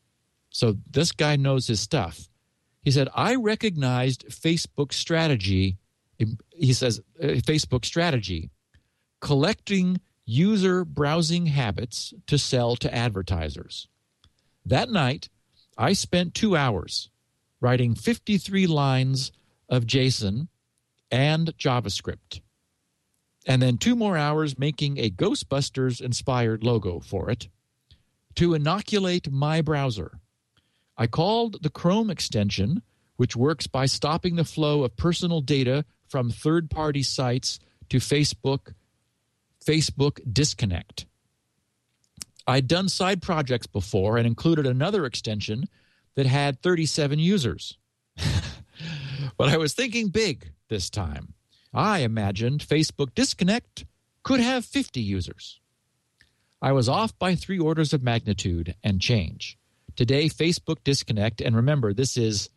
[0.50, 2.28] So this guy knows his stuff.
[2.82, 5.78] He said, I recognized Facebook strategy.
[6.50, 8.50] He says, uh, Facebook strategy,
[9.20, 13.88] collecting user browsing habits to sell to advertisers.
[14.64, 15.28] That night,
[15.76, 17.10] I spent two hours
[17.60, 19.32] writing 53 lines
[19.68, 20.48] of JSON
[21.10, 22.40] and JavaScript,
[23.46, 27.48] and then two more hours making a Ghostbusters inspired logo for it
[28.36, 30.18] to inoculate my browser.
[30.96, 32.82] I called the Chrome extension,
[33.16, 38.74] which works by stopping the flow of personal data from third party sites to Facebook,
[39.66, 41.06] Facebook Disconnect.
[42.46, 45.68] I'd done side projects before and included another extension
[46.14, 47.78] that had 37 users.
[49.36, 51.34] but I was thinking big this time.
[51.72, 53.84] I imagined Facebook Disconnect
[54.22, 55.60] could have 50 users.
[56.62, 59.58] I was off by three orders of magnitude and change.
[59.96, 62.50] Today, Facebook Disconnect, and remember, this is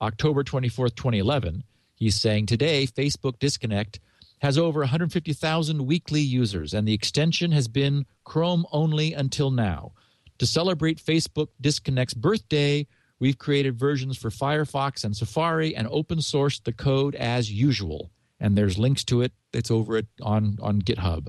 [0.00, 1.64] October 24th, 2011.
[1.94, 4.00] He's saying today, Facebook Disconnect
[4.44, 9.92] has over 150,000 weekly users, and the extension has been Chrome only until now.
[10.36, 12.86] To celebrate Facebook Disconnect's birthday,
[13.18, 18.10] we've created versions for Firefox and Safari and open sourced the code as usual.
[18.38, 19.32] And there's links to it.
[19.54, 21.28] It's over it on, on GitHub.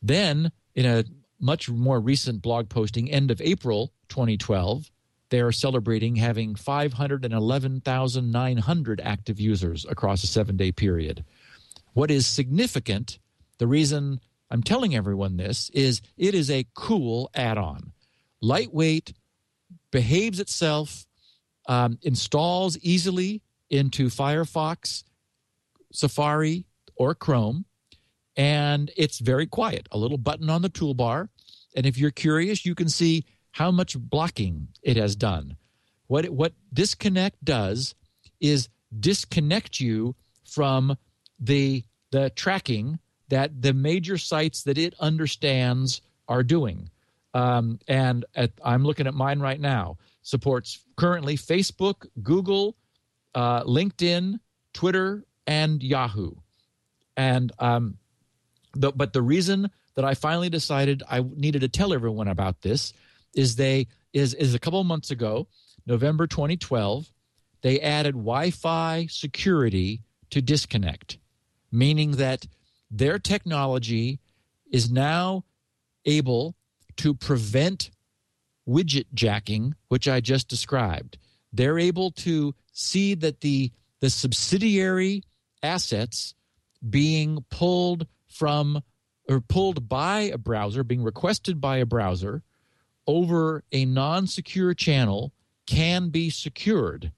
[0.00, 1.04] Then, in a
[1.38, 4.90] much more recent blog posting, end of April 2012,
[5.28, 11.26] they are celebrating having 511,900 active users across a seven day period.
[11.92, 13.18] What is significant,
[13.58, 17.92] the reason I'm telling everyone this, is it is a cool add on.
[18.40, 19.12] Lightweight,
[19.90, 21.06] behaves itself,
[21.66, 25.04] um, installs easily into Firefox,
[25.92, 27.64] Safari, or Chrome,
[28.36, 29.88] and it's very quiet.
[29.90, 31.28] A little button on the toolbar.
[31.74, 35.56] And if you're curious, you can see how much blocking it has done.
[36.06, 37.94] What, what disconnect does
[38.40, 38.68] is
[38.98, 40.96] disconnect you from
[41.40, 42.98] the, the tracking
[43.28, 46.90] that the major sites that it understands are doing.
[47.32, 49.98] Um, and at, I'm looking at mine right now.
[50.22, 52.76] Supports currently Facebook, Google,
[53.34, 54.40] uh, LinkedIn,
[54.72, 56.32] Twitter, and Yahoo.
[57.16, 57.98] And um,
[58.74, 62.92] the, but the reason that I finally decided I needed to tell everyone about this
[63.34, 65.46] is they is is a couple of months ago,
[65.86, 67.10] November 2012,
[67.62, 71.18] they added Wi-Fi security to disconnect,
[71.70, 72.46] meaning that
[72.90, 74.20] their technology
[74.70, 75.44] is now
[76.04, 76.56] able
[76.96, 77.90] to prevent
[78.68, 81.18] widget jacking, which I just described.
[81.52, 85.24] They're able to see that the the subsidiary
[85.62, 86.34] assets
[86.88, 88.82] being pulled from
[89.28, 92.42] or pulled by a browser, being requested by a browser
[93.06, 95.32] over a non secure channel
[95.66, 97.12] can be secured.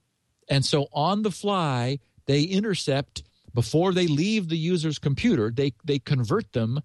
[0.48, 3.22] And so on the fly, they intercept
[3.54, 6.80] before they leave the user's computer, they, they convert them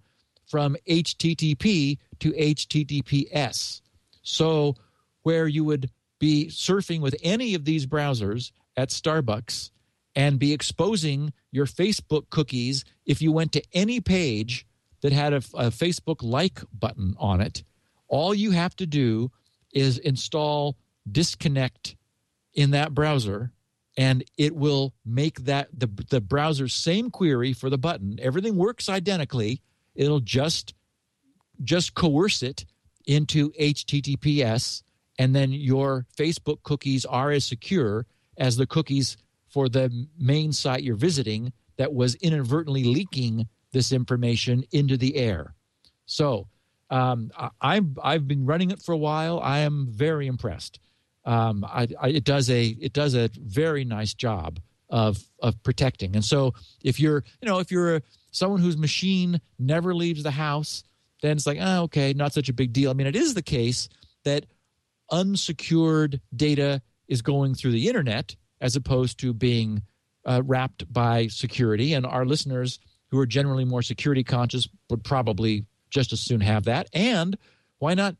[0.46, 3.80] from HTTP to HTTPS.
[4.22, 4.74] So
[5.22, 9.70] where you would be surfing with any of these browsers at Starbucks
[10.14, 14.66] and be exposing your Facebook cookies if you went to any page
[15.00, 17.62] that had a, a Facebook like button on it,
[18.08, 19.30] all you have to do
[19.72, 20.76] is install
[21.10, 21.96] disconnect
[22.54, 23.52] in that browser
[23.98, 28.88] and it will make that the, the browser's same query for the button everything works
[28.88, 29.60] identically
[29.94, 30.72] it'll just
[31.62, 32.64] just coerce it
[33.06, 34.82] into https
[35.18, 38.06] and then your facebook cookies are as secure
[38.38, 39.18] as the cookies
[39.48, 45.54] for the main site you're visiting that was inadvertently leaking this information into the air
[46.06, 46.46] so
[46.90, 47.30] um,
[47.60, 49.40] I, have I've been running it for a while.
[49.40, 50.80] I am very impressed.
[51.24, 56.14] Um, I, I, it does a it does a very nice job of of protecting.
[56.14, 60.30] And so if you're you know if you're a, someone whose machine never leaves the
[60.30, 60.84] house,
[61.22, 62.90] then it's like oh okay, not such a big deal.
[62.90, 63.88] I mean, it is the case
[64.24, 64.46] that
[65.10, 69.82] unsecured data is going through the internet as opposed to being
[70.26, 71.94] uh, wrapped by security.
[71.94, 72.78] And our listeners
[73.10, 76.88] who are generally more security conscious would probably just as soon have that.
[76.92, 77.38] And
[77.78, 78.16] why not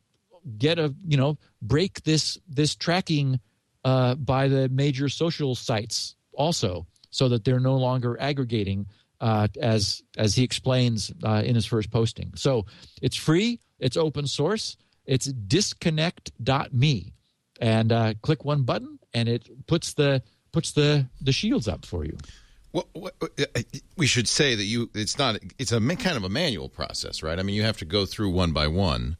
[0.57, 3.39] get a you know break this this tracking
[3.85, 8.85] uh, by the major social sites also, so that they're no longer aggregating
[9.21, 12.31] uh, as as he explains uh, in his first posting.
[12.35, 12.65] So
[13.01, 17.13] it's free, it's open source, it's disconnect.me,
[17.61, 20.21] and uh, click one button and it puts the
[20.51, 22.17] puts the the shields up for you.
[22.71, 22.87] Well,
[23.97, 27.39] we should say that you it's not it's a kind of a manual process, right?
[27.39, 29.17] I mean, you have to go through one by one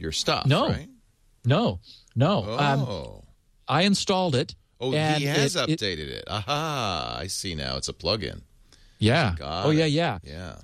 [0.00, 0.46] your stuff.
[0.46, 0.68] No.
[0.68, 0.88] right?
[1.44, 1.80] No,
[2.14, 2.44] no.
[2.46, 3.22] Oh, Um,
[3.68, 4.54] I installed it.
[4.80, 6.24] oh, he has it- it- updated it.
[6.28, 7.16] Aha!
[7.20, 7.76] I see now.
[7.76, 8.42] It's a plugin.
[8.98, 9.34] Yeah.
[9.38, 9.76] Got oh it.
[9.76, 10.56] yeah, yeah, Yeah.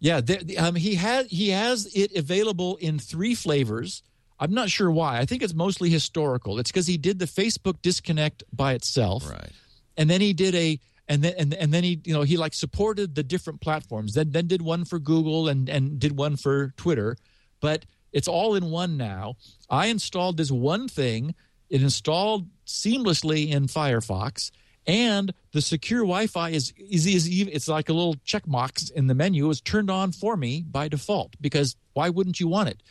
[0.00, 0.20] yeah.
[0.20, 4.02] The, the- um, he had he has it available in three flavors.
[4.40, 5.18] I'm not sure why.
[5.18, 6.58] I think it's mostly historical.
[6.60, 9.28] It's because he did the Facebook disconnect by itself.
[9.28, 9.50] Right.
[9.96, 10.78] and then he did a
[11.08, 14.30] and then and, and then he you know he like supported the different platforms then
[14.30, 17.16] then did one for google and and did one for twitter
[17.60, 19.36] but it's all in one now.
[19.68, 21.34] I installed this one thing.
[21.68, 24.50] It installed seamlessly in firefox
[24.88, 29.06] and the secure wi-fi is is, is even it's like a little check box in
[29.06, 32.82] the menu is turned on for me by default because why wouldn't you want it?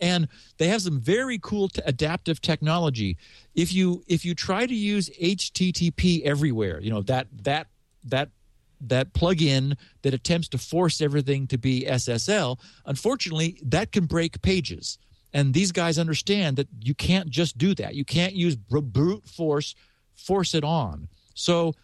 [0.00, 0.26] And
[0.58, 3.16] they have some very cool t- adaptive technology.
[3.54, 7.68] If you if you try to use http everywhere you know that that
[8.04, 8.30] that
[8.88, 14.98] that plugin that attempts to force everything to be ssl unfortunately that can break pages.
[15.32, 17.96] And these guys understand that you can't just do that.
[17.96, 19.74] You can't use brute force
[20.14, 21.08] force it on.
[21.34, 21.74] So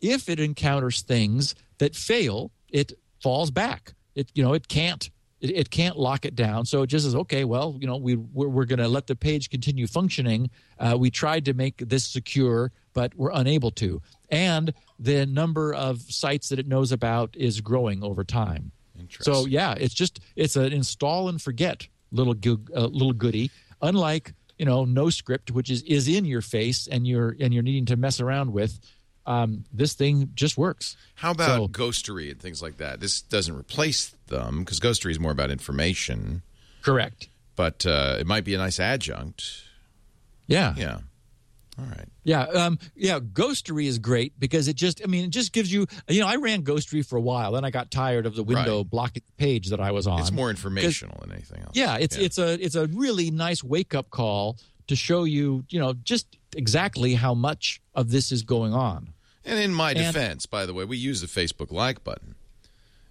[0.00, 3.94] if it encounters things that fail it falls back.
[4.14, 5.10] It you know it can't
[5.40, 6.66] it, it can't lock it down.
[6.66, 9.16] So it just says okay well you know we we're, we're going to let the
[9.16, 10.50] page continue functioning.
[10.78, 14.00] Uh, we tried to make this secure but we're unable to
[14.30, 19.32] and the number of sites that it knows about is growing over time Interesting.
[19.34, 22.34] so yeah it's just it's an install and forget little
[22.76, 23.50] uh, little goodie
[23.82, 27.86] unlike you know NoScript which is is in your face and you're and you're needing
[27.86, 28.78] to mess around with
[29.26, 33.00] um, this thing just works How about So- Ghostery and things like that?
[33.00, 36.42] This doesn't replace them because Ghostery is more about information,
[36.82, 39.44] correct but uh, it might be a nice adjunct.
[40.46, 40.98] yeah Yeah.
[41.80, 42.06] All right.
[42.24, 43.18] Yeah, um, yeah.
[43.20, 46.36] Ghostery is great because it just, I mean, it just gives you, you know, I
[46.36, 48.90] ran Ghostery for a while, then I got tired of the window Right.
[48.90, 50.20] blocking the page that I was on.
[50.20, 51.72] It's more informational than anything else.
[51.74, 54.58] yeah, it's it's a it's a really nice wake up call
[54.88, 56.26] to show you, you know, just
[56.56, 59.12] exactly how much of this is going on.
[59.44, 62.34] And in my And- defense, by the way, we use the Facebook like button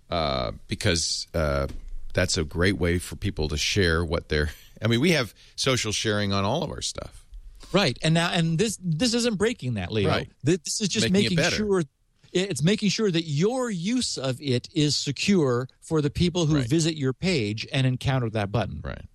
[0.09, 1.67] uh, because uh,
[2.13, 4.51] that's a great way for people to share what they're.
[4.81, 7.25] I mean, we have social sharing on all of our stuff.
[7.71, 10.09] Right, and now and this this isn't breaking that, Leo.
[10.09, 10.29] Right.
[10.45, 11.55] Th- This is just Making making, better.
[11.55, 11.83] sure
[12.31, 16.67] it's making sure that your use of it is secure for the people who Right.
[16.69, 18.81] visit your page and encounter that button.
[18.83, 19.05] Right.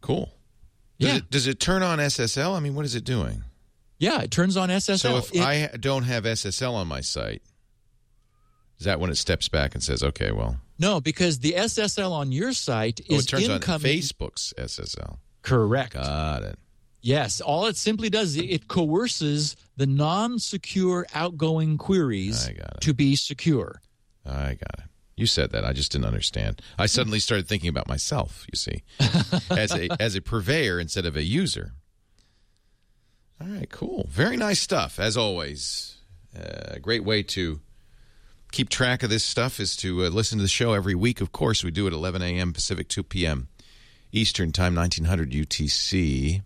[0.00, 0.32] Cool.
[0.98, 1.16] Does, Yeah.
[1.16, 2.54] it, does it turn on SSL?
[2.54, 3.44] I mean, what is it doing?
[3.98, 4.96] Yeah, it turns on SSL.
[4.98, 7.42] So if It- I don't have SSL on my site,
[8.78, 12.32] is that when it steps back and says, "Okay, well, No, because the SSL on
[12.32, 13.98] your site oh, is it turns on incoming.
[13.98, 15.18] Facebook's SSL"?
[15.42, 15.94] Correct.
[15.94, 16.58] Got it.
[17.06, 17.40] Yes.
[17.40, 22.80] All it simply does is it coerces the non-secure outgoing queries I got it.
[22.80, 23.80] to be secure.
[24.24, 24.90] I got it.
[25.16, 25.64] You said that.
[25.64, 26.60] I just didn't understand.
[26.76, 28.44] I suddenly started thinking about myself.
[28.52, 28.82] You see,
[29.50, 31.74] as a as a purveyor instead of a user.
[33.40, 34.08] All right, cool.
[34.10, 35.98] Very nice stuff, as always.
[36.36, 37.60] Uh, a great way to
[38.50, 41.20] keep track of this stuff is to uh, listen to the show every week.
[41.20, 42.52] Of course, we do it 11 a.m.
[42.52, 43.46] Pacific, 2 p.m.
[44.10, 46.42] Eastern Time, 1900 UTC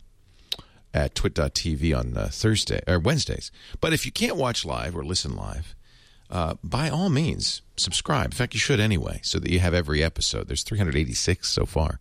[0.93, 3.51] at twit.tv on uh, Thursday or Wednesdays.
[3.81, 5.75] But if you can't watch live or listen live,
[6.31, 8.27] uh, by all means, subscribe.
[8.27, 10.49] In fact, you should anyway, so that you have every episode.
[10.49, 12.01] There's 386 so far.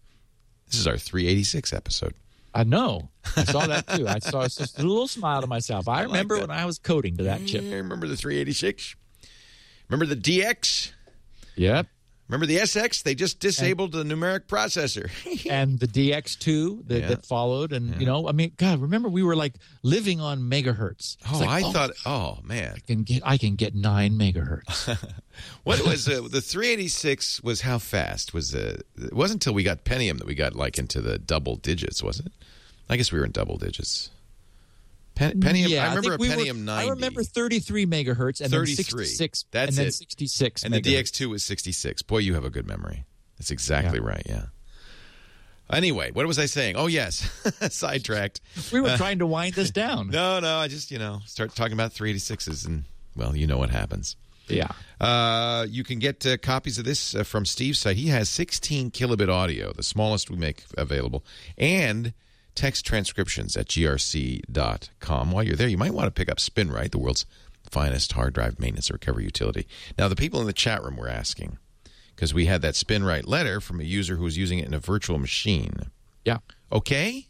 [0.67, 2.13] This is our 386 episode.
[2.53, 3.09] I know.
[3.35, 4.07] I saw that too.
[4.07, 5.87] I saw just a little smile to myself.
[5.87, 6.49] I, like remember that.
[6.49, 7.63] when I was coding to that chip.
[7.63, 8.95] I remember the 386?
[9.87, 10.91] Remember the DX?
[11.55, 11.87] Yep.
[12.29, 13.01] Remember the SX?
[13.03, 15.09] They just disabled the numeric processor.
[15.49, 17.07] And the DX2 that, Yeah.
[17.07, 17.73] that followed.
[17.73, 21.17] And, you know, I mean, God, remember we were like living on megahertz.
[21.31, 22.73] Oh, like, I thought, oh, man.
[22.75, 24.97] I can get, I can get nine megahertz.
[25.63, 28.33] What was uh, the 386 was how fast?
[28.33, 31.55] Was uh, It wasn't until we got Pentium that we got like into the double
[31.55, 32.31] digits, was it?
[32.89, 34.09] I guess we were in double digits.
[35.19, 36.87] Pen, Pentium, yeah, I remember think a we Pentium were, 90.
[36.87, 38.53] I remember 33 megahertz and 33.
[38.53, 39.45] then 66.
[39.51, 39.93] That's and then it.
[39.93, 40.81] 66 And the.
[40.81, 42.03] DX2 was 66.
[42.03, 43.03] Boy, you have a good memory.
[43.37, 44.45] That's exactly right, yeah.
[45.69, 46.77] Anyway, what was I saying?
[46.77, 47.29] Oh, yes.
[47.69, 48.39] Sidetracked.
[48.71, 50.07] We were trying to wind this down.
[50.11, 53.71] No, no, I just, you know, start talking about 386s and, well, you know what
[53.71, 54.15] happens.
[54.47, 54.69] Yeah.
[55.01, 57.97] Uh, you can get uh, copies of this uh, from Steve's site.
[57.97, 61.25] He has 16 kilobit audio, the smallest we make available,
[61.57, 62.13] and
[62.59, 65.31] text transcriptions at grc.com.
[65.31, 67.25] While you're there, you might want to pick up SpinRite, the world's
[67.71, 69.65] finest hard drive maintenance and recovery utility.
[69.97, 71.57] Now, the people in the chat room were asking
[72.15, 74.79] because we had that SpinRite letter from a user who was using it in a
[74.79, 75.73] virtual machine.
[76.25, 76.39] Yeah.
[76.71, 77.27] Okay.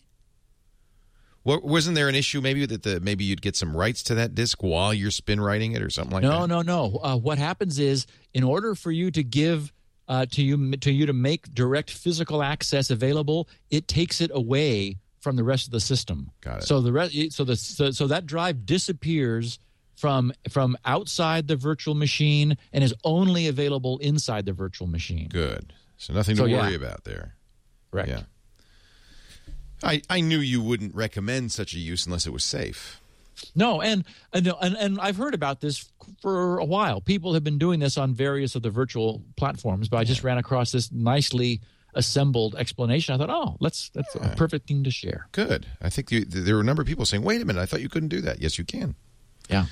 [1.43, 4.34] Wa- Wasn't there an issue maybe that the maybe you'd get some rights to that
[4.35, 6.47] disc while you're spin writing it or something like No, that?
[6.47, 6.99] no, no.
[7.03, 9.72] Uh, what happens is, in order for you to give
[10.07, 14.97] uh, to you to you to make direct physical access available, it takes it away
[15.19, 16.31] from the rest of the system.
[16.41, 16.63] Got it.
[16.65, 19.59] So the rest, so the so, so that drive disappears
[19.95, 25.27] from from outside the virtual machine and is only available inside the virtual machine.
[25.29, 25.73] Good.
[25.97, 26.61] So nothing So, to yeah.
[26.61, 27.35] worry about there.
[27.91, 28.07] Right.
[28.07, 28.21] Yeah.
[29.83, 32.99] I, I knew you wouldn't recommend such a use unless it was safe.
[33.55, 35.89] No, and and and and I've heard about this
[36.21, 36.99] for a while.
[36.99, 40.37] People have been doing this on various of the virtual platforms, but I just ran
[40.37, 41.61] across this nicely
[41.94, 43.16] assembled explanation.
[43.16, 45.28] I thought, oh, let's that's a perfect thing to share.
[45.32, 45.66] Good.
[45.82, 47.82] I think you, there were a number of people saying, wait a minute, I thought
[47.82, 48.41] you couldn't do that.
[48.41, 48.95] Yes, you can.
[49.49, 49.66] Yeah.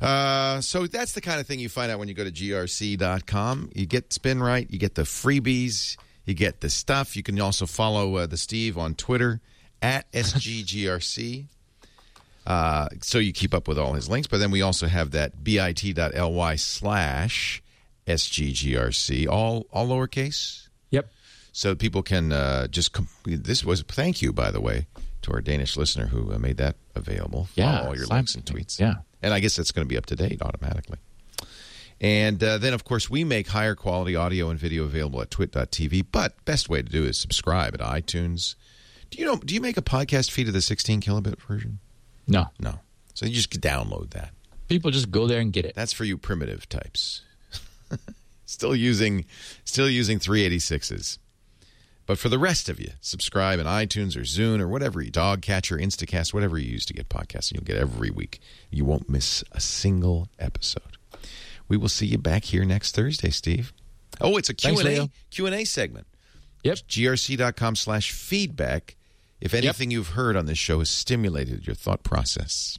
[0.00, 3.70] Uh, so that's the kind of thing you find out when you go to grc.com.
[3.74, 7.16] You get SpinRite, you get the freebies, you get the stuff.
[7.16, 9.40] You can also follow uh, the Steve on Twitter
[9.80, 11.46] at SGGRC.
[12.44, 14.26] Uh, so you keep up with all his links.
[14.26, 17.62] But then we also have that bit.ly slash
[18.08, 20.68] SGGRC, all, all lowercase.
[21.52, 22.92] So people can uh, just.
[22.92, 24.86] Com- this was thank you, by the way,
[25.22, 27.48] to our Danish listener who uh, made that available.
[27.54, 28.80] Yeah, all your links and tweets.
[28.80, 28.94] Yeah.
[29.22, 30.98] and I guess that's going to be up to date automatically.
[32.00, 36.06] And uh, then, of course, we make higher quality audio and video available at twit.tv.
[36.10, 38.56] But best way to do is subscribe at iTunes.
[39.10, 39.36] Do you know?
[39.36, 41.78] Do you make a podcast feed of the 16 kilobit version?
[42.26, 42.46] No.
[42.58, 42.80] No.
[43.14, 44.30] So you just download that.
[44.68, 45.74] People just go there and get it.
[45.74, 47.22] That's for you primitive types.
[48.46, 49.26] still using
[49.64, 51.18] still using 386s.
[52.12, 55.78] But for the rest of you, subscribe in iTunes or Zune or whatever you Dogcatcher,
[55.78, 58.38] Instacast, whatever you use to get podcasts, and you'll get every week.
[58.70, 60.98] You won't miss a single episode.
[61.68, 63.72] We will see you back here next Thursday, Steve.
[64.20, 65.08] Oh, it's a Thanks, Q&A, Leo.
[65.30, 66.06] Q&A segment.
[66.64, 66.80] Yep.
[66.86, 68.96] grc.com slash feedback
[69.40, 72.78] if anything you've heard on this show has stimulated your thought process.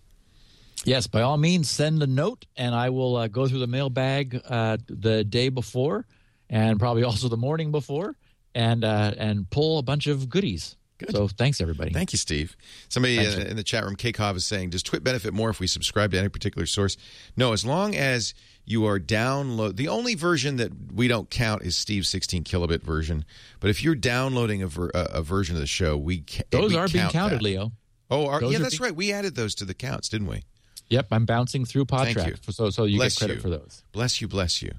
[0.86, 4.40] Yes, by all means, send a note, and I will uh, go through the mailbag
[4.48, 6.06] uh, the day before,
[6.52, 8.16] and probably also the morning before,
[8.56, 10.76] and uh, and pull a bunch of goodies.
[11.00, 11.12] Good.
[11.12, 11.92] So thanks everybody.
[11.92, 12.56] Thank you, Steve.
[12.88, 15.68] Somebody uh, in the chat room, Kekov, is saying, "Does Twit benefit more if we
[15.68, 16.98] subscribe to any particular source?"
[17.36, 18.34] No, as long as
[18.66, 19.76] you are download.
[19.76, 23.26] The only version that we don't count is Steve's 16 kilobit version.
[23.60, 26.78] But if you're downloading a, ver- a, version of the show, we ca- Those we
[26.78, 27.44] are being counted, that.
[27.44, 27.72] Leo.
[28.10, 28.96] Oh, are, yeah, that's being- right.
[28.96, 30.44] We added those to the counts, didn't we?
[30.90, 31.86] Yep, I'm bouncing through.
[31.86, 33.42] Podtrac, so so you Bless get credit you.
[33.42, 33.84] for those.
[33.94, 34.74] Bless you, bless you.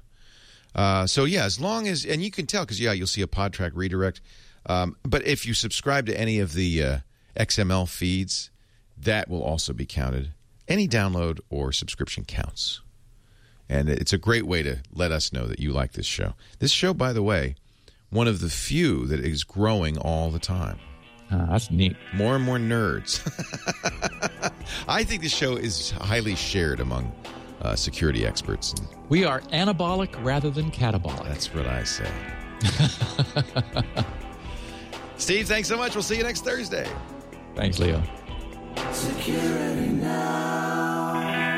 [0.75, 3.27] Uh, so yeah, as long as and you can tell because yeah, you'll see a
[3.27, 4.19] Podtrac redirect.
[4.65, 6.97] Um, but if you subscribe to any of the uh,
[7.39, 8.51] XML feeds,
[8.97, 10.33] that will also be counted.
[10.67, 12.81] Any download or subscription counts,
[13.69, 16.33] and it's a great way to let us know that you like this show.
[16.59, 17.55] This show, by the way,
[18.09, 20.79] one of the few that is growing all the time.
[21.31, 21.95] Uh, that's neat.
[22.13, 23.21] More and more nerds.
[24.87, 27.11] I think this show is highly shared among
[27.65, 28.73] uh, security experts.
[28.73, 31.23] And We are anabolic rather than catabolic.
[31.23, 32.09] That's what I say.
[35.17, 35.95] Steve, thanks so much.
[35.95, 36.87] We'll see you next Thursday.
[37.55, 38.01] Thanks, Leo.
[38.91, 41.54] Security now.